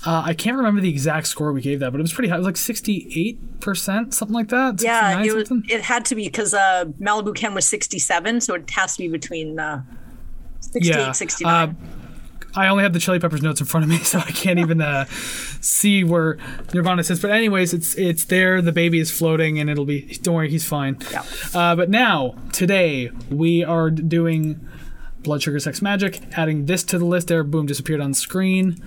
[0.04, 2.38] Uh, I can't remember the exact score we gave that, but it was pretty high.
[2.38, 4.82] It was like sixty-eight percent, something like that.
[4.82, 5.52] Yeah, it was.
[5.70, 9.10] It had to be because uh, Malibu Ken was 67, so it has to be
[9.10, 9.84] between uh,
[10.60, 11.78] 68 Yeah, and 69.
[12.56, 14.82] I only have the Chili Peppers notes in front of me, so I can't even
[14.82, 15.06] uh,
[15.62, 16.38] see where
[16.74, 17.22] Nirvana sits.
[17.22, 18.62] But anyways, it's it's there.
[18.62, 20.18] The baby is floating, and it'll be.
[20.22, 20.98] Don't worry, he's fine.
[21.12, 21.24] Yeah.
[21.54, 24.68] Uh, but now today we are doing
[25.22, 26.38] Blood Sugar Sex Magik.
[26.38, 27.28] Adding this to the list.
[27.28, 28.82] There, boom, disappeared on screen.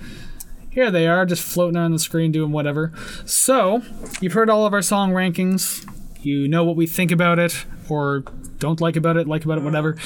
[0.69, 2.93] Here they are, just floating on the screen, doing whatever.
[3.25, 3.81] So
[4.21, 5.83] you've heard all of our song rankings.
[6.21, 8.23] You know what we think about it, or
[8.59, 9.97] don't like about it, like about it, whatever.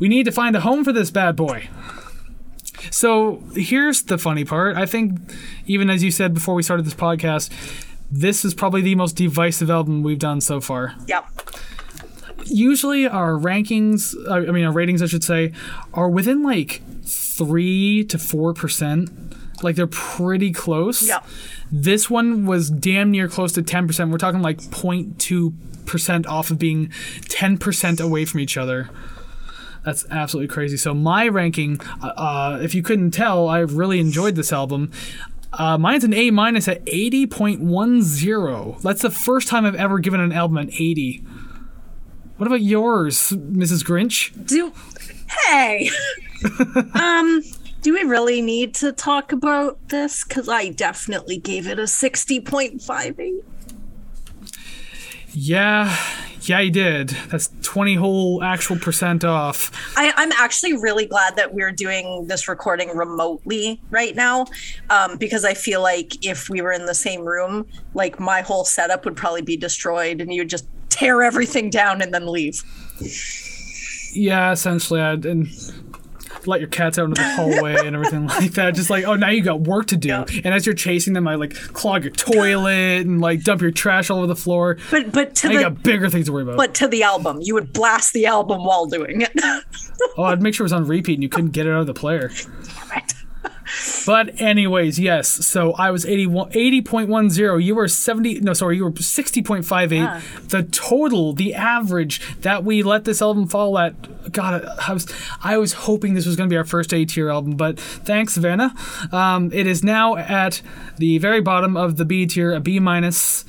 [0.00, 1.68] We need to find a home for this bad boy.
[2.90, 4.76] So here's the funny part.
[4.76, 5.18] I think,
[5.66, 7.50] even as you said before we started this podcast,
[8.10, 10.94] this is probably the most divisive album we've done so far.
[11.06, 11.26] yep.
[12.44, 15.52] Usually, our rankings, I mean, our ratings, I should say,
[15.94, 19.10] are within like three to four percent.
[19.62, 21.06] Like they're pretty close.
[21.06, 21.24] Yep.
[21.70, 24.10] This one was damn near close to ten percent.
[24.10, 25.54] We're talking like 0.2
[25.86, 26.90] percent off of being
[27.28, 28.90] ten percent away from each other.
[29.84, 30.76] That's absolutely crazy.
[30.76, 34.92] So my ranking, uh, uh, if you couldn't tell, I really enjoyed this album.
[35.52, 38.78] Uh, mine's an A minus at eighty point one zero.
[38.82, 41.24] That's the first time I've ever given an album an eighty.
[42.36, 43.84] What about yours, Mrs.
[43.84, 44.32] Grinch?
[44.46, 44.72] Do
[45.46, 45.90] hey,
[46.94, 47.42] um,
[47.82, 50.24] do we really need to talk about this?
[50.24, 53.42] Because I definitely gave it a 60.58.
[55.34, 55.96] Yeah,
[56.42, 57.08] yeah, you did.
[57.28, 59.70] That's twenty whole actual percent off.
[59.96, 64.44] I, I'm actually really glad that we're doing this recording remotely right now,
[64.90, 68.66] um, because I feel like if we were in the same room, like my whole
[68.66, 72.62] setup would probably be destroyed, and you would just tear everything down and then leave.
[74.12, 75.48] Yeah, essentially, I'd, and
[76.46, 78.74] let your cats out into the hallway and everything like that.
[78.74, 80.08] Just like, oh, now you got work to do.
[80.08, 80.24] Yeah.
[80.44, 84.10] And as you're chasing them, I like clog your toilet and like dump your trash
[84.10, 84.78] all over the floor.
[84.90, 86.56] But but to I the got bigger things to worry about.
[86.56, 89.32] but to the album, you would blast the album while doing it.
[90.18, 91.86] oh, I'd make sure it was on repeat and you couldn't get it out of
[91.86, 92.30] the player.
[92.90, 93.12] Right.
[94.06, 95.28] But anyways, yes.
[95.28, 97.62] So I was 81, 80.10.
[97.62, 98.40] You were 70.
[98.40, 100.48] No, sorry, you were 60.58.
[100.48, 104.32] The total, the average that we let this album fall at.
[104.32, 105.06] God, I was
[105.42, 108.34] I was hoping this was going to be our first A tier album, but thanks,
[108.34, 108.74] Savannah.
[109.10, 110.62] Um, it is now at
[110.98, 113.44] the very bottom of the B tier, a B minus.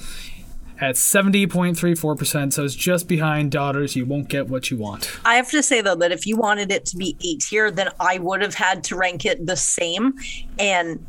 [0.84, 2.51] At 70.34%.
[2.53, 3.95] So it's just behind Daughters.
[3.95, 5.10] You won't get what you want.
[5.23, 7.89] I have to say though that if you wanted it to be A tier, then
[7.99, 10.14] I would have had to rank it the same,
[10.60, 11.05] and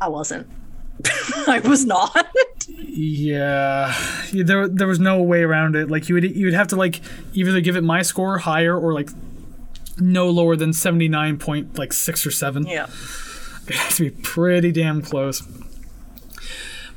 [0.00, 0.48] I wasn't.
[1.46, 2.26] I was not.
[2.68, 3.94] Yeah,
[4.32, 5.88] there there was no way around it.
[5.90, 7.00] Like you would you would have to like
[7.32, 9.10] either give it my score higher or like
[9.98, 12.66] no lower than 79 point like 6 or 7.
[12.66, 12.86] yeah.
[13.68, 15.40] It has to be pretty damn close.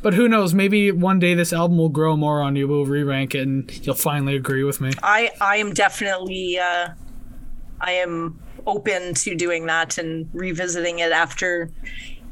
[0.06, 0.54] But who knows?
[0.54, 2.68] Maybe one day this album will grow more on you.
[2.68, 4.92] We'll re-rank it, and you'll finally agree with me.
[5.02, 6.90] I I am definitely uh,
[7.82, 11.72] I am open to doing that and revisiting it after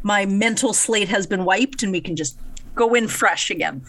[0.03, 2.37] my mental slate has been wiped and we can just
[2.75, 3.81] go in fresh again.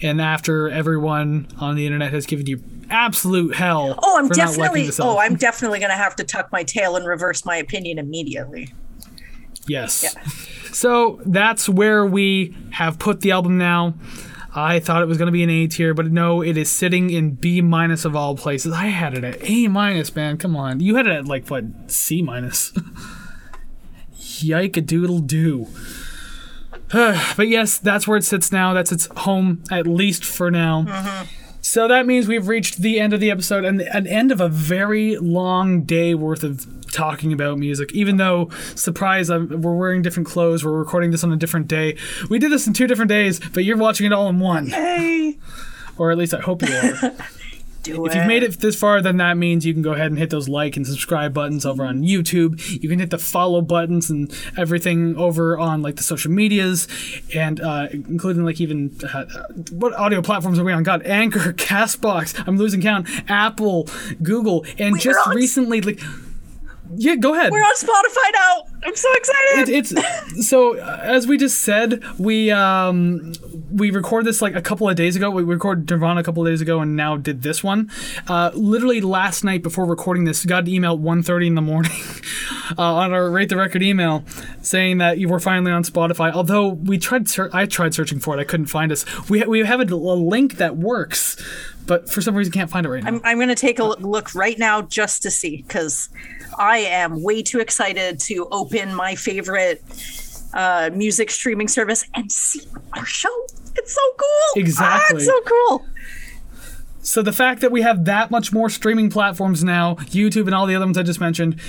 [0.00, 4.56] And after everyone on the internet has given you absolute hell, Oh, I'm for not
[4.56, 5.18] liking definitely oh.
[5.18, 8.72] I'm definitely gonna have to tuck my tail and reverse my opinion immediately.
[9.68, 10.14] Yes.
[10.72, 13.94] So that's where we have put the album now.
[14.54, 17.10] I thought it was going to be an A tier, but no, it is sitting
[17.10, 18.72] in B minus of all places.
[18.72, 20.38] I had it at A minus, man.
[20.38, 22.72] Come on, you had it at like what C minus?
[24.16, 25.66] Yike a doodle doo.
[26.92, 28.72] but yes, that's where it sits now.
[28.72, 30.82] That's its home, at least for now.
[30.82, 31.26] Mm-hmm.
[31.60, 34.48] So that means we've reached the end of the episode and an end of a
[34.48, 36.64] very long day worth of
[36.96, 37.92] talking about music.
[37.92, 41.96] Even though, surprise, I'm, we're wearing different clothes, we're recording this on a different day.
[42.30, 44.68] We did this in two different days, but you're watching it all in one.
[44.68, 45.38] Hey,
[45.98, 47.12] Or at least I hope you are.
[47.82, 50.18] do If you've made it this far, then that means you can go ahead and
[50.18, 52.60] hit those like and subscribe buttons over on YouTube.
[52.82, 56.88] You can hit the follow buttons and everything over on like the social medias,
[57.34, 59.24] and uh, including like even uh,
[59.70, 60.82] what audio platforms are we on?
[60.82, 62.42] God, Anchor, Castbox.
[62.46, 63.08] I'm losing count.
[63.30, 63.88] Apple,
[64.22, 66.00] Google, and just on- recently, like,
[66.96, 67.50] yeah, go ahead.
[67.52, 68.66] We're on Spotify now.
[68.84, 69.68] I'm so excited.
[69.68, 73.32] it's so as we just said we um
[73.72, 76.52] we recorded this like a couple of days ago we recorded Nirvana a couple of
[76.52, 77.90] days ago and now did this one
[78.28, 81.90] uh literally last night before recording this got an email at 1.30 in the morning
[82.78, 84.22] uh, on our rate the record email
[84.62, 88.36] saying that you were finally on spotify although we tried ser- i tried searching for
[88.36, 91.36] it i couldn't find us we, we have a, a link that works
[91.86, 93.84] but for some reason can't find it right now I'm, I'm going to take a
[93.84, 96.08] look right now just to see because
[96.58, 99.82] I am way too excited to open my favorite
[100.54, 102.62] uh, music streaming service and see
[102.94, 103.28] our show.
[103.74, 104.26] It's so cool.
[104.28, 105.16] Ah, Exactly.
[105.18, 105.86] it's so cool.
[107.02, 110.66] So the fact that we have that much more streaming platforms now, YouTube and all
[110.66, 111.60] the other ones I just mentioned,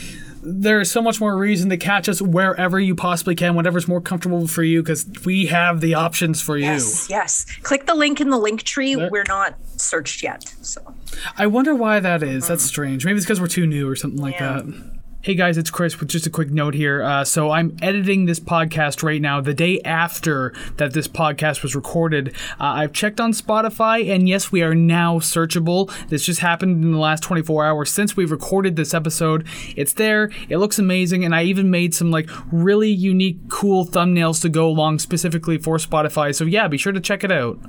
[0.50, 4.00] there is so much more reason to catch us wherever you possibly can, whatever's more
[4.00, 6.64] comfortable for you, because we have the options for you.
[6.64, 7.46] Yes, yes.
[7.64, 8.96] Click the link in the link tree.
[8.96, 9.10] There.
[9.12, 10.54] We're not searched yet.
[10.62, 10.96] So
[11.38, 12.48] I wonder why that is.
[12.48, 12.68] That's mm-hmm.
[12.70, 13.06] strange.
[13.06, 14.62] Maybe it's because we're too new or something like Yeah.
[14.62, 14.97] that.
[15.28, 17.04] Hey guys, it's Chris with just a quick note here.
[17.04, 21.76] Uh, so I'm editing this podcast right now, the day after that this podcast was
[21.76, 22.30] recorded.
[22.58, 25.92] Uh, I've checked on Spotify, and yes, we are now searchable.
[26.08, 29.46] This just happened in the last 24 hours since we recorded this episode.
[29.76, 30.32] It's there.
[30.48, 34.66] It looks amazing, and I even made some like really unique, cool thumbnails to go
[34.66, 36.34] along specifically for Spotify.
[36.34, 37.60] So yeah, be sure to check it out.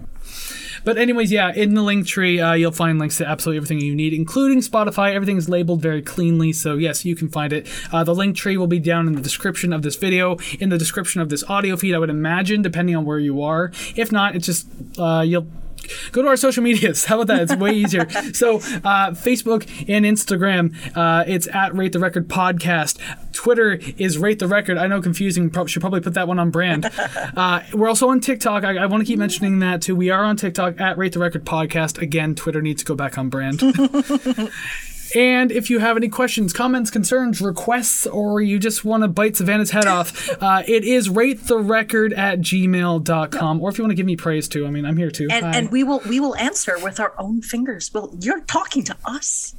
[0.85, 3.95] But anyways, yeah, in the link tree, uh, you'll find links to absolutely everything you
[3.95, 5.15] need, including Spotify.
[5.15, 7.67] Everything is labeled very cleanly, so yes, you can find it.
[7.93, 10.79] Uh, the link tree will be down in the description of this video, in the
[10.79, 11.95] description of this audio feed.
[11.95, 13.73] I would imagine, depending on where you are.
[13.97, 14.69] If not, it's just
[14.99, 15.47] uh, you'll
[16.13, 17.05] go to our social medias.
[17.09, 17.43] How about that?
[17.43, 18.09] It's way easier.
[18.33, 22.99] So, uh, Facebook and Instagram, uh, it's at Rate the Record Podcast.
[23.33, 24.79] Twitter is Rate the Record.
[24.79, 25.51] I know confusing.
[25.51, 26.91] Pro- should probably put that one on brand.
[27.37, 28.65] Uh, we're also on TikTok.
[28.65, 29.95] I, I want to keep mentioning that too.
[29.95, 32.01] We are on TikTok at Rate the Record Podcast.
[32.01, 33.61] Again, Twitter needs to go back on brand.
[35.15, 39.37] And if you have any questions, comments, concerns, requests, or you just want to bite
[39.37, 43.61] Savannah's head off, uh, it is ratetherecord at gmail.com.
[43.61, 45.29] Or if you want to give me praise too, I mean, I'm here too.
[45.31, 47.91] and and we will we will answer with our own fingers.
[47.93, 49.55] Well, you're talking to us.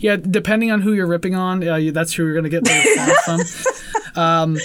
[0.00, 2.72] Yeah, depending on who you're ripping on, uh, that's who you're going to get the
[3.08, 3.74] response from.
[4.16, 4.56] Um,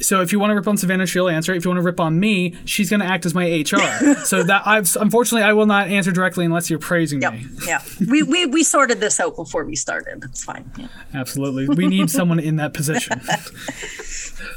[0.00, 1.52] so if you want to rip on Savannah, she'll answer.
[1.54, 4.14] If you want to rip on me, she's going to act as my HR.
[4.24, 7.32] so that I've unfortunately I will not answer directly unless you're praising Yep.
[7.32, 7.46] me.
[7.66, 7.82] Yeah.
[8.08, 10.24] we, we we sorted this out before we started.
[10.24, 10.70] It's fine.
[10.78, 10.88] Yeah.
[11.12, 11.68] Absolutely.
[11.68, 13.20] We need someone in that position.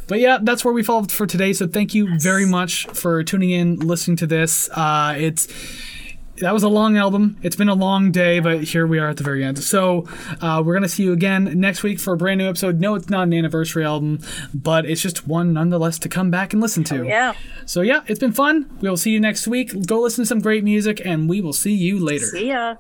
[0.08, 1.52] But yeah, that's where we fall for today.
[1.54, 4.70] So thank you very much for tuning in, listening to this.
[4.72, 5.48] Uh, it's
[6.40, 7.38] that was a long album.
[7.42, 9.64] It's been a long day, but here we are at the very end.
[9.64, 10.08] So
[10.42, 12.80] uh, we're gonna see you again next week for a brand new episode.
[12.80, 14.20] No, it's not an anniversary album,
[14.54, 17.06] but it's just one nonetheless to come back and listen to.
[17.06, 17.34] Yeah.
[17.66, 18.70] So yeah, it's been fun.
[18.82, 19.86] We will see you next week.
[19.86, 22.26] Go listen to some great music, and we will see you later.
[22.26, 22.76] See ya.